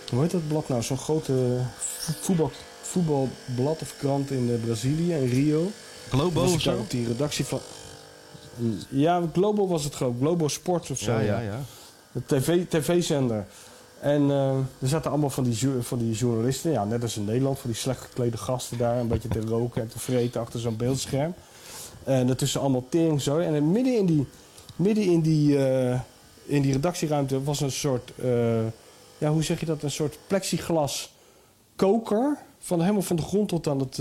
[0.09, 0.82] hoe heet dat blad nou?
[0.82, 2.51] Zo'n grote vo- voetbal,
[2.82, 5.72] voetbalblad of krant in Brazilië, in Rio.
[6.09, 6.78] Globo of zo?
[6.78, 7.59] op die redactie van...
[8.89, 10.20] Ja, Globo was het geloof ik.
[10.20, 11.12] Globo Sport of zo.
[11.12, 11.59] Ja, ja, ja.
[12.12, 13.45] De tv, tv-zender.
[14.02, 17.60] En eh, er zaten allemaal van die, van die journalisten, ja, net als in Nederland,
[17.60, 20.76] van die slecht geklede gasten daar, een beetje te roken en te vreten achter zo'n
[20.76, 21.34] beeldscherm.
[22.04, 23.38] En ertussen allemaal tering zo.
[23.38, 24.28] En midden in die,
[24.76, 25.99] midden in die, eh,
[26.45, 28.66] in die redactieruimte was een soort, eh,
[29.18, 29.84] ja, hoe zeg je dat?
[29.84, 31.14] Een soort plexiglas
[31.76, 32.38] koker.
[32.60, 33.99] Van helemaal van de grond tot aan het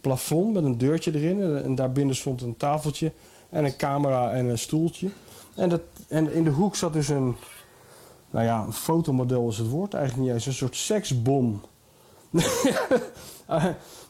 [0.00, 1.42] plafond met een deurtje erin.
[1.42, 3.12] En, en daarbinnen stond een tafeltje
[3.50, 5.08] en een camera en een stoeltje.
[5.54, 7.36] En, dat, en in de hoek zat dus een,
[8.30, 10.46] nou ja, een fotomodel is het woord eigenlijk niet eens.
[10.46, 11.60] Een soort seksbom.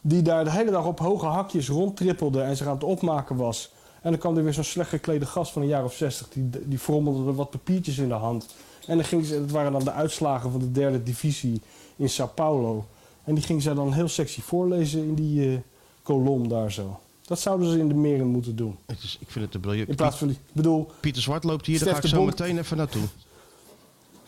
[0.01, 3.73] Die daar de hele dag op hoge hakjes rondtrippelde en zich aan het opmaken was.
[4.03, 6.29] En dan kwam er weer zo'n slecht geklede gast van een jaar of zestig.
[6.29, 8.55] Die, die frommelde er wat papiertjes in de hand.
[8.87, 11.61] En dan ging ze, het waren dan de uitslagen van de derde divisie
[11.97, 12.87] in Sao Paulo.
[13.25, 15.59] En die ging zij dan heel sexy voorlezen in die eh,
[16.03, 17.01] kolom daar zo.
[17.25, 18.77] Dat zouden ze in de meren moeten doen.
[18.87, 19.89] Het is, ik vind het te briljant.
[19.89, 22.25] In plaats van die, bedoel, Pieter Zwart loopt hier, daar Stef ga ik de zo
[22.25, 23.03] meteen even naartoe.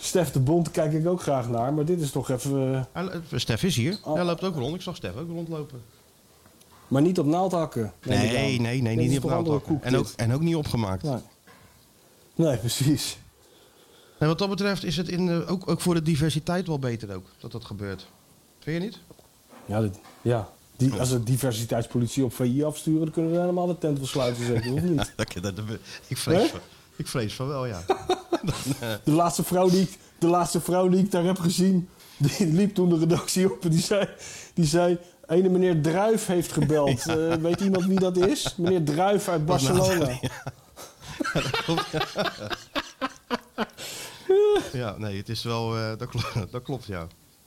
[0.01, 1.73] Stef de Bond kijk ik ook graag naar.
[1.75, 2.87] Maar dit is toch even...
[2.93, 3.99] eh, lo- Stef is hier.
[4.05, 4.15] Oh.
[4.15, 4.75] Hij loopt ook rond.
[4.75, 5.83] Ik zag Stef ook rondlopen.
[6.89, 7.93] maar niet op naaldhakken.
[8.03, 9.83] Nee, nee, nee, Dit niet, op naaldhakken.
[9.83, 11.03] En ook, en ook niet opgemaakt.
[11.03, 11.19] Nee.
[12.35, 13.19] nee, precies.
[14.19, 17.15] En wat dat betreft is het in, de- ook, ook voor de diversiteit wel beter
[17.15, 18.07] ook, dat dat gebeurt.
[18.59, 18.99] Vind je niet?
[19.67, 20.49] Ja, dit, ja.
[20.77, 24.45] Die, als we diversiteitspolitie op VI afsturen, dan kunnen we helemaal de tent wel sluiten,
[24.47, 25.13] zeker, of niet?
[25.17, 25.65] Dat, dat, dat-
[26.07, 26.53] ik, vrees?
[27.01, 27.81] Ik vrees van wel, ja.
[29.05, 32.75] De laatste, vrouw die ik, de laatste vrouw die ik daar heb gezien, die liep
[32.75, 34.09] toen de redactie op en die zei...
[34.55, 37.07] Die zei ene meneer Druif heeft gebeld.
[37.07, 38.55] Eh, weet iemand wie dat is?
[38.57, 40.19] Meneer Druif uit Barcelona.
[44.73, 46.99] Ja, nee, het is wel, eh, dat, klopt, dat klopt, ja.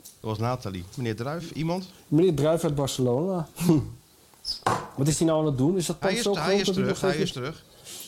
[0.02, 0.84] Dat was Nathalie.
[0.96, 1.90] Meneer Druif, iemand?
[2.08, 3.48] Meneer Druif uit Barcelona.
[4.96, 5.78] Wat is hij nou aan het doen?
[5.78, 7.64] Is dat Hij is, zo hij groot is terug, hij steeds- is terug.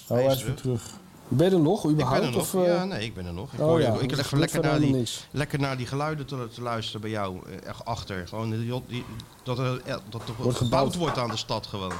[0.08, 0.93] Oh, hij is weer terug.
[1.28, 2.20] Ben je er nog, Ik überhaupt?
[2.20, 2.42] ben er nog.
[2.42, 3.54] Of, eh, ja, nee, ik ben er nog.
[3.54, 5.28] Ik, oh hoor je- ik dus leg er lekker naar, die, niks.
[5.32, 7.38] lekker naar die geluiden te, te luisteren bij jou.
[7.48, 8.28] eh, Echt achter.
[8.28, 9.06] Gewoon die, die-
[9.44, 11.94] dat er, ja, dat er Wordt gebouwd wordt aan de stad gewoon.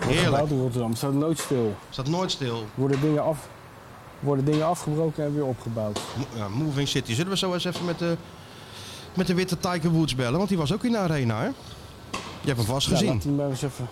[0.00, 0.48] Wordt Heerlijk.
[0.50, 0.88] in Rotterdam.
[0.88, 1.74] Het staat nooit stil.
[1.90, 2.64] Staat nooit stil.
[2.74, 3.48] Worden dingen, af,
[4.20, 6.00] worden dingen afgebroken en weer opgebouwd.
[6.16, 7.14] Mo- Ja, Moving City.
[7.14, 8.16] Zullen we zo eens even met de,
[9.14, 10.36] met de witte Tiger Woods bellen?
[10.36, 11.46] Want die was ook in de arena, hè?
[12.40, 13.08] Je hebt hem vast Ja, gezien.
[13.24, 13.88] laat maar eens even...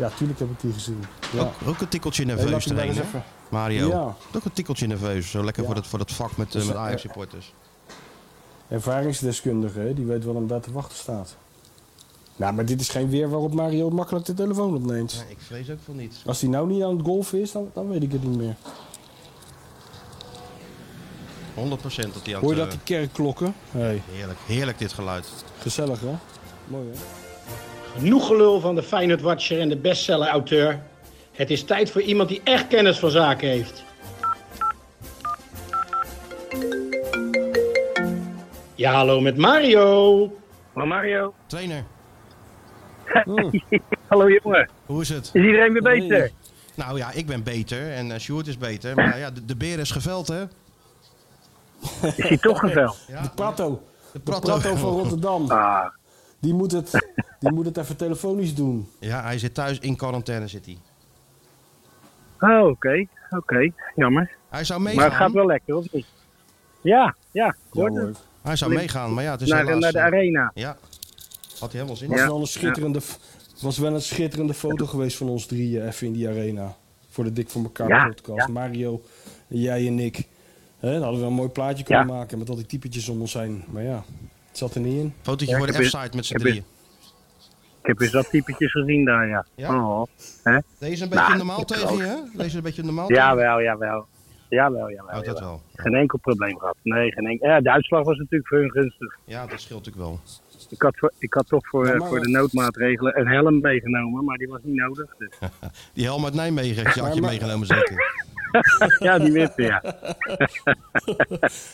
[0.00, 1.04] Ja, tuurlijk heb ik die gezien.
[1.32, 1.40] Ja.
[1.40, 2.82] Ook, ook een tikkeltje nerveus hè?
[2.82, 3.22] even...
[3.48, 3.88] Mario.
[3.88, 4.16] Ja.
[4.36, 5.30] Ook een tikkeltje nerveus.
[5.30, 5.68] Zo lekker Ja.
[5.68, 7.54] voor, dat, voor dat vak met, eh, Dus, met eh, Ajax supporters.
[8.68, 11.36] Ervaringsdeskundige, die weet wel hem daar te wachten staat.
[12.36, 15.12] Nou, maar dit is geen weer waarop Mario makkelijk de telefoon opneemt.
[15.12, 16.16] Ja, ik vrees ook van niet.
[16.26, 18.56] Als hij nou niet aan het golfen is, dan, dan weet ik het niet meer.
[21.54, 23.54] 100% dat hij aan Hoor je dat, die kerkklokken?
[23.70, 25.28] Hey, eh, Heerlijk, heerlijk dit geluid.
[25.58, 26.14] gezellig hè?
[26.66, 26.98] Mooi hè?
[27.98, 30.82] Genoeg gelul van de Feyenoord Watcher en de bestseller-auteur.
[31.32, 33.84] Het is tijd voor iemand die echt kennis van zaken heeft.
[38.74, 40.32] Ja, hallo met Mario.
[40.72, 41.34] Hallo Mario.
[41.46, 41.84] Trainer,
[44.08, 44.68] Hallo jongen.
[44.86, 45.30] hoe is het?
[45.32, 45.98] Is iedereen weer Hey.
[46.00, 46.30] beter?
[46.74, 48.94] Nou ja, ik ben beter en uh, Sjoerd is beter.
[48.94, 50.42] Maar ja, de, de beer is geveld, hè?
[52.02, 52.98] Is hij toch geveld?
[53.08, 53.68] Ja, De Prato.
[53.70, 53.78] de
[54.12, 55.50] De Prato van Rotterdam.
[55.50, 55.86] Ah,
[56.40, 56.90] Die moet, het,
[57.40, 58.88] die moet het even telefonisch doen.
[58.98, 60.78] Ja, hij zit thuis in quarantaine, zit hij.
[62.40, 63.06] oh, oké.
[63.30, 64.30] Oké, jammer.
[64.48, 65.32] Hij zou Maar het gaat meegaan.
[65.32, 66.06] wel lekker, of niet?
[66.80, 68.08] Ja, ja, ik Ja, hoorde hoor.
[68.08, 68.18] het.
[68.42, 69.82] Hij zou meegaan, maar ja, het is Naar, de- helaas...
[69.82, 70.50] naar de eh, arena.
[70.54, 70.76] Ja,
[71.58, 72.24] had hij helemaal zin Was in.
[72.24, 72.30] Ja.
[72.30, 73.00] wel een schitterende,
[73.60, 76.74] was wel een schitterende foto geweest van ons drieën even in die arena.
[77.08, 78.46] Voor de Dik voor elkaar Ja, podcast.
[78.46, 78.52] ja.
[78.52, 79.02] Mario,
[79.46, 80.26] jij en ik.
[80.78, 82.12] Hè, dan hadden we een mooi plaatje kunnen Ja.
[82.12, 83.64] maken met al die typetjes om ons heen.
[83.70, 84.04] Maar ja,
[84.50, 85.14] het zat er niet in.
[85.22, 86.64] Fotootje Ja, voor de F-site met z'n drieën.
[87.82, 89.46] Ik heb eens dat typetjes gezien daar, ja.
[89.54, 89.74] Ja?
[89.76, 90.02] Oh,
[90.42, 90.58] hè?
[90.78, 92.16] Deze een beetje Nou, normaal tegen je, hè?
[92.38, 94.06] Deze een beetje normaal tegen Jawel, jawel.
[94.48, 95.06] Jawel, jawel.
[95.06, 95.42] Oh, dat jawel.
[95.42, 95.62] wel.
[95.74, 96.76] Geen enkel probleem gehad.
[96.82, 97.48] Nee, geen enkel.
[97.48, 99.18] Ja, de uitslag was natuurlijk voor hun gunstig.
[99.24, 100.20] Ja, dat scheelt natuurlijk wel.
[100.70, 104.24] Ik had, voor- ik had toch voor, Ja, maar- voor de noodmaatregelen een helm meegenomen,
[104.24, 105.14] maar die was niet nodig.
[105.18, 105.28] Dus.
[105.94, 107.96] Die helm uit Nijmegen had je maar- meegenomen zeker.
[108.98, 109.82] ja, die witte, ja.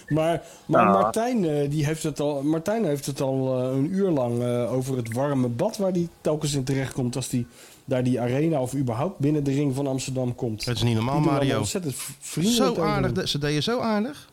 [0.09, 0.93] Maar, maar Ah.
[0.93, 4.73] Martijn, eh, die heeft het al, Martijn heeft het al eh, een uur lang eh,
[4.73, 7.47] over het warme bad waar hij telkens in terecht komt als hij
[7.85, 10.65] daar die arena of überhaupt binnen de ring van Amsterdam komt.
[10.65, 11.59] Het is niet normaal, Mario.
[11.59, 13.13] ontzettend vriendelijk Zo aardig.
[13.13, 14.29] de- Ze deden zo aardig.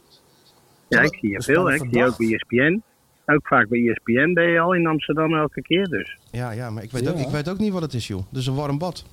[0.88, 1.72] Ja, ik zie je Dat veel.
[1.72, 2.28] Ik zie je ook bij.
[2.34, 2.82] ESPN.
[3.26, 5.88] Ook vaak bij ESPN ben je al in Amsterdam elke keer.
[5.89, 6.18] Dus.
[6.32, 7.10] Ja, ja, maar ik weet, Ja.
[7.12, 8.22] Ook, ik weet ook niet wat het is, joh.
[8.30, 9.06] Dus een warm bad.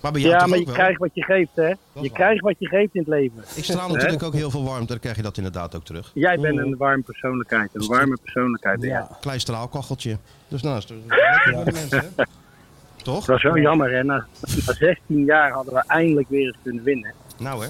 [0.00, 0.80] Maar bij jou Ja, toch maar ook je wel?
[0.80, 1.68] krijgt wat je geeft, hè?
[1.70, 3.44] is Je krijgt wat je geeft in het leven.
[3.54, 6.10] Ik straal natuurlijk ook heel veel warmte, dan krijg je dat inderdaad ook terug.
[6.14, 7.70] Jij bent een warme persoonlijkheid.
[7.72, 8.82] Een warme persoonlijkheid.
[8.82, 9.08] Ja.
[9.20, 10.16] Klein straalkacheltje.
[10.48, 12.24] Dus nou, is het lekker voor de mensen, hè?
[13.02, 13.16] Toch?
[13.16, 14.02] Het was wel jammer, hè?
[14.04, 14.26] Na,
[14.66, 17.12] na 16 jaar hadden we eindelijk weer eens kunnen winnen.
[17.38, 17.68] Nou, hè.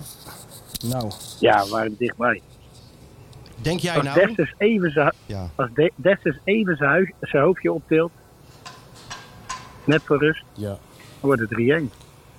[0.89, 1.11] Nou,
[1.41, 2.41] Ja, we waren dichtbij.
[3.63, 4.27] Denk jij Als nou...
[4.27, 5.51] Destus even zijn Ja.
[5.57, 7.09] als De- Destus even zijn
[7.43, 8.13] hoofdje optilt.
[9.85, 10.45] Net voor rust.
[10.55, 10.79] ja.
[11.21, 11.91] wordt het 3-1.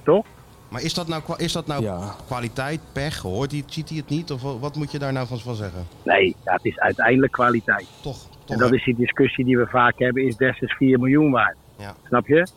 [0.03, 0.25] Toch?
[0.69, 2.15] Maar is dat nou, is dat nou Ja.
[2.25, 3.17] kwaliteit, pech?
[3.21, 4.31] Hoort hij, ziet hij het niet?
[4.31, 5.87] Of wat moet je daar nou van, van zeggen?
[6.03, 7.87] Nee, ja, het is uiteindelijk kwaliteit.
[8.01, 8.75] Toch, toch En dat hè?
[8.75, 11.55] is die discussie die we vaak hebben, is Dessers 4 miljoen waard.
[11.77, 11.93] Ja.
[12.07, 12.47] Snap je?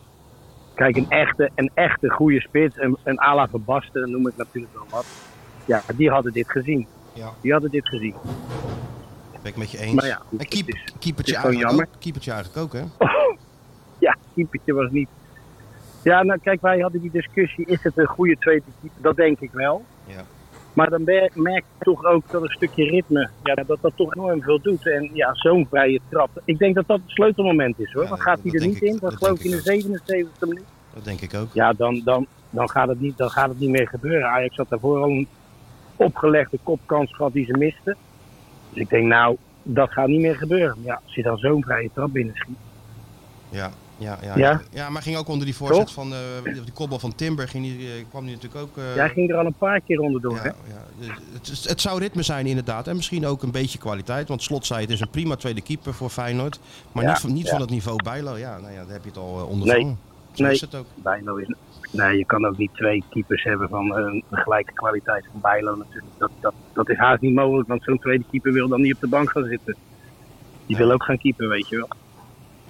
[0.75, 4.37] Kijk, een echte, een echte goede spits, een, een Ala van Basten, dat noem ik
[4.37, 5.05] natuurlijk wel wat.
[5.65, 6.87] Ja, die hadden dit gezien.
[7.13, 7.29] Ja.
[7.41, 8.15] Die hadden dit gezien.
[9.41, 9.93] Ben ik met je eens.
[9.93, 12.63] Maar ja, goed, en keep, het is- keepertje, het is gewoon eigenlijk ook, keepertje eigenlijk
[12.63, 12.83] ook, hè?
[13.99, 15.09] Ja, keepertje was niet.
[16.05, 19.01] Ja, nou kijk, wij hadden die discussie, is het een goede tweede keeper?
[19.01, 19.85] Dat denk ik wel.
[20.05, 20.21] Ja.
[20.73, 24.15] Maar dan mer- merk je toch ook dat een stukje ritme, ja, dat dat toch
[24.15, 24.87] enorm veel doet.
[24.87, 26.29] En ja, zo'n vrije trap.
[26.43, 28.03] Ik denk dat dat het sleutelmoment is hoor.
[28.03, 29.61] Ja, dat- gaat hij er niet ik- in, dan dat geloof ik in de ik
[29.61, 29.65] ook.
[29.65, 30.63] 77e minuut.
[30.93, 31.47] Dat denk ik ook.
[31.53, 34.29] Ja, dan, dan, dan, gaat het niet, dan gaat het niet meer gebeuren.
[34.29, 35.27] Ajax had daarvoor al een
[35.95, 37.95] opgelegde kopkans gehad die ze misten.
[38.69, 40.77] Dus ik denk, nou, dat gaat niet meer gebeuren.
[40.83, 42.57] Ja, als je dan zo'n vrije trap binnenschiet.
[43.49, 44.37] Ja, ja, ja.
[44.37, 44.61] Ja?
[44.71, 45.93] ja maar ging ook onder die voorzet Toch?
[45.93, 48.77] van eh, die koppel van Timber, ging die, eh, kwam die natuurlijk ook...
[48.77, 50.47] eh, Jij ging er al een paar keer onderdoor, hè?
[50.47, 50.55] ja,
[50.99, 51.13] ja.
[51.41, 52.87] Dus Het, het zou ritme zijn inderdaad.
[52.87, 54.27] En misschien ook een beetje kwaliteit.
[54.27, 56.59] Want Slot zei het is een prima tweede keeper voor Feyenoord.
[56.91, 57.51] Maar Ja, niet, van, niet ja.
[57.51, 58.37] van het niveau Bijlo.
[58.37, 59.97] Ja, nou ja, daar heb je het al ondervangen.
[60.33, 60.57] Zo nee.
[60.59, 60.85] het ook.
[60.95, 61.47] Bijlo is.
[61.91, 66.13] Nee, je kan ook niet twee keepers hebben van een gelijke kwaliteit van Bijlo natuurlijk.
[66.17, 69.01] Dat, dat, dat is haast niet mogelijk, want zo'n tweede keeper wil dan niet op
[69.01, 69.75] de bank gaan zitten.
[70.65, 71.87] Die wil ook gaan keeper, weet je wel.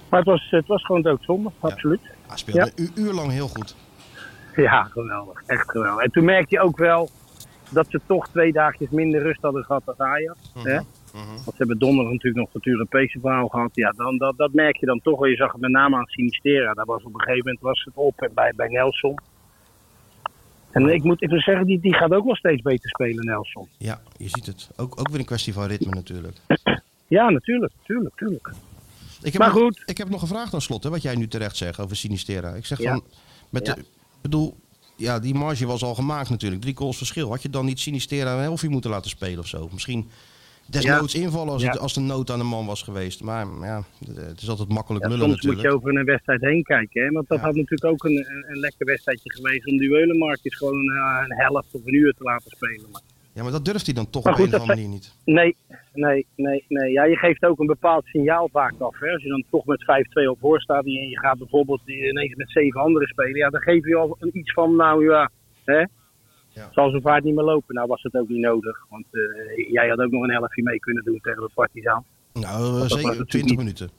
[0.10, 2.02] Maar het was, het was gewoon doodzonde, absoluut.
[2.28, 3.76] Hij speelde een uur, lang heel goed.
[4.56, 5.44] Ja, geweldig.
[5.46, 6.04] Echt geweldig.
[6.04, 7.10] En toen merkte je ook wel
[7.70, 10.40] dat ze toch twee dagjes minder rust hadden gehad dan Ajax.
[10.54, 10.80] Hè?
[10.80, 10.84] mhm.
[11.14, 13.72] Want ze hebben donderdag natuurlijk nog het Europese verhaal gehad.
[13.74, 15.30] Ja, dan, dat, dat merk je dan toch wel.
[15.30, 16.74] Je zag het met name aan Sinistera.
[16.74, 19.20] Daar was op een gegeven moment was het op en bij, bij Nelson.
[20.72, 23.68] En ik moet even zeggen, die, die gaat ook wel steeds beter spelen, Nelson.
[23.78, 24.70] Ja, je ziet het.
[24.76, 26.38] Ook, ook weer een kwestie van ritme natuurlijk.
[27.08, 28.52] Ja, natuurlijk, natuurlijk, natuurlijk.
[29.26, 29.82] Ik heb Maar nog, goed.
[29.86, 32.54] Ik heb nog gevraagd aan slot, hè, wat jij nu terecht zegt over Sinistera.
[32.54, 32.92] Ik zeg Ja.
[32.92, 33.04] van,
[33.50, 33.74] met Ja.
[33.74, 33.88] de, ik
[34.22, 34.58] bedoel,
[34.96, 36.62] ja, die marge was al gemaakt natuurlijk.
[36.62, 37.30] Drie goals verschil.
[37.30, 39.70] Had je dan niet Sinistera een helftje moeten laten spelen of zo?
[39.72, 40.10] Misschien
[40.66, 41.70] desnoods invallen als, Ja.
[41.72, 43.22] het, als de nood aan de man was geweest.
[43.24, 43.84] Maar ja,
[44.16, 45.62] het is altijd makkelijk Ja, lullen soms moet natuurlijk.
[45.74, 47.04] je over een wedstrijd heen kijken.
[47.04, 47.12] Hè?
[47.12, 47.44] Want dat Ja.
[47.44, 51.36] had natuurlijk ook een, een, een lekker wedstrijdje geweest om die Eulenmarkjes gewoon eh, een
[51.38, 52.90] helft of een uur te laten spelen.
[52.92, 53.02] Maar
[53.36, 55.16] Ja, maar dat durft hij dan toch Maar op goed, een of andere manier niet.
[55.26, 55.56] Nee,
[55.94, 56.92] nee, nee, nee.
[56.92, 59.00] Ja, je geeft ook een bepaald signaal vaak af.
[59.00, 59.12] Hè.
[59.12, 62.50] Als je dan toch met 5-2 op voor staat en je gaat bijvoorbeeld ineens met
[62.52, 63.36] zeven anderen spelen.
[63.36, 65.30] Ja, dan geef je al een iets van, nou ja,
[65.66, 65.78] hè.
[66.50, 66.70] Ja.
[66.72, 67.76] Zal zo vaart niet meer lopen.
[67.76, 68.86] Nou was het ook niet nodig.
[68.90, 72.04] Want eh, jij had ook nog een helftje mee kunnen doen tegen de Partizan.
[72.34, 73.90] Nou, was zeker natuurlijk 20 niet- minuten.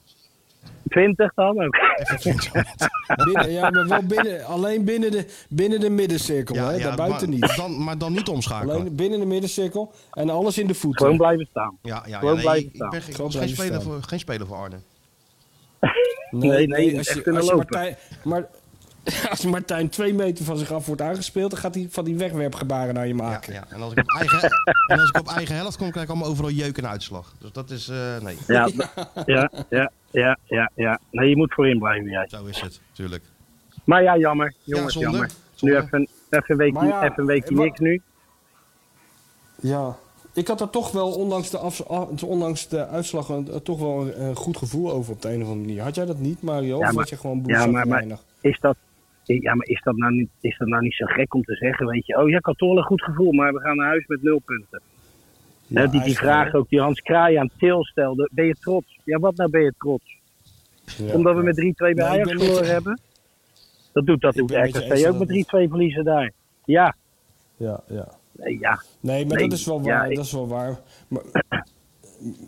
[0.89, 1.77] 20 dan ook.
[1.97, 2.91] Even 20 minuten.
[3.25, 6.79] Binnen, ja, maar wel binnen, alleen binnen de, binnen de middencirkel, hè?
[6.79, 7.57] daarbuiten maar, niet.
[7.57, 8.75] Dan, maar dan niet omschakelen.
[8.77, 11.01] Alleen binnen de middencirkel en alles in de voeten.
[11.01, 11.79] Gewoon blijven staan.
[11.83, 12.91] Ja, ja, Gewoon ja, nee, blijven ik staan.
[12.91, 13.83] ben, ik Gewoon was geen speler, staan.
[13.83, 14.77] voor, geen speler voor Arne.
[16.31, 17.57] Nee, nee, je moet als je, als je lopen.
[17.57, 18.49] Martijn, maar,
[19.31, 22.95] als Martijn twee meter van zich af wordt aangespeeld, dan gaat hij van die wegwerpgebaren
[22.95, 23.53] naar je Ja, maken.
[23.53, 23.65] ja.
[23.69, 24.41] En, als ik op eigen,
[24.93, 27.35] en als ik op eigen helft kom, krijg ik allemaal overal jeuk en uitslag.
[27.39, 28.69] Dus dat is, eh, nee, Ja,
[29.27, 31.01] ja, ja, ja, ja, ja.
[31.11, 32.27] Nee, je moet voorin blijven, jij.
[32.29, 33.25] zo is het, tuurlijk.
[33.85, 34.55] Maar ja, jammer.
[34.65, 35.11] Jongens, zonde.
[35.11, 35.31] jammer.
[35.55, 35.75] Zonde.
[35.75, 38.03] Nu even, even een weekje, ja, even een weekje wa- niks nu.
[39.61, 39.97] Ja.
[40.33, 44.01] Ik had er toch wel, ondanks de, af, af- ondanks de uitslag, een, toch wel
[44.01, 45.83] een, een goed gevoel over op de een of andere manier.
[45.83, 46.69] Had jij dat niet, Mario?
[46.69, 48.05] Ja, of maar- was je gewoon ja, maar- maar-
[48.41, 48.77] Is dat,
[49.27, 51.87] ja, maar is dat, nou niet, is dat nou niet zo gek om te zeggen?
[51.87, 54.81] Weet je, oh ja, een goed gevoel, maar we gaan naar huis met nul punten.
[55.73, 58.31] Hè, die, die vraag ook die Hans Kraai aan Til stelde.
[58.33, 58.99] Ben je trots?
[59.05, 60.15] Ja, wat nou ben je trots?
[61.13, 63.01] Omdat we met 3-2 bij Nee, ik Ajax met verloren hebben?
[63.93, 66.33] Dat doet, dat je RKC ook met 3-2 verliezen daar.
[66.65, 66.97] Ja,
[67.57, 68.09] Ja, ja.
[68.33, 68.83] nee, ja.
[69.01, 70.11] Nee, maar Nee, dat is wel ja, waar.
[70.11, 70.79] ik- Dat is wel waar.
[71.09, 71.23] Maar,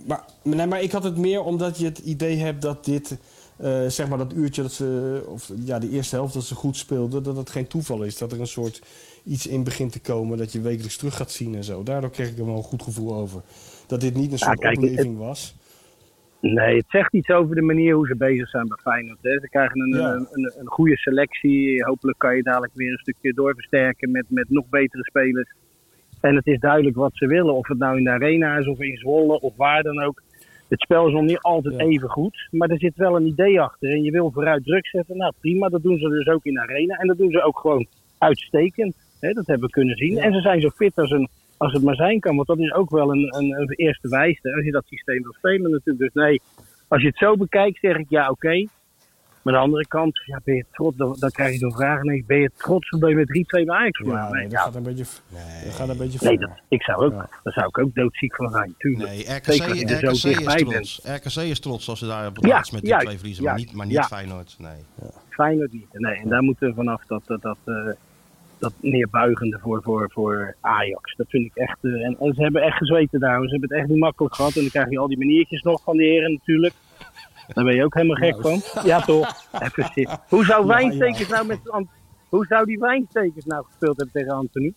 [0.07, 3.19] maar, nee, maar ik had het meer omdat je het idee hebt dat dit,
[3.59, 6.77] eh, zeg maar dat uurtje dat ze, of ja, de eerste helft dat ze goed
[6.77, 8.19] speelden, dat het geen toeval is.
[8.19, 8.83] Dat er een soort
[9.25, 11.83] iets in begint te komen dat je wekelijks terug gaat zien en zo.
[11.83, 13.41] Daardoor kreeg ik er wel een goed gevoel over.
[13.87, 15.57] Dat dit niet een Ja, soort kijk, opleving was.
[16.41, 19.19] Nee, het zegt iets over de manier hoe ze bezig zijn bij Feyenoord.
[19.23, 19.41] Hè.
[19.41, 20.13] Ze krijgen een, Ja.
[20.13, 21.85] een, een, een goede selectie.
[21.85, 25.53] Hopelijk kan je dadelijk weer een stukje doorversterken met, met nog betere spelers.
[26.21, 27.55] En het is duidelijk wat ze willen.
[27.55, 30.23] Of het nou in de arena is of in Zwolle of waar dan ook.
[30.69, 31.87] Het spel is nog niet altijd Ja.
[31.87, 32.49] even goed.
[32.51, 33.91] Maar er zit wel een idee achter.
[33.91, 35.17] En je wil vooruit druk zetten.
[35.17, 36.95] Nou prima, dat doen ze dus ook in de arena.
[36.95, 37.87] En dat doen ze ook gewoon
[38.19, 38.97] uitstekend.
[39.21, 40.15] Dat hebben we kunnen zien.
[40.15, 40.23] Ja.
[40.23, 42.37] En ze zijn zo fit als, een, als het maar zijn kan.
[42.37, 44.55] Want dat is ook wel een, een, een eerste wijste.
[44.55, 46.13] Als je dat systeem wil spelen natuurlijk.
[46.13, 46.41] Dus nee,
[46.89, 48.67] als je het zo bekijkt zeg ik ja oké.
[49.49, 52.03] Maar aan de andere kant, ja, ben je trots, dan, dan krijg je zo'n vraag
[52.03, 54.59] ineens, ben je trots omdat je met 3-2 bij Ajax Ja, nee, Nee, dat ja,
[54.61, 55.05] gaat een beetje,
[55.65, 57.29] dat gaat een beetje nee dat, ik zou ook, Ja.
[57.43, 59.09] daar zou ik ook doodziek van zijn, tuurlijk.
[59.11, 60.71] Nee, RKC, Zeker er RKC, zo is dichtbij bent.
[60.71, 61.01] trots.
[61.37, 63.73] RKC is trots als ze daar op het Ja, met die twee verliezen, maar niet,
[63.73, 64.03] maar niet ja.
[64.03, 64.57] Feyenoord.
[64.59, 64.77] Nee.
[65.29, 65.87] Feyenoord niet.
[65.93, 67.75] Nee, en daar moeten we vanaf dat, dat, dat, eh,
[68.59, 71.17] dat neerbuigende voor, voor, voor Ajax.
[71.17, 71.79] Dat vind ik echt.
[71.83, 73.43] eh, en, en ze hebben echt gezweten daar.
[73.45, 74.55] Ze hebben het echt niet makkelijk gehad.
[74.55, 76.75] En dan krijg je al die maniertjes nog van de heren natuurlijk.
[77.49, 78.61] Daar ben je ook helemaal gek van.
[78.85, 79.35] Ja, toch?
[79.65, 80.21] Even zitten.
[80.29, 81.59] Hoe zou Wijnstekers nou met.
[82.29, 84.73] Hoe zou die Wijnstekers nou gespeeld hebben tegen Anthony?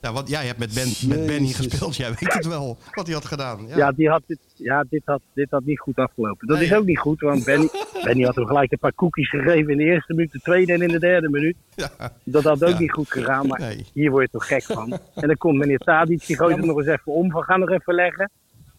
[0.00, 3.14] Ja, want jij hebt met, ben, met Benny gespeeld, jij weet het wel wat hij
[3.14, 3.66] had gedaan.
[3.66, 3.76] Ja.
[3.76, 6.46] Ja, die had dit, ja dit, had, dit had niet goed afgelopen.
[6.46, 6.66] Dat Nee.
[6.66, 7.68] is ook niet goed, want Benny,
[8.04, 10.82] Benny had hem gelijk een paar koekjes gegeven in de eerste minuut, de tweede en
[10.82, 11.56] in de derde minuut.
[11.74, 11.90] Ja.
[12.24, 12.78] Dat had ook Ja.
[12.78, 13.86] niet goed gegaan, maar Nee.
[13.92, 14.98] hier word je toch gek van.
[15.14, 17.56] En dan komt meneer Tadic, die gooit Ja, hem nog eens even om, van ga
[17.56, 18.30] nog even leggen.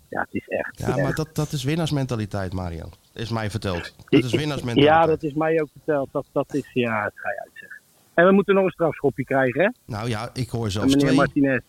[0.09, 0.79] Ja, het is echt.
[0.79, 2.89] Ja, maar dat, dat is winnaarsmentaliteit, Mario.
[3.13, 3.95] Is mij verteld.
[4.09, 5.01] Dat is winnaarsmentaliteit.
[5.01, 6.09] Ja, dat is mij ook verteld.
[6.11, 7.79] Dat, dat is, ja, het ga je uitzeggen.
[8.13, 9.69] En we moeten nog een strafschopje krijgen, hè?
[9.85, 11.17] Nou ja, ik hoor zelfs meneer twee.
[11.17, 11.61] Martinez.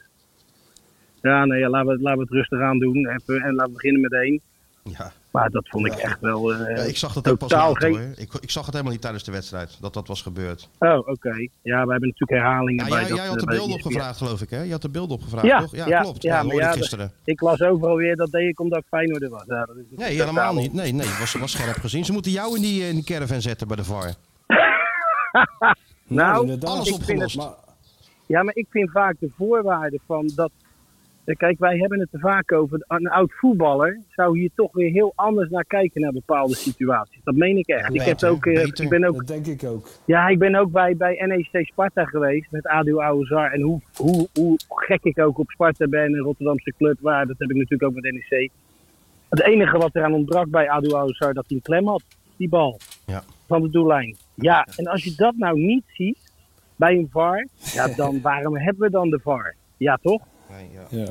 [1.23, 3.09] Ja, nee, ja, laten, we, laten we het rustig aan doen.
[3.09, 4.41] Even, en laten we beginnen met één.
[4.83, 5.13] Ja.
[5.31, 6.53] Maar dat vond ik echt wel.
[6.55, 8.13] eh, Ja, ik zag dat ook pas totaal later, geen- hoor.
[8.17, 10.69] Ik, ik zag het helemaal niet tijdens de wedstrijd, dat dat was gebeurd.
[10.79, 11.49] Oh, oké.
[11.63, 14.17] Ja, we hebben natuurlijk herhalingen Ja, bij jij, dat, jij had eh, de beelden opgevraagd,
[14.19, 14.63] geloof ik, hè?
[14.63, 15.75] Je had de beelden opgevraagd, Ja, toch?
[15.77, 16.23] Ja, ja, klopt.
[16.23, 17.13] ja, Ja, maar dat hoorde ja, ik gisteren.
[17.25, 19.43] Ik las overal weer, dat deed ik omdat ik Feyenoorder was.
[19.47, 20.73] Ja, dat is Nee, helemaal niet.
[20.73, 22.05] Nee, nee, was, was scherp gezien.
[22.05, 24.15] Ze moeten jou in die, in die caravan zetten bij de VAR.
[26.07, 26.71] Nou, inderdaad.
[26.71, 27.35] alles ik vind opgelost.
[27.35, 27.55] het, Maar,
[28.27, 30.51] ja, maar ik vind vaak de voorwaarden van dat...
[31.31, 32.85] eh, Kijk, wij hebben het er vaak over.
[32.89, 37.21] Een oud voetballer zou hier toch weer heel anders naar kijken naar bepaalde situaties.
[37.25, 37.95] Dat meen ik echt.
[37.95, 38.85] ik, heb ook, eh, beter.
[38.85, 39.89] ik ben ook dat denk ik ook.
[40.05, 43.53] Ja, ik ben ook bij, bij NEC Sparta geweest met Adil Ouazar.
[43.53, 47.39] En hoe, hoe, hoe gek ik ook op Sparta ben, een Rotterdamse club, waar, dat
[47.39, 48.51] heb ik natuurlijk ook met NEC.
[49.29, 52.03] Het enige wat eraan ontbrak bij Adil Ouazar, dat hij een klem had,
[52.37, 53.23] die bal Ja.
[53.47, 54.17] van de doellijn.
[54.35, 56.33] Ja, en als je dat nou niet ziet
[56.77, 59.55] bij een VAR, ja, dan waarom hebben we dan de VAR?
[59.77, 60.23] Ja, toch?
[60.51, 60.87] Nee, ja.
[61.05, 61.09] Ja,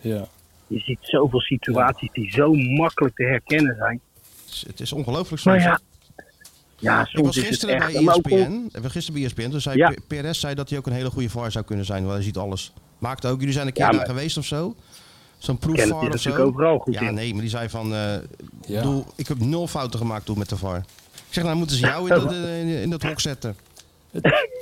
[0.00, 0.26] ja.
[0.66, 4.00] Je ziet zoveel situaties die zo makkelijk te herkennen zijn.
[4.44, 5.64] Het is- Het is ongelooflijk Maar soms.
[5.64, 5.80] ja,
[6.78, 7.92] ja Ik soms was is het gisteren echt...
[7.92, 8.68] bij ook- ESPN.
[8.72, 9.50] Ik was gisteren bij ESPN.
[9.50, 9.92] Toen zei Ja.
[10.08, 12.02] PRS zei dat hij ook een hele goede VAR zou kunnen zijn.
[12.02, 12.72] Want hij ziet alles.
[12.98, 13.38] Maakte ook.
[13.38, 14.74] Jullie zijn een keer Ja, maar- geweest of zo?
[15.38, 16.36] Zo'n proefvar of zo?
[16.36, 17.14] overal goed ja, in.
[17.14, 17.94] nee, maar die zei van...
[17.94, 18.14] eh,
[18.66, 19.02] Ja.
[19.16, 20.76] ik heb nul fouten gemaakt toen met de VAR.
[21.12, 23.56] Ik zeg, nou moeten ze jou in dat, eh, in, in dat hok zetten.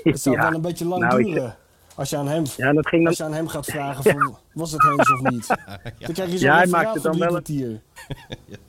[0.03, 0.43] Het zou Ja.
[0.43, 1.57] wel een beetje lang Nou, ik- duren.
[1.97, 4.37] Als je aan hem, Ja, dat ging dan als je aan hem gaat vragen van,
[4.53, 5.47] was het Hens of niet?
[6.01, 7.81] Dan krijg je zo'n Ja, hij referaat maakt het dan wel een-.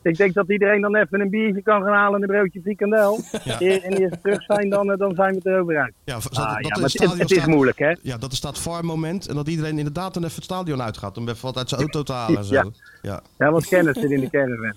[0.01, 3.19] Ik denk dat iedereen dan even een biertje kan gaan halen en een broodje frikandel.
[3.43, 3.59] Ja.
[3.59, 5.93] En eerst terug zijn, dan, eh, dan zijn we het erover uit.
[6.03, 7.95] Ja, Ah, dat, ja, dat het het, stadion het is staat- moeilijk, hè?
[8.01, 11.17] Ja, dat er staat VAR-moment en dat iedereen inderdaad dan even het stadion uitgaat.
[11.17, 12.53] Om even wat uit zijn auto te halen en zo.
[12.53, 12.65] Ja.
[13.01, 13.21] Ja.
[13.38, 14.75] Ja, want kennis zit in de caravan.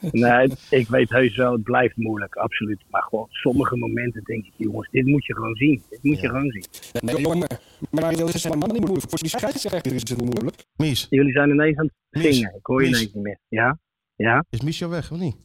[0.00, 2.80] nee, ik weet heus wel, het blijft moeilijk, absoluut.
[2.90, 5.82] Maar gewoon sommige momenten denk ik, jongens, dit moet je gewoon zien.
[5.90, 6.64] Dit moet je gewoon zien.
[7.00, 7.46] Nee, jongen,
[7.90, 9.10] maar, het is helemaal niet moeilijk.
[9.10, 10.64] Voor die scheidsrechter is het moeilijk.
[10.76, 12.54] Mies, Jullie zijn ineens aan het Mies, zingen.
[12.56, 12.98] Ik hoor je Mies.
[12.98, 13.38] ineens niet meer.
[13.48, 13.78] Ja?
[14.16, 14.44] Ja?
[14.50, 15.36] is Michel weg of niet?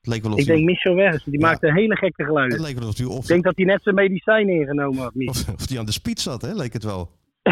[0.00, 1.22] Het leek wel of Ik denk Michel weg.
[1.24, 1.46] Die Ja.
[1.46, 2.60] maakt een hele gekke het geluiden.
[2.60, 5.28] leek wel of hij of, Ik denk dat hij net zijn medicijn ingenomen had, Mies.
[5.28, 6.52] of, of die aan de speed zat, hè?
[6.54, 7.10] leek het wel.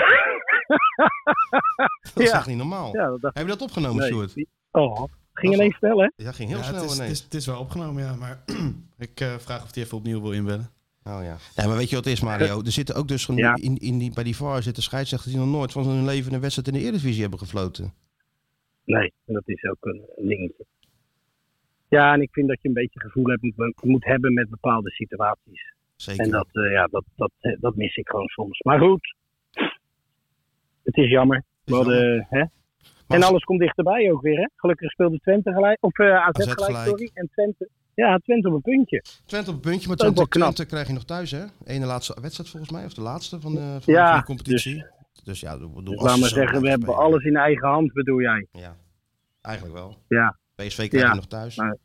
[2.14, 2.36] dat is Ja.
[2.36, 2.94] echt niet normaal.
[2.96, 4.08] Ja, dat dacht Heb je dat opgenomen, nee.
[4.08, 4.46] Stuart?
[4.70, 6.08] Oh, ging ineens snel, hè?
[6.16, 8.14] Ja, ging heel Ja, snel het, is, het, is, het is wel opgenomen, ja.
[8.14, 8.42] Maar
[8.98, 10.70] ik eh, vraag of hij even opnieuw wil inbellen.
[11.16, 11.36] Oh ja.
[11.56, 12.62] Nee, maar weet je wat het is, Mario?
[12.64, 13.54] Er zitten ook dus gewoon Ja.
[13.54, 16.40] in, in die, bij die VAR zitten scheidsrechters die nog nooit van hun leven een
[16.40, 17.92] wedstrijd in de Eredivisie hebben gefloten.
[18.84, 20.64] Nee, dat is ook een dingetje.
[21.88, 24.90] Ja, en ik vind dat je een beetje gevoel hebt, moet, moet hebben met bepaalde
[24.90, 25.74] situaties.
[25.96, 26.24] Zeker.
[26.24, 28.60] En dat, eh, ja, dat, dat, eh, dat mis ik gewoon soms.
[28.60, 29.14] Maar goed,
[30.82, 31.44] het is jammer.
[31.64, 31.94] Jammer.
[31.94, 32.44] hadden, hè?
[33.08, 34.46] En alles komt dichterbij ook weer, hè?
[34.56, 36.88] Gelukkig speelde Twente gelijk, of eh, AZ, AZ gelijk, gelijk.
[36.88, 37.10] sorry.
[37.14, 39.02] En Twente, ja, Twente op een puntje.
[39.26, 40.28] Twente op een puntje, maar Twente.
[40.28, 41.44] Twente krijg je nog thuis, hè?
[41.64, 44.84] Ene laatste wedstrijd volgens mij, of de laatste van de, van de, Ja, de competitie.
[45.24, 47.04] Dus, ja, ik bedoel, Dus laat maar zeggen, we hebben spelen.
[47.04, 48.46] alles in eigen hand, bedoel jij.
[48.52, 48.76] Ja,
[49.40, 49.96] eigenlijk wel.
[50.08, 51.08] Ja, PSV krijg Ja.
[51.08, 51.56] je nog thuis.
[51.56, 51.76] Maar-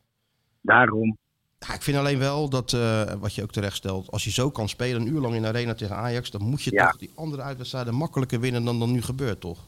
[0.61, 1.17] daarom.
[1.59, 4.49] Ja, ik vind alleen wel dat, eh, wat je ook terecht stelt, als je zo
[4.51, 6.85] kan spelen een uur lang in de arena tegen Ajax, dan moet je Ja.
[6.89, 9.59] toch die andere uitwedstrijden makkelijker winnen dan dan nu gebeurt, toch?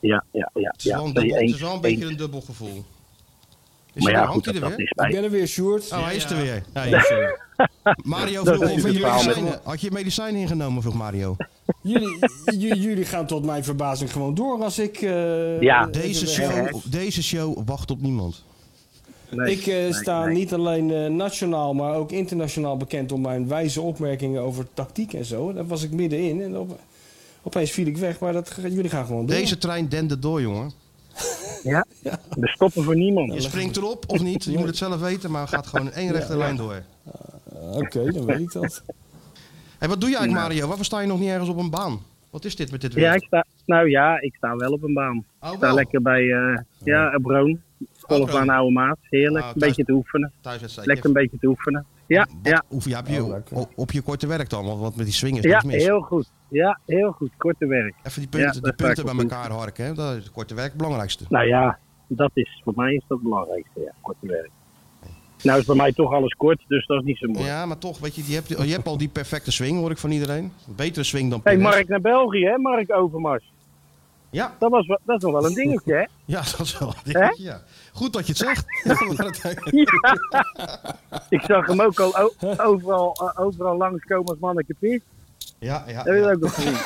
[0.00, 0.70] Ja, ja, ja.
[0.70, 0.96] Het is, ja.
[0.96, 2.84] wel, een Nee, dubbel, het is wel een beetje een dubbel gevoel.
[3.96, 4.84] Is Maar ja, goed, Hangt dat, hij er dat weer?
[4.86, 5.10] is Ik bij.
[5.10, 5.92] ben er weer, Sjoerd.
[5.92, 6.62] Oh, hij is er weer.
[6.72, 7.36] Er.
[8.02, 11.36] Mario vroeg of met- medicijnen, had je medicijnen ingenomen, vroeg Mario.
[11.82, 12.18] Jullie,
[12.80, 14.96] jullie gaan tot mijn verbazing gewoon door als ik...
[15.02, 15.86] eh, Ja.
[15.86, 18.42] Deze show, deze show wacht op niemand.
[19.30, 20.34] Nee, ik eh, nee, sta nee.
[20.34, 25.24] niet alleen eh, nationaal, maar ook internationaal bekend om mijn wijze opmerkingen over tactiek en
[25.24, 25.52] zo.
[25.52, 26.78] Daar was ik middenin en op,
[27.42, 29.36] opeens viel ik weg, maar dat, jullie gaan gewoon door.
[29.36, 30.72] Deze trein dende door, jongen.
[31.62, 31.84] Ja,
[32.30, 33.32] We stoppen voor niemand.
[33.32, 36.12] Je springt erop of niet, je moet het zelf weten, maar gaat gewoon in één
[36.12, 36.82] rechte lijn door.
[37.52, 38.82] Oké, dan weet ik dat.
[39.78, 40.66] En wat doe je eigenlijk, Mario?
[40.66, 42.00] Waarvoor sta je nog niet ergens op een baan?
[42.30, 43.04] Wat is dit met dit weer?
[43.04, 45.24] Ja, ik sta, nou ja, ik sta wel op een baan.
[45.40, 47.60] Oh, ik sta lekker bij eh ja, Broon.
[48.00, 48.98] Golfbaan Oude Maat.
[49.00, 49.44] Heerlijk.
[49.44, 50.32] Ah, een beetje te oefenen.
[50.74, 51.86] Lekker een beetje te oefenen.
[52.06, 52.62] Ja, ja.
[52.70, 55.38] Oefen, ja, heb je Oh, op, op je korte werk dan, want- met die swing
[55.38, 55.84] is ja mis.
[55.84, 56.30] heel goed.
[56.48, 57.30] Ja, heel goed.
[57.36, 57.94] Korte werk.
[58.02, 59.94] Even die punten, Ja, die punten bij op elkaar harken, hè?
[59.94, 61.24] dat is het korte werk het belangrijkste.
[61.28, 63.80] Nou ja, dat is, voor mij is dat het belangrijkste.
[63.80, 64.50] Ja, korte werk.
[65.42, 67.50] Nou is bij mij toch alles kort, dus dat is niet zo moeilijk.
[67.50, 69.98] Ja, maar toch, weet je, je hebt, je hebt al die perfecte swing, hoor ik
[69.98, 70.44] van iedereen.
[70.68, 71.60] Een betere swing dan Hé, hey.
[71.60, 72.58] Mark naar België, hè?
[72.58, 73.52] Mark Overmars.
[74.30, 76.04] Ja, Dat, was, dat is nog wel een dingetje, hè?
[76.24, 77.62] ja, dat is wel een dingetje, ja.
[77.92, 78.64] Goed dat je het zegt.
[81.28, 82.16] Ik zag hem ook al
[82.60, 85.00] overal, eh, overal langskomen als manneke pis.
[85.58, 86.30] ja, ja, dat ja.
[86.30, 86.76] ook nog gezien?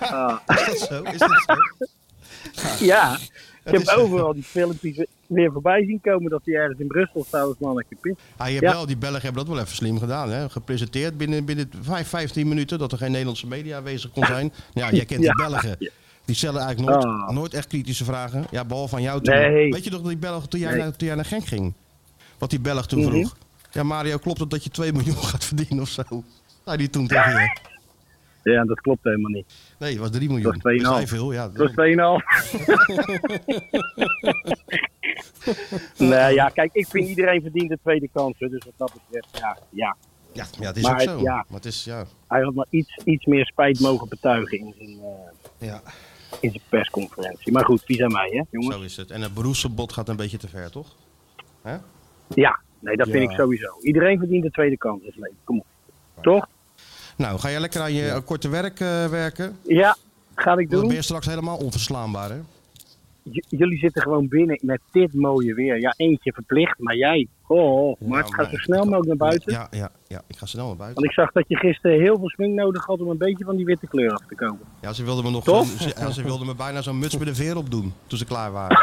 [0.00, 1.02] Ah, Is dat zo?
[1.02, 2.84] Is dat zo?
[2.84, 3.16] ja,
[3.64, 7.24] ik heb is- overal die filmpjes weer voorbij zien komen dat hij ergens in Brussel
[7.24, 8.14] staat als manneke pis.
[8.36, 8.72] Ah, je hebt Ja.
[8.72, 10.30] wel, die Belgen hebben dat wel even slim gedaan.
[10.30, 10.48] Hè?
[10.48, 14.52] Gepresenteerd binnen, binnen 5, 15 minuten dat er geen Nederlandse media aanwezig kon zijn.
[14.74, 15.76] Ja, jij kent die Belgen.
[16.30, 17.28] Die stellen eigenlijk nooit, Ah.
[17.30, 18.44] nooit echt kritische vragen.
[18.50, 19.34] Ja, behalve aan jou toen.
[19.34, 19.70] Nee.
[19.70, 20.78] Weet je nog dat die Belg toen jij, Nee.
[20.80, 21.72] naar, toen jij naar Genk ging?
[22.38, 23.08] Wat die Belg toen Mhm.
[23.10, 23.36] vroeg.
[23.70, 26.02] Ja, Mario, klopt het dat je 2 miljoen gaat verdienen of zo?
[26.64, 27.56] Zei die toen tegen je.
[28.42, 29.46] Ja, dat klopt helemaal niet.
[29.78, 30.52] Nee, het was 3 miljoen.
[30.52, 30.92] Dat was 2,5.
[30.94, 31.48] vrij veel, ja.
[31.48, 32.22] Dat was 2,5.
[35.98, 38.38] nee, ja, kijk, ik vind iedereen verdient de tweede kans.
[38.38, 39.96] Dus wat dat betreft, ja, ja.
[40.32, 41.20] Ja, ja, het is Maar ook het- zo.
[41.20, 41.34] ja.
[41.34, 42.04] Maar het is, ja.
[42.28, 45.82] Hij had maar iets, iets meer spijt mogen betuigen in zijn, eh, ja,
[46.40, 47.52] in zijn persconferentie.
[47.52, 48.74] Maar goed, wie zijn wij, hè, jongens?
[48.76, 49.10] zo is het.
[49.10, 50.96] En het beroepsverbod gaat een beetje te ver, toch?
[52.34, 53.78] Ja, nee, dat vind ik sowieso.
[53.82, 55.36] Iedereen verdient de tweede kans in het leven.
[55.44, 55.66] Kom op.
[56.22, 56.46] Toch?
[57.16, 59.58] Nou, ga jij lekker aan je korte werk eh, werken?
[59.62, 59.96] Ja,
[60.34, 60.88] ga ik Dan doen.
[60.88, 62.38] ben je straks helemaal onverslaanbaar, hè?
[63.22, 65.80] J- jullie zitten gewoon binnen met dit mooie weer.
[65.80, 67.26] Ja, eentje verplicht, maar jij.
[67.52, 69.52] Oh, Ja, maar het gaat zo snel mogelijk naar buiten.
[69.52, 70.94] Ja, ja, ja, ik ga snel naar buiten.
[71.02, 73.56] Want ik zag dat je gisteren heel veel swing nodig had om een beetje van
[73.56, 74.58] die witte kleur af te komen.
[74.80, 75.66] Ja, ze wilden me nog Toch?
[75.66, 78.18] zo'n- ze, ja, ze wilden me bijna zo'n muts met een veer op doen toen
[78.18, 78.78] ze klaar waren.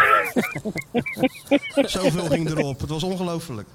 [1.85, 2.79] Zoveel ging erop.
[2.79, 3.67] Het was ongelooflijk.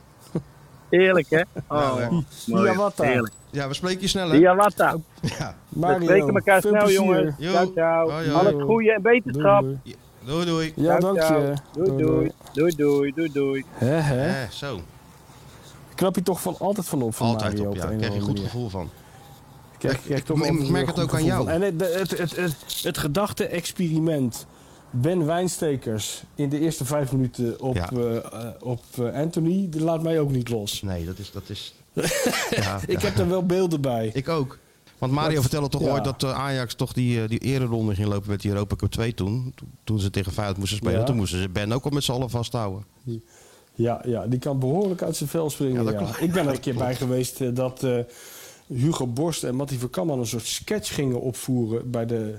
[0.90, 1.42] Heerlijk, hè?
[1.68, 2.08] Oh.
[2.46, 3.04] Hiawatha.
[3.04, 3.32] Heerlijk.
[3.50, 4.36] Ja, we spreken je snel, hè?
[4.36, 4.96] Hiawatha.
[5.38, 5.54] Ja.
[5.68, 7.04] We spreken elkaar veel snel, plezier.
[7.04, 7.34] jongens.
[7.38, 7.50] Jo.
[7.50, 8.10] Ciao, ciao.
[8.32, 9.60] Alles goede en beterschap.
[9.62, 9.78] Doei.
[9.82, 10.72] Doei, doei.
[10.76, 11.54] Ja, Ciao, dank je.
[11.72, 12.30] Doei, doei.
[12.52, 13.64] Doei, doei, doei, doei.
[13.78, 14.80] Eh, zo.
[15.94, 17.80] Knap je toch van altijd van op van Altijd Mario op, ja.
[17.82, 18.80] Daar een krijg je een goed gevoel van.
[18.80, 18.94] manier.
[19.78, 21.44] Krijg- Ik- krijg ik toch merk het ook aan jou.
[21.44, 21.52] van.
[21.52, 24.46] En het, het, het, het, het gedachte-experiment.
[24.94, 27.90] Ben Wijnstekers in de eerste vijf minuten op, Ja.
[27.90, 28.22] eh, eh,
[28.60, 30.82] op eh, Anthony, die laat mij ook niet los.
[30.82, 31.30] Nee, dat is...
[31.32, 31.74] Dat is
[32.50, 33.06] ja, Ik ja.
[33.08, 34.10] heb er wel beelden bij.
[34.14, 34.58] Ik ook.
[35.02, 35.92] Want Mario vertelde toch Ja.
[35.92, 38.90] ooit dat eh, Ajax toch die, eh, die ereronde ging lopen met die Europa Cup
[38.90, 39.54] 2 toen.
[39.84, 40.98] Toen- ze tegen Feyenoord moesten spelen.
[40.98, 41.04] Ja.
[41.04, 42.84] Toen moesten ze Ben ook al met z'n allen vasthouden.
[43.74, 45.84] Ja, ja, die kan behoorlijk uit zijn vel springen.
[45.84, 46.16] Ja.
[46.20, 47.86] Ik ben er een keer bij geweest eh, dat
[48.66, 52.34] Hugo Borst en Mattie Verkamman een soort sketch gingen opvoeren bij de,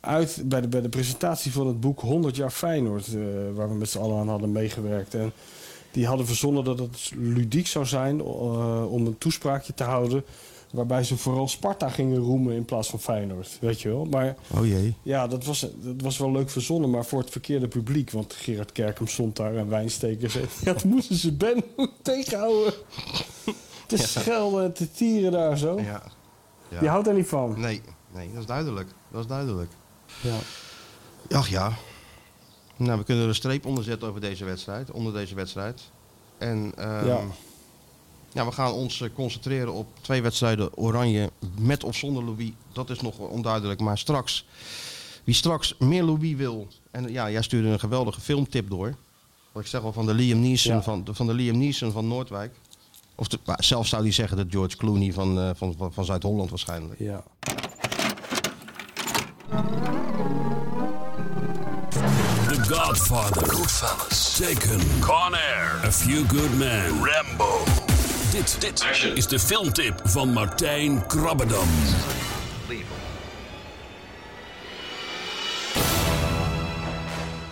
[0.00, 3.20] uit, bij de, bij de presentatie van het boek 100 jaar Feyenoord, eh,
[3.54, 5.14] waar we met z'n allen aan hadden meegewerkt.
[5.14, 5.32] En
[5.92, 8.22] die hadden verzonnen dat het ludiek zou zijn
[8.88, 10.24] om een toespraakje te houden.
[10.74, 13.58] Waarbij ze vooral Sparta gingen roemen in plaats van Feyenoord.
[13.60, 14.04] Weet je wel?
[14.04, 14.94] Maar Oh jee.
[15.02, 18.10] ja, dat was, dat was wel leuk verzonnen, maar voor het verkeerde publiek.
[18.10, 20.36] Want Gerard Kerkem stond daar en wijnstekers.
[20.36, 21.64] En ja, toen moesten ze Ben
[22.02, 22.72] tegenhouden.
[23.86, 25.80] Te schelden en te tieren daar zo.
[25.80, 26.02] Ja.
[26.68, 26.80] ja.
[26.80, 27.60] Die houdt er niet van.
[27.60, 27.80] Nee,
[28.14, 28.88] nee, dat is duidelijk.
[29.10, 29.70] Dat is duidelijk.
[30.20, 30.36] Ja.
[31.36, 31.72] Ach ja.
[32.76, 34.90] Nou, we kunnen er een streep onder zetten over deze wedstrijd.
[34.90, 35.82] Onder deze wedstrijd.
[36.38, 37.20] En ehm, Ja.
[38.34, 42.50] Ja, we gaan ons eh, concentreren op twee wedstrijden Oranje met of zonder Louis.
[42.72, 43.80] Dat is nog onduidelijk.
[43.80, 44.46] Maar straks,
[45.24, 46.68] wie straks meer Louis wil.
[46.90, 48.94] En ja, jij stuurde een geweldige filmtip door.
[49.52, 50.82] Wat ik zeg al van de Liam Neeson, Ja.
[50.82, 52.54] van, van de Liam Neeson van Noordwijk.
[53.14, 56.04] Of de, maar zelf zou hij zeggen dat George Clooney van, eh, van, van, van
[56.04, 56.98] Zuid-Holland waarschijnlijk.
[56.98, 57.24] ja.
[62.48, 63.46] The Godfather.
[63.54, 64.36] Goodfellas.
[64.38, 64.80] Taken.
[65.00, 65.80] Con Air.
[65.84, 67.04] A Few Good Men.
[67.04, 67.83] Rambo.
[68.34, 68.84] Dit, dit
[69.14, 71.68] is de filmtip van Martijn Krabbedam.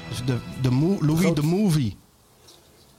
[0.09, 1.97] Dus de, de Louis Groot- the Movie.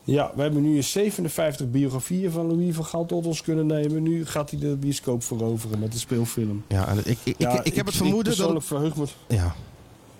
[0.03, 4.03] ja, we hebben nu 57 biografieën van Louis van Gaal tot ons kunnen nemen.
[4.03, 6.63] Nu gaat hij de bioscoop veroveren met de speelfilm.
[6.67, 8.35] Ja, en ik, ik, Ja, ik, ik heb het vermoeden dat...
[8.35, 9.05] persoonlijk verheug me,
[9.35, 9.55] Ja,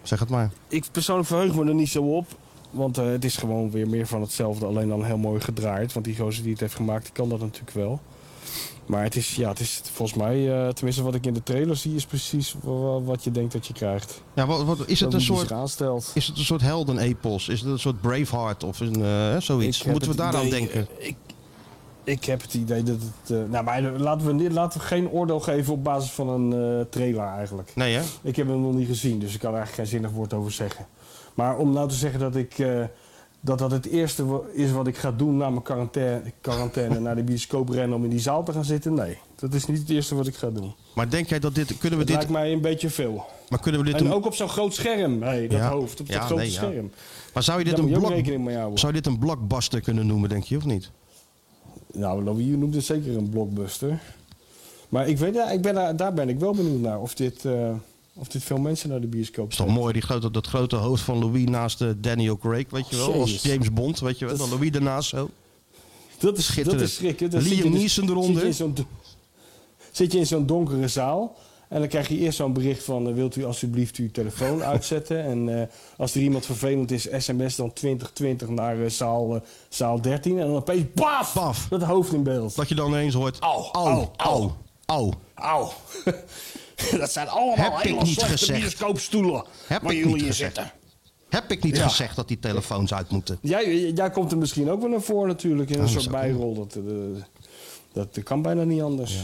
[0.02, 0.52] zeg het maar.
[0.68, 2.28] ik persoonlijk verheug me er niet zo op.
[2.74, 5.94] Want eh, het is gewoon weer meer van hetzelfde, alleen dan heel mooi gedraaid.
[5.94, 8.00] Want die gozer die het heeft gemaakt, die kan dat natuurlijk wel.
[8.86, 11.76] Maar het is, ja, het is volgens mij, eh, tenminste wat ik in de trailer
[11.76, 14.22] zie, is precies wa- wa- wat je denkt dat je krijgt.
[14.34, 15.52] Ja, wat, wat, is, het een soort,
[16.14, 17.48] is het een soort heldenepos?
[17.50, 19.80] Is het een soort Braveheart of een, eh, zoiets?
[19.86, 20.88] Ik Moeten we het daaraan idee, denken?
[20.98, 21.16] Ik,
[22.04, 23.32] ik heb het idee dat het...
[23.38, 27.28] eh, nou, maar laten we, laten we geen oordeel geven op basis van een trailer
[27.28, 27.72] eigenlijk.
[27.76, 28.02] Nee, hè?
[28.22, 30.52] Ik heb hem nog niet gezien, dus ik kan er eigenlijk geen zinnig woord over
[30.52, 30.86] zeggen.
[31.34, 32.60] Maar om nou te zeggen dat ik...
[32.60, 32.84] eh,
[33.46, 37.24] dat dat het eerste is wat ik ga doen na mijn quarantaine, quarantaine naar de
[37.24, 38.94] bioscoop rennen om in die zaal te gaan zitten.
[38.94, 40.74] Nee, dat is niet het eerste wat ik ga doen.
[40.96, 41.68] Maar denk jij dat dit...
[41.78, 43.26] Kunnen we Het dit, lijkt mij een beetje veel.
[43.50, 45.70] maar kunnen we dit En ook op zo'n groot scherm, hey, dat Ja.
[45.70, 46.58] hoofd, op dat Ja, grote nee, ja.
[46.58, 46.92] scherm.
[47.34, 50.44] Maar zou je dit Daar een blok, zou je dit een blockbuster kunnen noemen, denk
[50.44, 50.92] je, of niet?
[51.94, 54.00] Nou, Louis noemt het zeker een blockbuster.
[54.90, 57.02] Maar ik weet, ja, ik ben daar, daar ben ik wel benieuwd naar.
[57.02, 57.70] Of dit, eh,
[58.16, 61.04] of dit veel mensen naar de bioscoop is toch mooi, die grote, dat grote hoofd
[61.04, 63.14] van Louis naast eh, Daniel Craig, weet je wel?
[63.14, 63.52] Als Jezus.
[63.52, 64.38] James Bond, weet je wel?
[64.38, 65.30] Dan Louis daarnaast zo.
[66.20, 66.80] Dat is, Schitterend.
[66.80, 67.30] dat is schrikken.
[67.30, 68.54] Dan zit je Liam Neeson eronder.
[69.92, 71.36] zit je in zo'n donkere zaal.
[71.70, 73.08] En dan krijg je eerst zo'n bericht van...
[73.08, 75.24] eh, wilt u alsjeblieft uw telefoon uitzetten?
[75.24, 75.68] En eh,
[75.98, 80.40] als er iemand vervelend is, sms dan 2020 naar zaal, zaal 13.
[80.40, 81.34] En dan opeens, baf!
[81.34, 81.68] Paf.
[81.70, 82.56] Dat hoofd in beeld.
[82.56, 83.40] Dat je dan ineens hoort...
[83.40, 84.52] Au, au, au,
[84.86, 85.70] au, au.
[87.00, 88.60] Dat zijn allemaal Heb ik hele niet slechte gezegd.
[88.60, 89.46] bioscoopstoelen.
[89.68, 90.72] Heb waar ik jullie in zitten.
[91.30, 91.88] Heb ik niet Ja.
[91.88, 93.38] gezegd dat die telefoons uit moeten?
[93.42, 95.70] Jij, jij komt er misschien ook wel naar voren natuurlijk.
[95.70, 96.54] In een dat soort bijrol.
[96.56, 96.84] Dat, eh,
[97.94, 99.18] dat, dat kan bijna niet anders.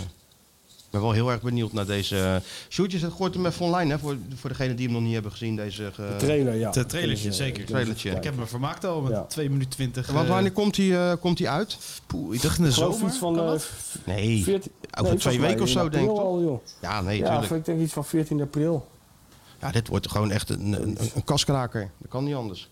[0.90, 2.16] Ben wel heel erg benieuwd naar deze...
[2.16, 2.36] Uh,
[2.70, 4.00] Sjoerdjes, het gooit hem even online, hè?
[4.00, 5.56] Voor, voor degenen die hem nog niet hebben gezien.
[5.56, 6.72] Deze, eh, De trailer, ja.
[6.72, 7.66] Het trailertje, eh, zeker.
[7.66, 8.10] trailertje.
[8.12, 9.24] Ik heb me vermaakt al met Ja.
[9.24, 10.08] 2 minuten 20.
[10.12, 11.78] Want eh, wanneer komt hij eh, komt hij uit?
[12.08, 13.08] poeh, ik dacht in de zomer.
[13.08, 13.60] iets van eh,
[14.06, 16.18] Nee, 14 over nee, twee weken of zo, denk ik.
[16.18, 16.60] al, joh.
[16.82, 17.52] Ja, nee, Ja, tuurlijk.
[17.60, 18.88] ik denk iets van 14 april.
[19.62, 21.92] Ja, dit wordt gewoon echt een, een, een kaskraker.
[21.98, 22.70] Dat kan niet anders.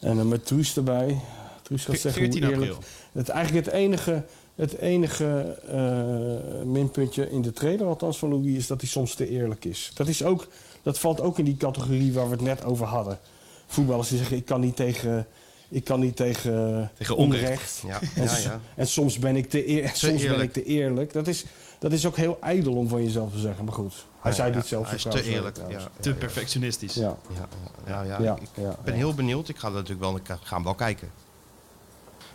[0.00, 1.20] En dan met Truus erbij.
[1.62, 2.70] Truus gaat zeggen hoe 14 eerlijk...
[2.72, 2.88] april.
[3.12, 4.24] Het, eigenlijk het enige,
[4.56, 9.28] het enige eh, minpuntje in de trailer, althans van Louis, is dat hij soms te
[9.28, 9.90] eerlijk is.
[9.94, 10.46] Dat, is ook,
[10.82, 13.18] dat valt ook in die categorie waar we het net over hadden.
[13.66, 15.26] Voetballers die zeggen, ik kan niet tegen...
[15.68, 17.82] Ik kan niet tegen, Tegen onrecht.
[17.86, 18.60] Ja, En, ja, ja.
[18.74, 20.56] en soms ben ik te, eer, soms ben eerlijk.
[20.56, 21.12] ik te eerlijk.
[21.12, 21.44] Dat is,
[21.78, 23.64] dat is ook heel ijdel om van jezelf te zeggen.
[23.64, 24.86] Maar goed, hij zei Ja, dit zelf.
[24.86, 25.58] Hij is te eerlijk.
[26.00, 26.94] Te perfectionistisch.
[26.94, 27.16] Ja.
[27.34, 27.48] ja,
[27.86, 28.22] ja, ja.
[28.22, 28.98] Ja, Ik ja, ben ja.
[28.98, 29.48] heel benieuwd.
[29.48, 31.10] Ik ga natuurlijk wel, ik ga hem wel kijken.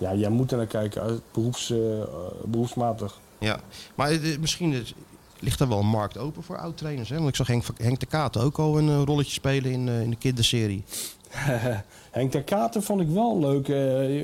[0.01, 2.07] Ja, jij moet er naar kijken, beroeps, eh, eh,
[2.45, 3.19] beroepsmatig.
[3.37, 3.59] Ja,
[3.95, 4.93] maar eh, misschien is-
[5.39, 7.09] ligt er wel een markt open voor oud-trainers.
[7.09, 7.15] Hè?
[7.15, 10.15] Want ik zag Henk, Henk de Katen ook al een rolletje spelen in, in de
[10.15, 10.83] kinderserie.
[12.11, 13.67] Henk ter Katen vond ik wel leuk.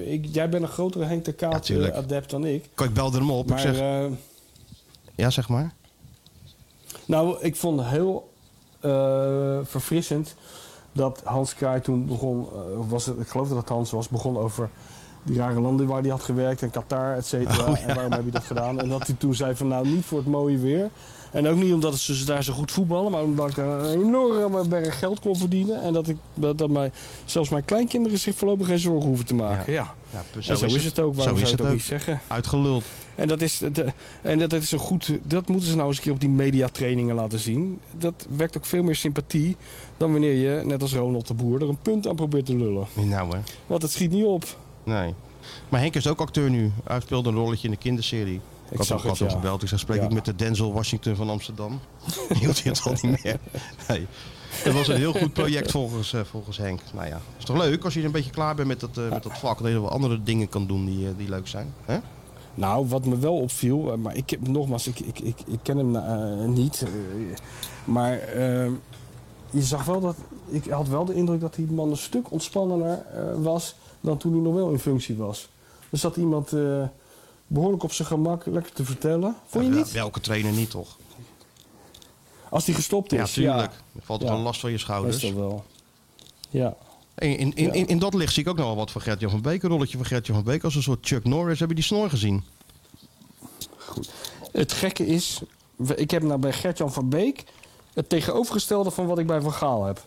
[0.07, 1.95] Ik, jij bent een grotere Henk ter Ja, Katen tuurlijk.
[1.95, 2.65] adept dan ik.
[2.77, 3.47] Ik belde hem op.
[3.49, 4.09] Maar ik zeg,
[5.15, 5.73] ja, zeg maar.
[7.05, 8.29] nou, ik vond het heel
[9.63, 10.35] verfrissend
[10.91, 12.47] dat Hans Kraai toen begon,
[12.87, 14.69] was het, ik geloof dat het Hans was, begon over
[15.23, 17.69] die rare landen waar hij had gewerkt en Qatar, et cetera.
[17.71, 18.79] Oh, En waarom heb je dat gedaan?
[18.79, 20.89] En dat hij toen zei van nou niet voor het mooie weer.
[21.31, 24.99] En ook niet omdat ze daar zo goed voetballen, maar omdat ik een enorme berg
[24.99, 25.81] geld kon verdienen.
[25.81, 26.91] En dat, ik, dat, dat mij,
[27.25, 29.73] zelfs mijn kleinkinderen zich voorlopig geen zorgen hoeven te maken.
[29.73, 29.93] Ja.
[30.11, 31.73] Ja, en zo is het ook, waarom zo is zou het ook ook.
[31.73, 32.19] niet zeggen?
[32.27, 32.83] Uitgeluld.
[33.15, 33.85] En dat is, de,
[34.21, 35.11] en dat, dat is een goed.
[35.23, 37.79] Dat moeten ze nou eens een keer op die mediatrainingen laten zien.
[37.97, 39.55] Dat wekt ook veel meer sympathie
[39.97, 42.87] dan wanneer je, net als Ronald de Boer, er een punt aan probeert te lullen.
[42.93, 43.39] Nou hè.
[43.65, 44.45] Want het schiet niet op.
[44.87, 45.13] Nee.
[45.69, 46.71] Maar Henk is ook acteur nu.
[46.83, 48.41] Hij speelde een rolletje in de kinderserie.
[48.69, 49.35] Ik, had zag hem, had het, ja.
[49.35, 49.61] gebeld.
[49.61, 50.05] Ik zei, spreek Ja.
[50.05, 51.79] ik met de Denzel Washington van Amsterdam.
[52.39, 53.39] Hield hij het al niet meer.
[53.87, 54.07] Nee.
[54.49, 56.81] Het was een heel goed project volgens, eh, volgens Henk.
[56.93, 59.23] Nou ja, is toch leuk als je een beetje klaar bent met dat, eh, met
[59.23, 59.57] dat vak.
[59.61, 61.73] Dat je wel andere dingen kan doen die, eh, die leuk zijn.
[61.85, 61.97] Hè?
[62.55, 66.53] Nou, wat me wel opviel, maar ik heb nogmaals, ik, ik, ik, ik ken hem
[66.53, 66.85] niet.
[67.83, 68.71] maar eh,
[69.49, 70.15] je zag wel dat.
[70.49, 73.05] Ik had wel de indruk dat die man een stuk ontspannender
[73.41, 75.49] was dan toen hij nog wel in functie was.
[75.89, 76.83] Er zat iemand eh,
[77.47, 79.35] behoorlijk op zijn gemak lekker te vertellen.
[79.45, 79.91] Vond je niet?
[79.91, 80.97] Welke trainer niet toch?
[82.49, 83.19] Als die gestopt is.
[83.19, 83.71] Ja, tuurlijk.
[83.95, 84.37] Er valt toch Ja.
[84.37, 85.21] last van je schouders.
[85.21, 85.63] Meestal wel.
[86.49, 86.75] Ja.
[87.17, 87.73] In, in, in, Ja.
[87.73, 89.63] in, in dat licht zie ik ook nog wel wat van Gert-Jan van Beek.
[89.63, 91.59] Een rolletje van Gert-Jan van Beek als een soort Chuck Norris.
[91.59, 92.43] Heb je die snor gezien?
[94.51, 95.41] Het gekke is,
[95.95, 97.43] ik heb nou bij Gertjan van Beek
[97.93, 100.05] het tegenovergestelde van wat ik bij Van Gaal heb.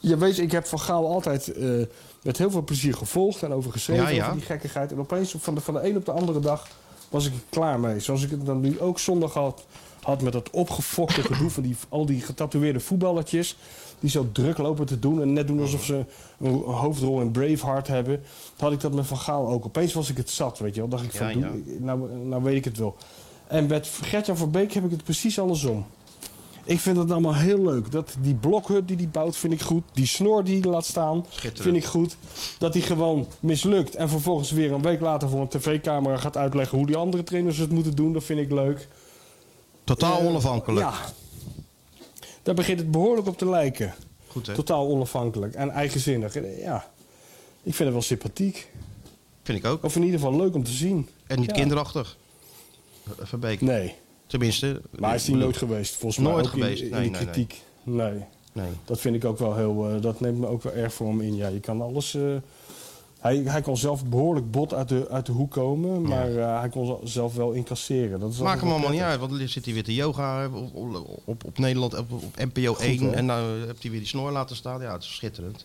[0.00, 1.82] Je weet, ik heb Van Gaal altijd eh,
[2.22, 4.22] met heel veel plezier gevolgd en over geschreven, Ja, ja.
[4.24, 4.92] over die gekkigheid.
[4.92, 6.66] En opeens van de, van de een op de andere dag
[7.08, 8.00] was ik er klaar mee.
[8.00, 9.64] Zoals ik het dan nu ook zondag had,
[10.02, 13.56] had met dat opgefokte gedoe van die, al die getatoeëerde voetballertjes.
[14.00, 16.04] Die zo druk lopen te doen en net doen alsof ze
[16.40, 18.22] een hoofdrol in Braveheart hebben.
[18.58, 19.64] Had ik dat met Van Gaal ook.
[19.64, 20.88] Opeens was ik het zat, weet je wel.
[20.88, 21.50] dacht ik van, Ja.
[21.78, 22.96] Nou, nou weet ik het wel.
[23.46, 25.86] En met Gertjan van Beek heb ik het precies andersom.
[26.64, 27.90] Ik vind het allemaal heel leuk.
[27.90, 29.82] Dat, die blokhut die hij bouwt vind ik goed.
[29.92, 32.16] Die snor die hij laat staan vind ik goed.
[32.58, 36.78] Dat hij gewoon mislukt en vervolgens weer een week later voor een tv-camera gaat uitleggen
[36.78, 38.12] hoe die andere trainers het moeten doen.
[38.12, 38.88] Dat vind ik leuk.
[39.84, 40.86] Totaal Eh, onafhankelijk.
[40.86, 40.94] Ja.
[42.42, 43.94] Daar begint het behoorlijk op te lijken.
[44.26, 44.54] Goed hè?
[44.54, 46.36] Totaal onafhankelijk en eigenzinnig.
[46.36, 46.90] En, Ja,
[47.62, 48.70] ik vind het wel sympathiek.
[49.42, 49.84] Vind ik ook.
[49.84, 51.08] Of in ieder geval leuk om te zien.
[51.26, 51.56] En niet Ja.
[51.56, 52.16] kinderachtig.
[53.20, 53.60] Verbeek.
[53.60, 53.94] Nee,
[54.30, 54.80] Tenminste.
[54.98, 55.94] maar is die nooit geweest.
[55.96, 56.82] Volgens mij Nooit ook geweest.
[56.82, 57.30] in, Nee, de nee, nee.
[57.30, 57.62] kritiek.
[57.82, 58.24] Nee.
[58.52, 58.68] Nee.
[58.84, 59.88] Dat vind ik ook wel heel.
[59.90, 61.36] eh, dat neemt me ook wel erg voor hem in.
[61.36, 62.14] Ja, je kan alles.
[62.14, 62.22] eh,
[63.20, 66.68] hij, hij kon zelf behoorlijk bot uit de, uit de hoek komen, maar eh, hij
[66.68, 68.20] kon zelf wel incasseren.
[68.20, 70.74] Dat is Maak hem allemaal niet uit, want dan zit hij weer te yoga op,
[70.74, 72.98] op, op, op Nederland, op, op NPO 1.
[73.02, 73.10] hè?
[73.10, 74.80] en nou heeft hij weer die snor laten staan.
[74.80, 75.64] Ja, het is schitterend.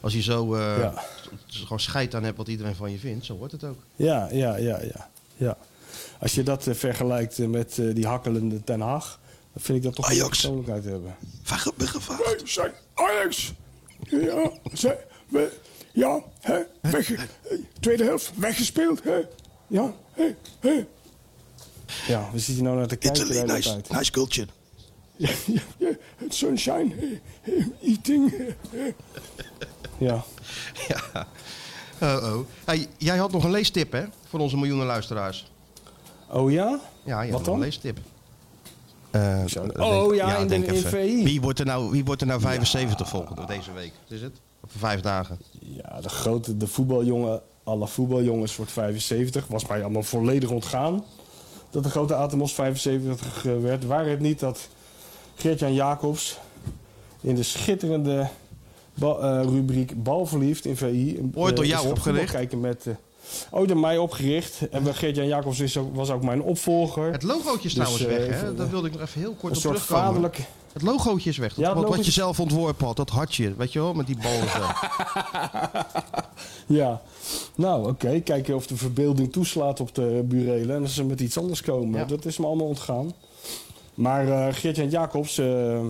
[0.00, 1.04] Als je zo Ja.
[1.46, 3.78] gewoon scheid aan hebt wat iedereen van je vindt, zo wordt het ook.
[3.96, 5.08] Ja, ja, ja, ja.
[5.36, 5.56] ja.
[6.20, 9.20] Als je dat eh, vergelijkt eh, met eh, die hakkelende Ten Haag,
[9.52, 10.28] dan vind ik dat toch een Ajax.
[10.28, 11.16] persoonlijkheid hebben.
[12.44, 13.52] Zijn Ajax.
[14.08, 15.52] Ja, zij, we,
[15.92, 17.28] ja, hè, weg,
[17.80, 19.02] tweede helft weggespeeld.
[19.02, 19.20] Hè.
[19.66, 20.86] Ja, hè, hè.
[22.06, 23.90] Ja, we zitten hier nou naar te kijken de hele tijd.
[23.90, 24.48] nice culture.
[25.16, 27.20] Ja, ja, ja, het sunshine,
[27.82, 28.34] eating.
[29.98, 30.24] Ja.
[30.88, 31.26] Ja.
[32.00, 32.46] Oh, oh.
[32.64, 34.04] Hey, jij had nog een leestip, hè?
[34.28, 35.52] Voor onze miljoenen luisteraars.
[36.34, 36.80] Oh ja?
[37.04, 37.58] Ja, Wat een dan?
[37.58, 37.98] leestip.
[39.10, 40.76] Eh, denk- Oh, ja, in de- denk in.
[40.82, 41.24] VI.
[41.24, 43.92] Wie wordt er nou, wie wordt er nou 75 volgende deze week?
[44.02, 44.32] Wat is het?
[44.64, 45.38] Over vijf dagen.
[45.60, 49.46] Ja, de grote, de voetbaljongen, alle voetbaljongens wordt 75.
[49.46, 51.04] Was mij allemaal volledig ontgaan.
[51.70, 53.84] Dat de grote Atemos 75 eh, werd.
[53.86, 54.68] Waar het niet dat
[55.34, 56.38] Geert-Jan Jacobs
[57.20, 58.28] in de schitterende
[58.94, 61.16] ba- eh, rubriek Balverliefd in VI...
[61.16, 62.30] eh, Ooit door jou opgericht?
[62.32, 62.94] Kijken met, eh,
[63.50, 64.68] ooit door mij opgericht.
[64.70, 67.12] En Geert-Jan Jacobs is ook, was ook mijn opvolger.
[67.12, 68.34] Het logootje is Dus, trouwens eh, weg, hè?
[68.34, 70.04] even, Dat eh, wilde ik nog even heel kort een op soort terugkomen.
[70.04, 70.38] vaderlijk...
[70.72, 71.54] Het logootje is weg.
[71.54, 74.16] Dat, Ja, het wat, je zelf ontworpen had, dat hartje, weet je wel, met die
[74.16, 74.60] bal en zo.
[76.66, 77.02] Ja,
[77.54, 78.20] nou oké.
[78.20, 82.00] Kijken of de verbeelding toeslaat op de burelen en dat ze met iets anders komen.
[82.00, 82.06] Ja.
[82.06, 83.12] Dat is me allemaal ontgaan.
[83.94, 85.80] Maar eh Geert-Jan Jacobs, eh,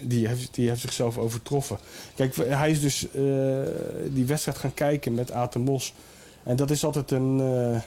[0.00, 1.78] die, heeft, die heeft zichzelf overtroffen.
[2.14, 3.22] Kijk, hij is dus eh,
[4.08, 5.92] die wedstrijd gaan kijken met Aten Mos.
[6.46, 7.80] En dat is altijd een, eh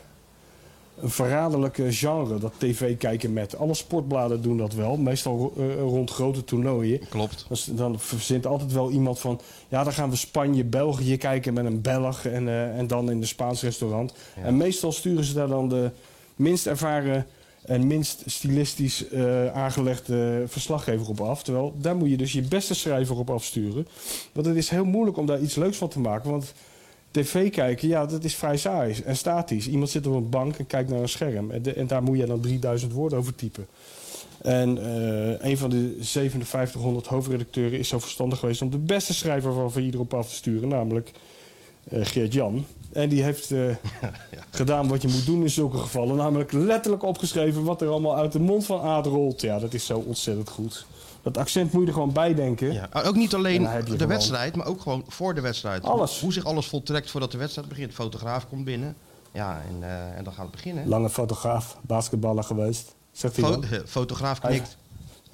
[1.02, 3.58] een verraderlijke genre, dat tv kijken met.
[3.58, 7.00] Alle sportbladen doen dat wel, meestal eh, rond grote toernooien.
[7.10, 7.46] Klopt.
[7.48, 9.40] Dan s- Dan verzint altijd wel iemand van...
[9.68, 12.26] ja, dan gaan we Spanje, België kijken met een Belg...
[12.26, 14.14] en, eh, en dan in een Spaans restaurant.
[14.44, 15.90] En meestal sturen ze daar dan de
[16.36, 17.26] minst ervaren...
[17.66, 19.06] en minst stilistisch
[19.54, 21.44] aangelegde verslaggever op af.
[21.44, 23.88] Terwijl daar moet je dus je beste schrijver op afsturen.
[24.32, 26.32] Want het is heel moeilijk om daar iets leuks van te maken.
[26.32, 26.54] Want
[27.12, 29.68] tv kijken, ja, dat is vrij saai en statisch.
[29.68, 31.52] Iemand zit op een bank en kijkt naar een scherm.
[31.52, 33.68] En, de- en daar moet je dan 3000 woorden over typen.
[34.42, 39.54] En eh, een van de 5700 hoofdredacteuren is zo verstandig geweest om de beste schrijver
[39.54, 41.12] van VI erop af te sturen, namelijk
[41.90, 42.66] eh, Geert Jan.
[42.94, 43.60] En die heeft eh,
[44.50, 48.32] gedaan wat je moet doen in zulke gevallen, namelijk letterlijk opgeschreven wat er allemaal uit
[48.32, 49.42] de mond van Aad rolt.
[49.42, 50.86] Ja, dat is zo ontzettend goed.
[51.22, 52.74] Dat accent moet je er gewoon bij denken.
[52.74, 55.84] Ja, ook niet En alleen de gewoon- wedstrijd, maar ook gewoon voor de wedstrijd.
[55.84, 56.20] Alles.
[56.20, 57.94] Hoe zich alles voltrekt voordat de wedstrijd begint.
[57.94, 58.96] Fotograaf komt binnen.
[59.32, 60.88] Ja, en, eh, en dan gaat het beginnen.
[60.88, 62.96] Lange fotograaf, basketballer geweest.
[63.12, 63.66] Zegt hij Fo- dan?
[63.88, 64.78] fotograaf knikt.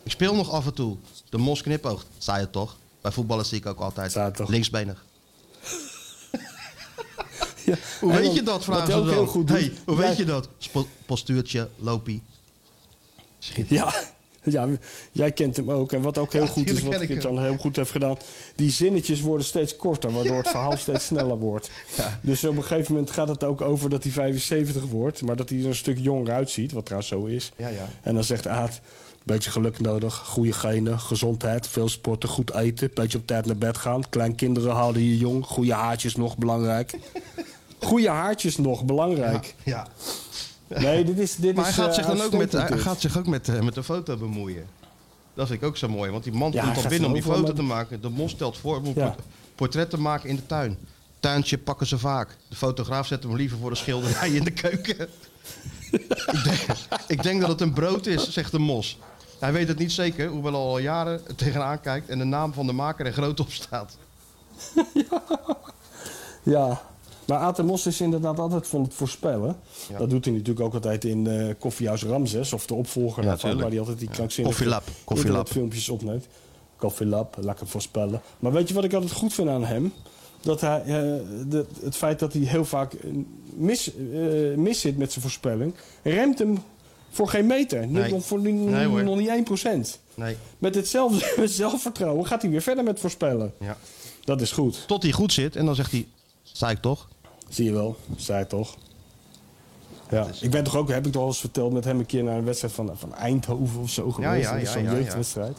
[0.04, 0.98] Ik speel nog af en toe.
[1.30, 2.06] De mos knipoogt.
[2.18, 2.76] Zei het toch?
[3.02, 4.50] Bij voetballers zie ik ook altijd Zei het toch?
[4.50, 5.06] linksbenig.
[7.66, 7.76] Ja.
[8.00, 9.10] Hoe weet dan- je dat, hij ze dan.
[9.10, 10.50] heel goed hey, hoe weet je dat?
[11.06, 12.22] Postuurtje, lopie.
[13.40, 13.92] Schitterend.
[13.94, 14.04] Ja,
[14.46, 14.68] ja,
[15.12, 15.92] jij kent hem ook.
[15.92, 17.20] En wat ook heel Ja, goed is, wat ik hem.
[17.20, 18.18] dan heel goed heb gedaan...
[18.56, 21.70] die zinnetjes worden steeds korter, waardoor het verhaal steeds sneller wordt.
[22.22, 25.22] Dus op een gegeven moment gaat het ook over dat hij 75 wordt...
[25.22, 27.52] maar dat hij er een stuk jonger uitziet, wat trouwens zo is.
[27.56, 27.90] Ja, ja.
[28.02, 28.82] En dan zegt Aad...
[29.24, 33.78] Beetje geluk nodig, goede genen, gezondheid, veel sporten, goed eten, beetje op tijd naar bed
[33.78, 34.10] gaan.
[34.10, 36.94] Kleinkinderen houden je jong, goede haartjes nog belangrijk.
[37.80, 39.56] Goede haartjes nog belangrijk.
[39.64, 39.88] Ja.
[40.68, 41.36] Nee, dit is.
[41.36, 43.60] Dit Maar hij gaat eh, zich dan ook met, hij gaat zich ook met, eh,
[43.62, 44.66] met de foto bemoeien.
[45.34, 47.24] Dat vind ik ook zo mooi, want die man Ja, komt dan binnen om die
[47.24, 48.02] foto te maken.
[48.02, 49.08] De mos stelt voor om een Ja.
[49.10, 49.22] port-
[49.56, 50.78] portret te maken in de tuin.
[51.20, 52.38] Tuintje pakken ze vaak.
[52.50, 55.08] De fotograaf zet hem liever voor de schilderij in de keuken.
[55.92, 56.62] ik, denk,
[57.08, 58.98] ik denk dat het een brood is, zegt de mos.
[59.40, 62.66] Hij weet het niet zeker, hoewel hij al jaren tegenaan kijkt en de naam van
[62.68, 63.98] de maker er groot op staat.
[66.44, 66.82] Ja,
[67.28, 69.56] maar Atemos is inderdaad altijd van het voorspellen.
[69.90, 69.98] Ja.
[69.98, 73.58] Dat doet hij natuurlijk ook altijd in eh Koffiehuis Ramses, of de opvolger Ja, daarvan,
[73.58, 75.16] waar hij altijd die krankzinnige Koffielab, Koffielab.
[75.16, 76.28] internetfilmpjes opneemt.
[76.78, 78.22] Koffielab, lekker voorspellen.
[78.40, 79.94] Maar weet je wat ik altijd goed vind aan hem?
[80.42, 80.86] Dat hij, eh,
[81.48, 83.12] de, het feit dat hij heel vaak eh,
[83.56, 83.92] mis,
[84.56, 85.74] mis zit met zijn voorspelling,
[86.04, 86.58] remt hem
[87.10, 87.88] Voor geen meter.
[87.88, 88.12] Nee.
[88.12, 90.00] Nog, voor, Nee, nog niet 1%.
[90.14, 90.36] Nee.
[90.58, 93.54] Met hetzelfde zelfvertrouwen gaat hij weer verder met voorspellen.
[93.60, 93.78] Ja.
[94.24, 94.88] Dat is goed.
[94.88, 96.08] Tot hij goed zit en dan zegt hij,
[96.44, 97.08] sta ik toch?
[97.50, 98.76] Zie je wel, zei ik toch.
[100.10, 102.24] Ja, ik ben toch ook, heb ik toch al eens verteld, met hem een keer
[102.24, 104.50] naar een wedstrijd van, van Eindhoven of zo geweest.
[104.50, 104.96] ja, ja, Zo'n ja, ja.
[104.98, 105.58] jeugdwedstrijd.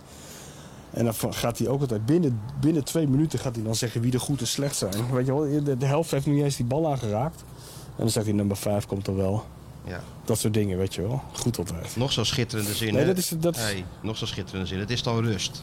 [0.91, 4.11] En dan gaat hij ook altijd binnen, binnen twee minuten gaat hij dan zeggen wie
[4.11, 4.93] de goed en slecht zijn.
[5.13, 7.41] Weet je wel, de, de helft heeft nu niet eens die bal aangeraakt.
[7.87, 9.45] En dan zegt hij nummer vijf komt er wel.
[9.85, 10.01] Ja.
[10.25, 11.23] Dat soort dingen, weet je wel.
[11.33, 11.97] Goed altijd.
[11.97, 12.95] Nog zo schitterende zin.
[12.95, 14.79] Nee, dat is- dat is- Hey, nog zo schitterende zin.
[14.79, 15.63] Het is dan rust.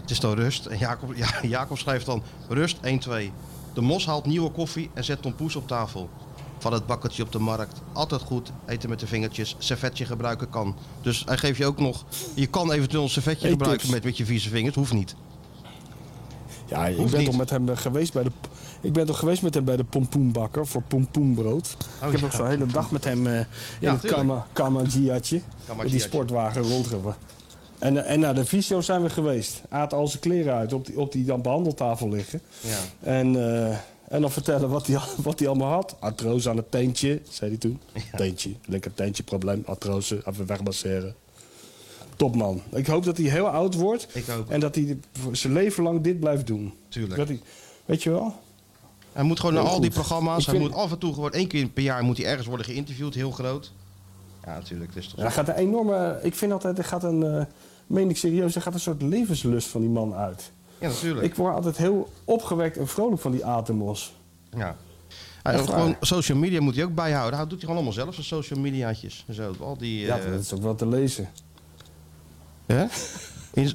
[0.00, 0.66] Het is dan rust.
[0.66, 3.32] En Jacob, ja, Jacob schrijft dan rust 1-2.
[3.74, 6.08] De mos haalt nieuwe koffie en zet tompoes op tafel.
[6.58, 7.80] Van het bakkertje op de markt.
[7.92, 8.52] Altijd goed.
[8.66, 9.56] Eten met de vingertjes.
[9.58, 10.76] Servetje gebruiken kan.
[11.02, 12.04] Dus hij geeft je ook nog...
[12.34, 13.92] Je kan eventueel een servetje Hey, gebruiken tips.
[13.92, 14.74] met, met je vieze vingers.
[14.74, 15.14] Hoeft niet.
[16.66, 17.24] Ja, ik ben niet.
[17.24, 18.30] toch met hem eh, geweest bij de.
[18.80, 21.76] Ik ben toch geweest met hem bij de pompoenbakker voor pompoenbrood.
[21.78, 22.26] ik heb ja.
[22.26, 23.46] ook zo'n hele dag met hem eh in
[23.80, 24.06] Ja, het.
[24.06, 25.40] Kama, Kamagiatje,
[25.76, 27.14] met die sportwagen rondgeven.
[27.80, 29.62] En, eh, en naar de visio zijn we geweest.
[29.68, 32.40] Aat al zijn kleren uit op die, op die dan behandeltafel liggen.
[32.60, 32.78] Ja.
[33.00, 33.76] En, eh,
[34.08, 35.96] en dan vertellen wat hij, wat hij allemaal had.
[35.98, 37.80] Artrose aan het teentje, zei hij toen.
[38.16, 39.62] Teentje, lekker teentje probleem.
[39.66, 41.14] Artrose, even wegmasseren.
[42.16, 42.62] Topman.
[42.72, 44.06] Ik hoop dat hij heel oud wordt.
[44.12, 44.50] Ik ook.
[44.50, 44.98] En dat hij
[45.32, 46.72] zijn leven lang dit blijft doen.
[46.88, 47.16] Tuurlijk.
[47.16, 47.40] Dat hij,
[47.84, 48.34] weet je wel?
[49.12, 50.44] Hij moet gewoon naar al die programma's.
[50.46, 52.66] Ik Hij moet af en toe gewoon één keer per jaar moet hij ergens worden
[52.66, 53.14] geïnterviewd.
[53.14, 53.72] Heel groot.
[54.44, 54.92] Ja, natuurlijk.
[54.92, 56.18] Toch Ja, gaat een enorme.
[56.22, 57.22] Ik vind altijd, er gaat een.
[57.22, 57.44] eh
[57.90, 60.52] meen ik serieus, er gaat een soort levenslust van die man uit.
[60.78, 61.26] Ja, natuurlijk.
[61.26, 64.14] Ik word altijd heel opgewekt en vrolijk van die Atemos.
[64.50, 64.76] Ja.
[65.42, 67.38] Hij gewoon social media moet hij ook bijhouden.
[67.38, 69.24] Hij doet hij gewoon allemaal zelf, zijn social mediaatjes.
[69.28, 69.54] En zo.
[69.60, 70.00] Al die...
[70.00, 71.28] Ja, eh, dat is ook wel te lezen.
[72.66, 72.84] hè?
[73.54, 73.68] Ook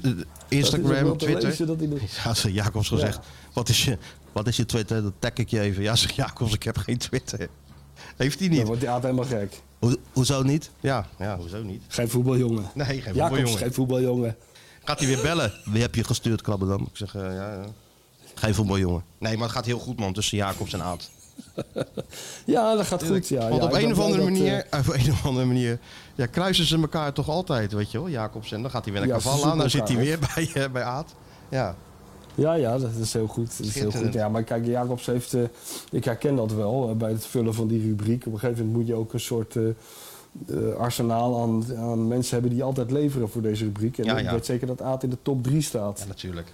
[0.48, 1.48] Instagram, Twitter.
[1.48, 2.10] lezen dat hij doet.
[2.24, 3.18] Ja, ze Jacobs gezegd.
[3.52, 3.98] Wat, is je,
[4.32, 5.02] wat is je Twitter?
[5.02, 5.82] Dat tag ik je even.
[5.82, 7.48] Ja, zeg Jacobs, ik heb geen Twitter.
[8.16, 8.66] Heeft hij Dan niet.
[8.66, 9.62] wordt die Aad helemaal gek.
[9.78, 10.70] Ho- hoezo niet?
[10.80, 11.82] Ja, ja, hoezo niet?
[11.88, 12.64] Geen voetbaljongen.
[12.74, 13.58] Nee, geen Jacobs, voetbaljongen.
[13.58, 14.36] geen voetbaljongen.
[14.84, 15.52] Gaat hij weer bellen?
[15.64, 16.80] Wie heb je gestuurd, Krabbedam?
[16.82, 17.64] Ik zeg, eh, ja, ja.
[18.34, 19.04] Geen voetbaljongen.
[19.18, 21.10] Nee, maar het gaat heel goed, man, tussen Jacobs en Aad.
[22.46, 23.28] Ja, dat gaat goed.
[23.28, 25.78] Ja, Want ja, op een of andere dat, eh, manier, op een of andere manier
[26.14, 28.52] ja, kruisen ze elkaar toch altijd, weet je wel, Jacobs.
[28.52, 31.14] En dan gaat hij weer naar Ja, dan zit hij weer bij, eh, bij Aad.
[31.48, 31.76] Ja,
[32.36, 33.56] Ja, ja, dat is heel goed.
[33.58, 34.12] Dat is heel goed.
[34.12, 35.34] Ja, maar kijk, Jacobs heeft...
[35.34, 35.42] eh,
[35.90, 38.26] ik herken dat wel eh, bij het vullen van die rubriek.
[38.26, 39.56] Op een gegeven moment moet je ook een soort...
[39.56, 43.98] eh, arsenaal aan, aan mensen hebben die altijd leveren voor deze rubriek.
[43.98, 44.32] En Ja, ik ja.
[44.32, 45.98] weet zeker dat Aad in de top 3 staat.
[45.98, 46.52] ja, natuurlijk.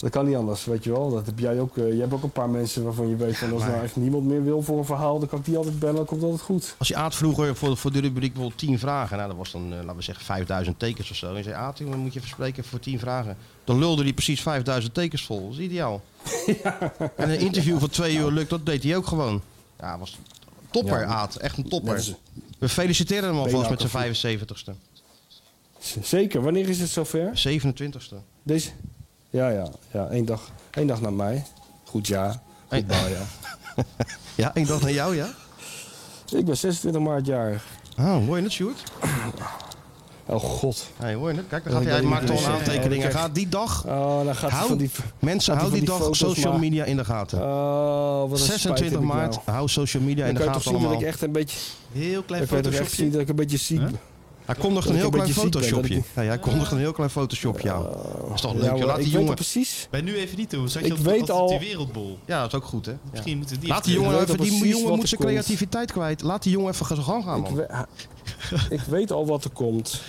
[0.00, 1.10] Dat kan niet anders, weet je wel.
[1.10, 1.76] Dat heb jij ook.
[1.76, 3.96] eh, je hebt ook een paar mensen waarvan je weet van als maar- nou echt
[3.96, 6.40] niemand meer wil voor een verhaal, dan kan ik die altijd bellen, dan komt altijd
[6.40, 6.74] goed.
[6.78, 9.72] Als je Aad vroeger voor, voor de rubriek bijvoorbeeld 10 vragen, nou dat was dan,
[9.72, 11.30] eh, laten we zeggen, 5000 tekens of zo.
[11.30, 13.36] En je zei, Aad, jongen, moet je verspreken voor 10 vragen.
[13.64, 15.48] Dan lulde hij precies 5000 tekens vol.
[15.50, 16.02] Dat is ideaal.
[17.16, 19.42] En een interview van twee uur lukt, dat deed hij ook gewoon.
[19.78, 20.18] Ja, was
[20.70, 21.06] topper, Ja.
[21.06, 21.36] Aad.
[21.36, 22.04] Echt een topper.
[22.58, 24.46] We feliciteren hem alvast met zijn Beenhakker.
[24.48, 24.72] 75ste.
[25.78, 27.30] Z- Zeker, wanneer is het zover?
[27.48, 28.14] 27ste.
[28.42, 28.70] Deze?
[29.30, 30.06] Ja, ja, ja.
[30.08, 30.40] één dag,
[30.70, 31.42] één dag na mij.
[31.84, 32.38] Goed jaar.
[32.68, 33.26] Goed bouwjaar.
[34.34, 35.28] Ja, ik dacht naar jou, ja?
[36.34, 37.64] Ik ben 26 maart jarig.
[37.98, 38.82] Oh, hoor je het, Sjoerd?
[40.26, 40.86] Oh god.
[40.96, 41.46] Hey, hoor je het?
[41.48, 42.68] Kijk, dan Ja, gaat hij, maakt al weet een ik niet.
[42.68, 43.02] aantekening.
[43.02, 43.22] Hij Kijk.
[43.22, 43.86] gaat die dag...
[43.86, 44.90] Oh, dan gaat Hou, van die...
[45.18, 46.60] mensen, hou die dag die foto's social maken.
[46.60, 47.38] media in de gaten.
[47.42, 49.42] Oh, wat een 26 spijt heb ik maart, nou.
[49.56, 51.32] hou social media in Dan de kan je toch gaten zien dat ik echt een
[51.32, 51.58] beetje...
[51.92, 53.98] Heel klein Dan kan toch echt zien dat ik een beetje ziek ben.
[54.50, 55.94] Hij kondigt een heel een klein photoshopje.
[56.14, 57.82] Ja, hij kondigt een heel klein photoshopje aan.
[57.82, 59.34] Dat is toch leuk, Laat die jongen...
[59.34, 59.86] precies.
[59.90, 60.68] Bij nu even niet doen.
[60.68, 62.18] Zag Ik je weet al- die wereldbol.
[62.24, 62.92] Ja, dat is ook goed, hè?
[63.10, 66.22] Misschien moeten die Laat die jongen even, die jongen moet zijn creativiteit kwijt.
[66.22, 67.86] Laat die jongen even gaan gaan, Ik, man.
[68.70, 70.00] ik weet al wat er komt.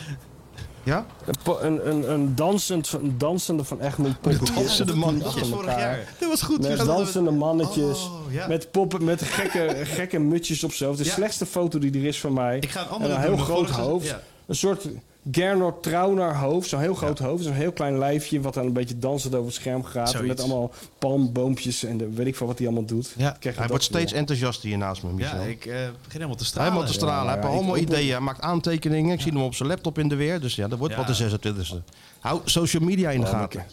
[0.84, 1.06] Ja?
[1.26, 4.56] Een, een, een, een, dansend, een dansende van Egmond poppetjes.
[4.56, 6.14] dansende mannetjes vorig jaar.
[6.20, 6.62] Dat was goed.
[6.62, 8.04] Met Ja, dansende mannetjes.
[8.06, 8.48] Oh, ja.
[8.48, 10.98] Met poppen, met gekke, gekke mutjes op hoofd.
[10.98, 11.12] De Ja.
[11.12, 12.58] slechtste foto die er is van mij.
[12.58, 14.16] Ik ga een en andere een doen, heel groot hoofd.
[14.52, 14.88] Een soort
[15.32, 16.70] Gernot Trauner hoofd.
[16.70, 17.44] Zo'n heel groot hoofd.
[17.44, 20.10] Zo'n heel klein lijfje wat dan een beetje dansend over het scherm gaat.
[20.10, 20.28] Zoiets.
[20.28, 23.14] Met allemaal palmboompjes en de, weet ik veel wat hij allemaal doet.
[23.18, 23.38] Ja.
[23.40, 25.42] Hij dat wordt steeds enthousiaster hier naast me, Michel.
[25.42, 26.72] Ja, ik eh, begin helemaal te Hij stralen.
[26.72, 27.28] helemaal te stralen.
[27.28, 28.12] hij ja, heeft allemaal ideeën.
[28.12, 29.14] Hij maakt aantekeningen.
[29.14, 30.40] Ik zie hem op zijn laptop in de weer.
[30.40, 31.00] Dus ja, dat wordt Ja.
[31.06, 31.84] wat de 26e.
[32.20, 33.66] Hou social media in de Oh, gaten.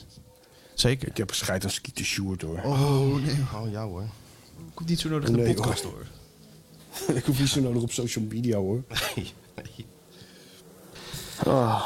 [0.74, 1.08] Zeker.
[1.08, 2.60] Ik heb een scheid aan skieten Sjoerd hoor.
[2.64, 3.34] Oh, nee.
[3.54, 4.04] Oh, ja hoor.
[4.74, 6.06] Komt niet zo nodig in de podcast hoor.
[7.16, 8.82] ik hoef niet zo nodig op social media hoor.
[9.16, 9.32] Nee,
[9.76, 9.86] nee.
[11.46, 11.82] Ah.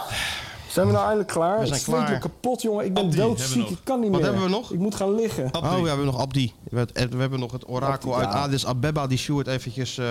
[0.68, 1.58] Zijn we nou eindelijk klaar?
[1.60, 2.18] We zijn ik klaar.
[2.18, 2.84] kapot, jongen.
[2.84, 3.68] Ik ben Abdi we doodziek.
[3.68, 4.28] Ik kan niet Wat meer.
[4.30, 4.72] hebben we nog?
[4.72, 5.44] Ik moet gaan liggen.
[5.52, 5.68] Abdi.
[5.68, 6.52] Oh, ja, we hebben nog Abdi.
[6.70, 8.42] We hebben, we hebben nog het orakel Abdi, uit ja.
[8.42, 9.06] Addis Abeba.
[9.06, 9.98] Die Sjoerd eventjes...
[9.98, 10.06] eh,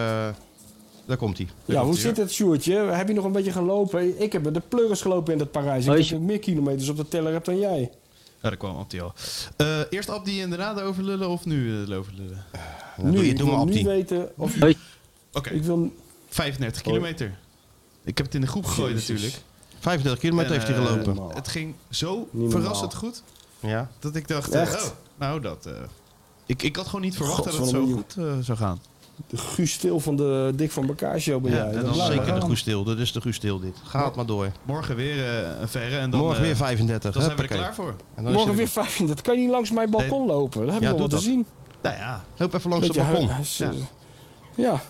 [1.06, 1.48] daar komt hij.
[1.66, 2.76] Ja, hoe komt zit het, Sjoerdje?
[2.76, 4.22] Heb je nog een beetje gelopen?
[4.22, 5.82] Ik heb de pleuris gelopen in dat Parijs.
[5.84, 7.80] Ik Hoi, denk dat ik meer kilometers op de teller heb dan jij.
[8.42, 9.14] Ja, daar kwam Abdi al.
[9.58, 12.46] Eh, eerst Abdi en daarna de overlullen of nu de overlullen?
[12.98, 13.86] Dan doe je, ik doe maar wil nu Abdi.
[13.86, 14.54] weten of...
[15.34, 15.94] Oké, Ik wil...
[16.30, 17.38] 35 kilometer.
[18.04, 19.08] Ik heb het in de groep gegooid Jezus.
[19.10, 19.42] natuurlijk.
[19.80, 21.36] 35 kilometer En, heeft hij eh, gelopen.
[21.36, 23.24] Het ging zo verrassend goed.
[23.60, 23.90] Ja.
[24.00, 24.84] Dat ik dacht, eh, Echt?
[24.84, 25.66] oh, nou dat...
[25.66, 25.74] eh,
[26.46, 28.80] ik, ik had gewoon niet verwacht dat het zo goed eh, zou gaan.
[29.28, 31.74] De Guus Stil van de Dik van elkaar show ben Ja, jij.
[31.74, 32.84] en dan Zeker de stil.
[32.84, 33.76] Dat is de stil dit.
[33.84, 34.52] Gaat maar door.
[34.64, 37.14] Morgen weer eh, een verre en dan, Morgen eh, weer 35.
[37.14, 37.58] dan zijn we er Huppakee.
[37.58, 37.96] klaar voor.
[38.16, 39.08] En dan is Morgen er- weer 15.
[39.08, 40.62] Dat kan je niet langs mijn balkon lopen.
[40.66, 41.36] Dat heb je Ja, nog doe wat te dat.
[41.36, 41.46] zien.
[41.82, 43.30] Nou ja, Loop even langs het Beetje balkon.
[44.56, 44.72] Ja.
[44.72, 44.82] Ja,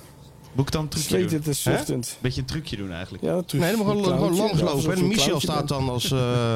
[0.53, 1.38] moet ik dan een trucje zweet doen?
[1.40, 2.18] het is zuchtend.
[2.22, 3.23] Beetje een trucje doen eigenlijk.
[3.23, 3.64] Ja, terug.
[3.64, 4.82] Nee, dan gewoon, gewoon langslopen.
[4.95, 6.56] je En Michel staat dan als, eh,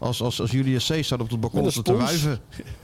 [0.00, 1.04] als, als, als Julius C.
[1.04, 2.02] staat op het balkon Met te een spons.
[2.02, 2.40] wuiven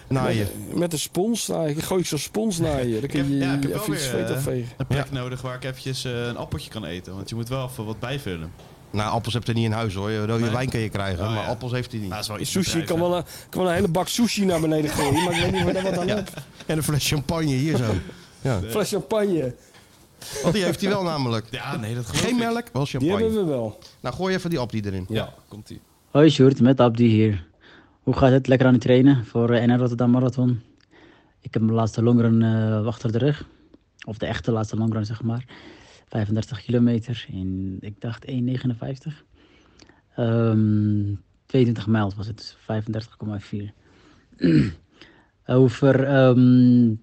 [0.08, 0.46] naar je.
[0.74, 1.74] Met een spons je.
[1.78, 2.94] Gooi ik zo'n spons naar je.
[2.94, 4.68] Dan Ik kun je ja, ik heb je wel even je weer zweet eh, afvegen.
[4.76, 7.14] een plek nodig waar ik eventjes eh, een appeltje kan eten.
[7.14, 8.52] Want je moet wel even wat bijvullen.
[8.90, 10.12] Nou, appels heb je niet in huis hoor.
[10.12, 10.50] Rode Nee.
[10.50, 11.48] wijn kan je krijgen, Oh, maar ja.
[11.48, 12.08] appels heeft hij niet.
[12.10, 14.08] Nou, dat is wel iets Sushi, ik kan wel, een, kan wel een hele bak
[14.08, 15.24] sushi naar beneden gooien.
[15.24, 16.14] Maar ik weet niet of je daar wat aan Ja.
[16.14, 16.32] hebt.
[16.66, 17.84] En een fles champagne hier zo.
[18.40, 18.60] Ja.
[18.68, 19.54] Fles champagne.
[20.42, 21.46] Want die heeft hij wel namelijk.
[21.50, 22.38] Ja, nee, dat geloof Geen ik.
[22.38, 23.44] melk, wel Die hebben champagne.
[23.44, 23.78] we wel.
[24.00, 25.06] Nou, gooi even die appie erin.
[25.08, 25.80] Ja, komt ie.
[26.10, 27.46] Hoi Sjoerd, met Abdi hier.
[28.02, 28.46] Hoe gaat het?
[28.46, 30.60] Lekker aan het trainen voor eh, NR Rotterdam Marathon.
[31.40, 33.46] Ik heb mijn laatste longrun eh achter de rug.
[34.06, 35.44] Of de echte laatste longrun, zeg maar.
[36.08, 38.32] 35 kilometer in, ik dacht 1,59.
[40.16, 41.14] Ehm
[41.46, 42.56] 22 mijl was het, dus
[43.66, 43.72] 35,4.
[45.46, 46.94] over, ehm,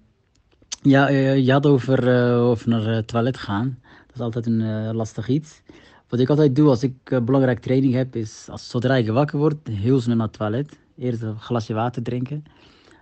[0.80, 3.78] ja, eh, je had over, eh, over naar het toilet gaan.
[4.06, 5.62] Dat is altijd een eh, lastig iets.
[6.10, 9.38] Wat ik altijd doe als ik eh, belangrijk training heb, is als, zodra ik wakker
[9.38, 10.78] word, heel snel naar het toilet.
[10.98, 12.44] Eerst een glasje water drinken.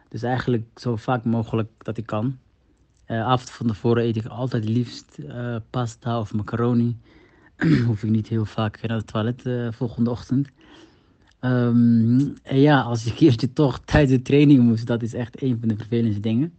[0.08, 2.38] Dus eigenlijk zo vaak mogelijk dat ik kan.
[3.04, 6.96] Eh avond van tevoren eet ik altijd liefst eh, pasta of macaroni.
[7.86, 10.48] Hoef ik niet heel vaak naar het toilet de volgende ochtend.
[11.40, 15.42] Ehm, en ja, als je een keertje toch tijdens de training moest, dat is echt
[15.42, 16.52] een van de vervelendste dingen.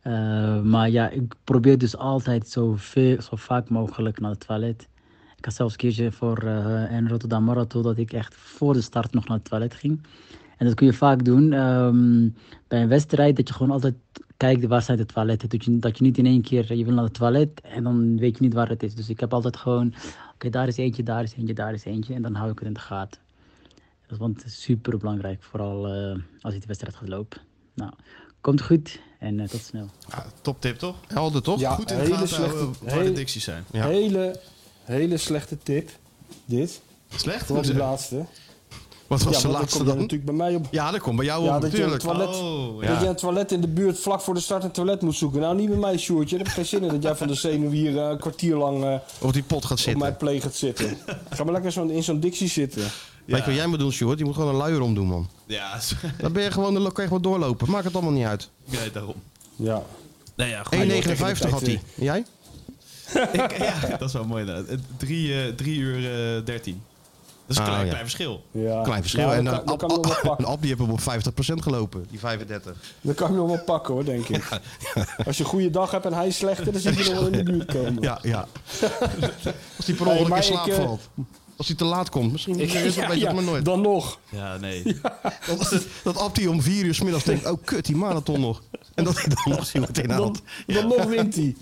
[0.00, 4.88] Eh, maar ja, ik probeer dus altijd zo, veel, zo vaak mogelijk naar het toilet.
[5.36, 8.80] Ik had zelfs een keertje voor eh een Rotterdam Marathon dat ik echt voor de
[8.80, 10.00] start nog naar het toilet ging.
[10.56, 12.28] En dat kun je vaak doen ehm,
[12.68, 13.94] bij een wedstrijd, dat je gewoon altijd
[14.36, 15.48] kijkt waar zijn de toiletten.
[15.48, 18.18] Dat je, dat je niet in één keer, je wil naar het toilet en dan
[18.18, 18.94] weet je niet waar het is.
[18.94, 19.94] Dus ik heb altijd gewoon,
[20.34, 22.14] oké daar is eentje, daar is eentje, daar is eentje.
[22.14, 23.20] En dan hou ik het in de gaten.
[24.06, 27.40] Dat is super belangrijk, vooral eh, als je de wedstrijd gaat lopen.
[27.74, 27.92] Nou,
[28.40, 29.86] komt goed en eh, tot snel.
[30.08, 30.94] Ja, top tip toch?
[31.06, 31.60] Helder toch?
[31.60, 33.64] Ja, Goed in de hele gaten slechte, houden waar de hele, dicties zijn.
[33.72, 33.86] Ja.
[33.86, 34.40] hele,
[34.84, 35.90] hele slechte tip.
[36.44, 36.80] Dit.
[37.16, 37.46] Slecht?
[37.46, 37.86] Vooral die Hoezo?
[37.86, 38.24] laatste.
[39.06, 39.94] Wat was ja, de laatste dan?
[39.96, 40.66] natuurlijk bij mij op.
[40.70, 42.02] Ja, dat komt bij jou Ja, op dat je natuurlijk.
[42.02, 43.00] toilet, Oh, dat ja.
[43.02, 45.40] je een toilet in de buurt vlak voor de start een toilet moet zoeken.
[45.40, 46.36] Nou, niet bij mij, Sjoerdje.
[46.36, 48.56] Daar heb ik geen zin in dat jij van de zenuw hier eh, een kwartier
[48.56, 49.98] lang eh, Of die pot gaat op zitten.
[49.98, 50.96] mijn play gaat zitten.
[51.30, 52.82] Ga maar lekker zo in zo'n dictie zitten.
[53.34, 54.18] Weet je wat jij moet doen, Sjoerd?
[54.18, 55.28] Je moet gewoon een luier om doen, man.
[55.46, 55.78] Ja,
[56.20, 57.70] Dan ben je gewoon, dan kan je gewoon doorlopen.
[57.70, 58.50] Maakt het allemaal niet uit.
[58.64, 59.14] ja, daarom.
[59.56, 59.82] Ja.
[60.34, 60.74] Nee, ja, goed.
[60.78, 61.80] 1,59 tegen de tijd, had hij.
[61.96, 62.24] En Jij?
[63.32, 64.66] Ik, ja, dat is wel mooi inderdaad.
[64.66, 66.82] Eh, Drie, eh, drie uur eh, dertien.
[67.46, 67.90] Dat is een Ah, klein, ja.
[67.90, 68.42] klein verschil.
[68.50, 68.82] ja.
[68.82, 69.22] Klein verschil.
[69.22, 69.88] Ja, en dan Ab- kan
[70.60, 72.76] die heeft hem op 50% gelopen, die 35.
[73.00, 74.48] Dan kan ik nog wel pakken hoor, denk ik.
[75.26, 77.26] Als je een goede dag hebt en hij is slechter, dan zie je nog wel
[77.26, 78.02] in de buurt komen.
[78.02, 78.46] Ja, ja.
[79.76, 81.08] Als hij per Nee, ongeluk in slaap ik, eh, valt.
[81.58, 82.32] Als hij te laat komt.
[82.32, 83.64] Misschien Ik, is het ja, maar nooit.
[83.64, 84.18] dan nog.
[84.28, 84.82] Ja, nee.
[85.46, 88.62] Dat, dat om vier uur 's middags denkt, oh kut, die marathon nog.
[88.94, 90.42] En dat hij dan nog zo meteen Dan, haalt.
[90.66, 91.56] dan nog wint hij.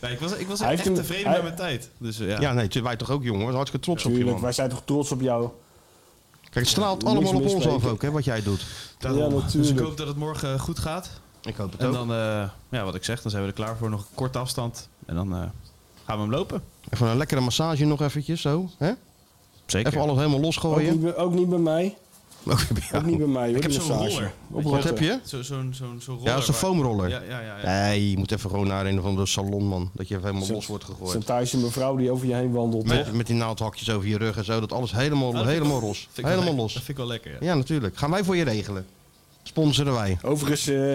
[0.00, 1.90] Nee, ik was, ik was Hij echt een- tevreden hij- met mijn tijd.
[1.98, 2.40] Dus eh, ja.
[2.40, 3.38] Ja, nee, wij toch ook, jongen.
[3.38, 4.44] We zijn hartstikke trots op je, Tuurlijk, man.
[4.44, 5.48] wij zijn toch trots op jou.
[6.42, 8.66] Kijk, het straalt allemaal op ons af ook, hè, wat jij doet.
[8.98, 9.20] Daarom.
[9.20, 9.78] Ja, dus natuurlijk.
[9.78, 11.10] ik hoop dat het morgen eh, goed gaat.
[11.42, 11.92] Ik hoop het En ook.
[11.92, 13.90] dan, eh, ja, wat ik zeg, dan zijn we er klaar voor.
[13.90, 14.88] Nog een korte afstand.
[15.06, 15.38] En dan eh,
[16.04, 16.62] gaan we hem lopen.
[16.90, 18.70] Even een lekkere massage nog eventjes, zo.
[18.78, 18.92] Hè?
[19.66, 19.88] Zeker.
[19.92, 20.92] Even alles helemaal Ook losgooien.
[20.92, 21.96] niet, bij- ook niet bij mij.
[22.48, 22.58] Ook.
[22.94, 24.10] Ook niet bij mij hoor, Ik heb zo'n massage.
[24.14, 24.32] roller.
[24.50, 25.18] Op Wat heb je?
[25.24, 26.30] Zo- Zo'n zo'n zo'n roller.
[26.30, 27.08] Ja, waar- foamroller.
[27.08, 27.56] Ja, ja, ja.
[27.62, 27.64] ja.
[27.88, 29.90] Nee, je moet even gewoon naar een of andere salon, man.
[29.94, 31.10] Dat je even helemaal Zo'n- los wordt gegooid.
[31.10, 32.86] Zo'n Thaise mevrouw die over je heen wandelt.
[32.86, 34.60] Met, met die naaldhakjes over je rug en zo.
[34.60, 36.08] Dat alles helemaal, Oh, dat helemaal wel- los.
[36.14, 36.72] Helemaal los.
[36.72, 37.30] Dat vind ik wel lekker.
[37.30, 37.36] Ja.
[37.40, 37.96] Ja, natuurlijk.
[37.96, 38.86] Gaan wij voor je regelen.
[39.42, 40.18] Sponsoren wij.
[40.22, 40.94] Overigens eh,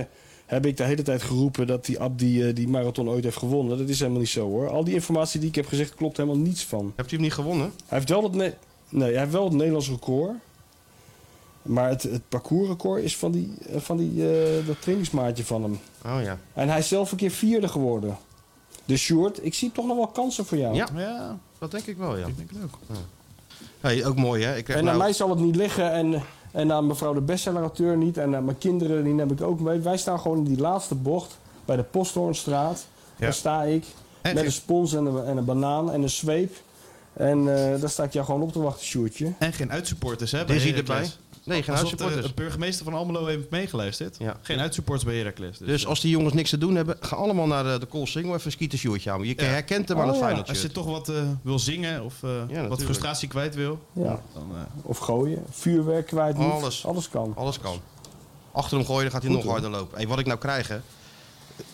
[0.51, 3.77] heb ik de hele tijd geroepen dat die Abdi eh, die marathon ooit heeft gewonnen.
[3.77, 4.69] Dat is helemaal niet zo hoor.
[4.69, 6.93] Al die informatie die ik heb gezegd klopt helemaal niets van.
[6.95, 7.71] Hebt u hem niet gewonnen?
[7.85, 8.53] Hij heeft wel het, ne-
[8.89, 10.31] nee, hij heeft wel het Nederlands record.
[11.61, 15.79] Maar het, het parcoursrecord is van, die, eh, van die, eh, dat trainingsmaatje van hem.
[16.05, 16.39] Oh ja.
[16.53, 18.17] En hij is zelf een keer vierde geworden.
[18.85, 20.75] Dus Sjoerd, ik zie toch nog wel kansen voor jou.
[20.75, 22.25] Ja, Ja, dat denk ik wel, ja.
[22.27, 22.97] ik denk het ook.
[23.79, 24.57] Hey, ook mooi, hè?
[24.57, 25.03] Ik krijg En aan nou...
[25.05, 26.21] mij zal het niet liggen en,
[26.51, 28.17] en aan mevrouw de bestsellerauteur niet.
[28.17, 29.79] En aan mijn kinderen, die neem ik ook mee.
[29.79, 32.85] Wij staan gewoon in die laatste bocht bij de Posthoornstraat.
[33.15, 33.25] Ja.
[33.25, 33.85] Daar sta ik
[34.21, 36.55] En met een spons en een, en een banaan en een zweep.
[37.13, 39.33] En eh, daar sta ik jou gewoon op te wachten, Sjoerdje.
[39.37, 40.45] En geen uitsupporters, hè?
[40.45, 41.09] bij Dizzy erbij?
[41.43, 42.27] Nee, geen Alsof uitsupporters.
[42.27, 44.15] de burgemeester van Almelo heeft meegeluisterd.
[44.19, 44.37] Ja.
[44.41, 45.57] Geen uitsupporters bij Heracles.
[45.57, 48.07] Dus, Dus als die jongens niks te doen hebben, ga allemaal naar de, de Cool
[48.07, 49.29] Single even een skietersjoertje houden.
[49.31, 49.47] Je Ja.
[49.47, 50.21] herkent hem aan het ja.
[50.23, 54.21] Feyenoord als je toch wat eh, wil zingen of eh, wat frustratie kwijt wil, Ja.
[54.33, 56.51] dan eh, Of gooien, vuurwerk kwijt moet.
[56.51, 56.85] Alles.
[56.85, 57.33] Alles kan.
[57.35, 57.79] Alles kan.
[58.51, 59.97] Achter hem gooien, dan gaat hij nog harder lopen.
[59.97, 60.77] Hey, wat ik nou krijg, hè.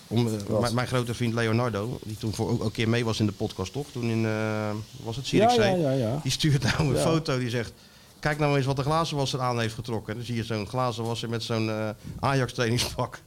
[0.07, 3.19] Om, eh, mijn, mijn grote vriend Leonardo, die toen voor ook een keer mee was
[3.19, 3.85] in de podcast, toch?
[3.91, 4.69] Toen in, eh,
[5.03, 5.79] was het Ja, Zierikzee?
[5.81, 6.19] ja, ja, ja.
[6.23, 7.01] Die stuurt nou een Ja.
[7.01, 7.73] foto, die zegt...
[8.19, 10.15] Kijk nou eens wat de glazenwasser aan heeft getrokken.
[10.15, 11.89] Dan zie je zo'n glazenwasser met zo'n eh,
[12.19, 13.19] Ajax trainingspak.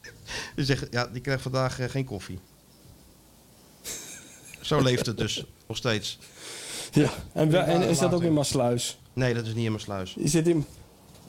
[0.56, 2.38] Die zegt, ja, die krijgt vandaag eh, geen koffie.
[4.60, 6.18] Zo leeft het dus, nog steeds.
[6.92, 7.10] Ja.
[7.32, 8.98] En, is dat ook in Maasluis?
[9.12, 10.14] Nee, dat is niet in mijn sluis.
[10.18, 10.66] Je zit in...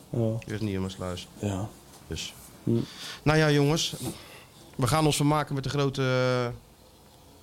[0.10, 1.28] Oh, Dat is niet in mijn sluis.
[1.40, 1.70] ja.
[2.08, 2.34] Dus.
[2.64, 2.80] Hm.
[3.24, 3.94] Nou ja, jongens.
[4.76, 6.48] We gaan ons vermaken met de grote eh,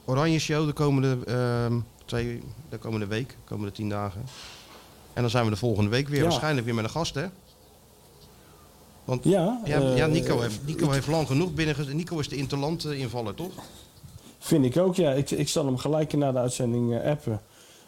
[0.05, 4.25] Oranje Show de komende, ehm, twee, de komende week, de komende tien dagen.
[5.17, 6.19] En dan zijn we de volgende week weer.
[6.19, 6.25] Ja.
[6.25, 7.27] Waarschijnlijk weer met een gast, hè?
[9.05, 11.97] Want Ja, ja, eh, ja, Nico, heeft, Nico heeft lang genoeg binnen.
[11.97, 13.53] Nico is de interland eh, invaller, toch?
[14.39, 15.13] Vind ik ook, ja.
[15.13, 17.41] Ik, ik zal hem gelijk na de uitzending eh, appen.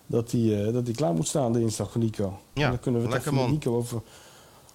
[0.06, 2.38] Dat hij dat hij klaar moet staan dinsdag voor Nico.
[2.52, 3.48] Ja, En dan kunnen we het even met.
[3.48, 4.00] Nico over,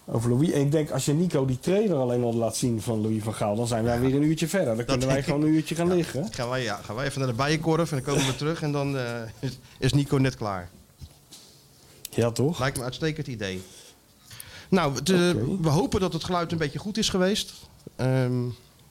[0.06, 0.52] over Louis.
[0.52, 3.34] En ik denk, als je Nico die trailer alleen al laat zien van Louis van
[3.34, 3.56] Gaal...
[3.56, 4.76] dan zijn wij weer een uurtje verder.
[4.76, 6.28] Dan kunnen wij gewoon een uurtje gaan liggen.
[6.34, 8.72] Gaan wij, ja, gaan wij even naar de bijenkorf en dan komen we terug en
[8.72, 8.98] dan
[9.40, 10.70] is, is Nico net klaar.
[12.16, 12.60] Ja, toch?
[12.60, 13.62] Lijkt me een uitstekend idee.
[14.70, 14.94] Nou,
[15.62, 17.54] we hopen dat het geluid een beetje goed is geweest.
[17.96, 18.44] Ehm,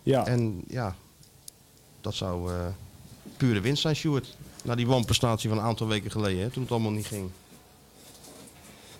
[0.02, 0.26] Ja.
[0.26, 0.96] En ja,
[2.00, 2.66] dat zou eh,
[3.36, 4.36] pure winst zijn, Stuart.
[4.64, 7.30] Na die wanprestatie van een aantal weken geleden, hè, toen het allemaal niet ging.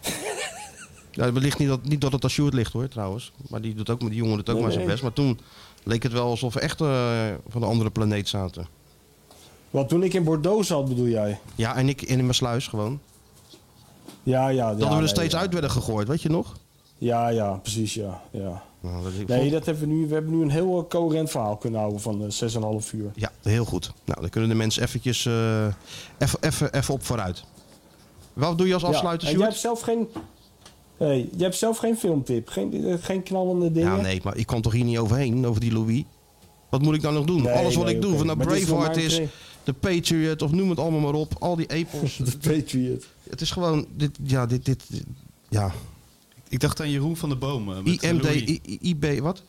[1.11, 3.33] ja, het ligt niet dat, niet dat het aan Stuart ligt hoor, trouwens.
[3.49, 4.93] Maar die, doet ook, die jongen doet ook Nee, maar zijn nee.
[4.93, 5.03] best.
[5.03, 5.41] Maar toen
[5.83, 8.67] leek het wel alsof we echt eh, van een andere planeet zaten.
[9.71, 11.39] Want toen ik in Bordeaux zat, bedoel jij?
[11.55, 13.01] Ja, en ik in mijn sluis gewoon.
[14.23, 14.71] Ja, ja.
[14.71, 15.41] Dat ja, we er nee, steeds ja.
[15.41, 16.57] uit werden gegooid, weet je nog?
[16.99, 18.23] Ja, ja, precies, ja.
[18.31, 18.63] ja.
[18.81, 20.07] Nou, dat, Nee, dat hebben we nu.
[20.07, 23.11] We hebben nu een heel eh, coherent verhaal kunnen houden van eh 6,5 uur.
[23.15, 23.93] Ja, heel goed.
[24.05, 25.27] Nou, dan kunnen de mensen eventjes
[26.19, 27.45] even, even, even op vooruit.
[28.33, 29.33] Wat doe je als afsluiter, ja.
[29.33, 30.09] En jij hebt zelf geen.
[30.97, 33.97] Hey, jij hebt zelf geen filmtip, geen, eh, geen knallende dingen.
[33.97, 36.03] Ja, nee, maar ik kan toch hier niet overheen, over die Louis.
[36.69, 37.43] Wat moet ik dan nog doen?
[37.43, 39.29] Nee, Alles wat nee, ik doe, is wel Braveheart is, pre-
[39.65, 41.35] de Patriot, of noem het allemaal maar op.
[41.39, 42.17] Al die epos.
[42.25, 43.05] De Patriot.
[43.31, 45.05] het is gewoon, dit, ja, dit, dit, dit-
[45.49, 45.73] ja.
[46.49, 47.73] ik dacht aan Jeroen van de Boom.
[47.73, 48.41] eh, IMD, Louis.
[48.43, 49.43] I- I- IB, wat?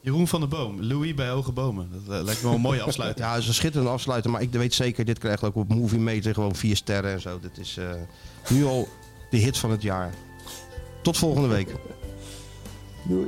[0.00, 1.88] Jeroen van de Boom, Louis bij Hoge Bomen.
[1.92, 3.24] Dat eh, lijkt me wel een mooie afsluiting.
[3.26, 5.98] Ja, het is een schitterende afsluiter, maar ik weet zeker, dit krijgt ook op Movie
[5.98, 7.38] Meter gewoon vier sterren en zo.
[7.40, 7.90] Dit is eh,
[8.48, 8.88] nu al
[9.30, 10.14] de hit van het jaar.
[11.02, 11.74] Tot volgende week.
[13.08, 13.26] Doei.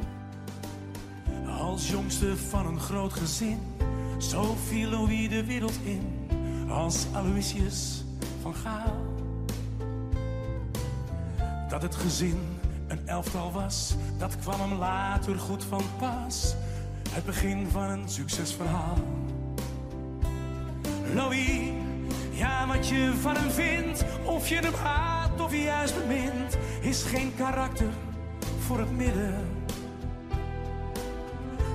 [1.61, 3.59] Als jongste van een groot gezin,
[4.21, 6.29] zo viel Louis de wereld in,
[6.69, 8.05] als Aloysius
[8.43, 8.97] van Gaal.
[11.69, 12.39] Dat het gezin
[12.87, 16.55] een elftal was, dat kwam hem later goed van pas.
[17.11, 18.99] Het begin van een succesverhaal.
[21.15, 21.61] Louis,
[22.31, 27.33] ja wat je van hem vindt, of je hem haat of juist bemint, is geen
[27.37, 27.93] karakter
[28.59, 29.60] voor het midden.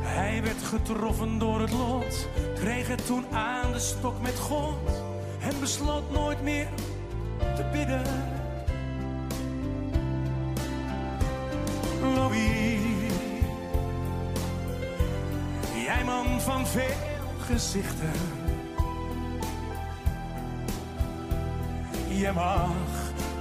[0.08, 5.04] Hij werd getroffen door het lot, kreeg het toen aan de stok met God
[5.40, 6.68] en besloot nooit meer
[7.40, 8.04] te bidden.
[12.16, 12.80] Louis,
[15.86, 16.96] jij man van veel
[17.40, 18.12] gezichten.
[22.08, 22.72] Je mag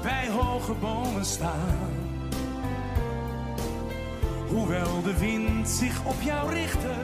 [0.02, 2.03] bij hoge bomen staan.
[4.48, 6.94] Hoewel de wind zich op jou richtte,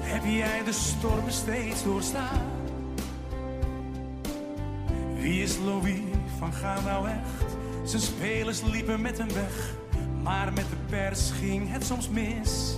[0.00, 2.42] heb jij de stormen steeds doorstaan.
[5.14, 6.00] Wie is Louis
[6.38, 7.56] van Gaal nou echt?
[7.84, 9.74] Zijn spelers liepen met hem weg,
[10.22, 12.76] maar met de pers ging het soms mis.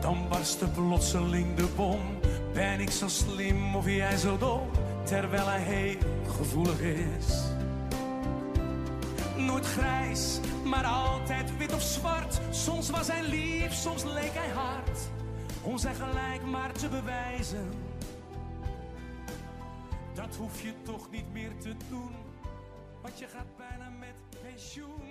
[0.00, 2.00] Dan barstte plotseling de bom.
[2.52, 4.60] Ben ik zo slim of jij zo dom?
[5.04, 5.96] Terwijl hij heel
[6.38, 7.52] gevoelig is.
[9.62, 12.40] Grijs, maar altijd wit of zwart.
[12.50, 14.98] Soms was hij lief, soms leek hij hard.
[15.62, 17.70] Om zijn gelijk maar te bewijzen.
[20.14, 22.14] Dat hoef je toch niet meer te doen.
[23.02, 25.01] Want je gaat bijna met pensioen.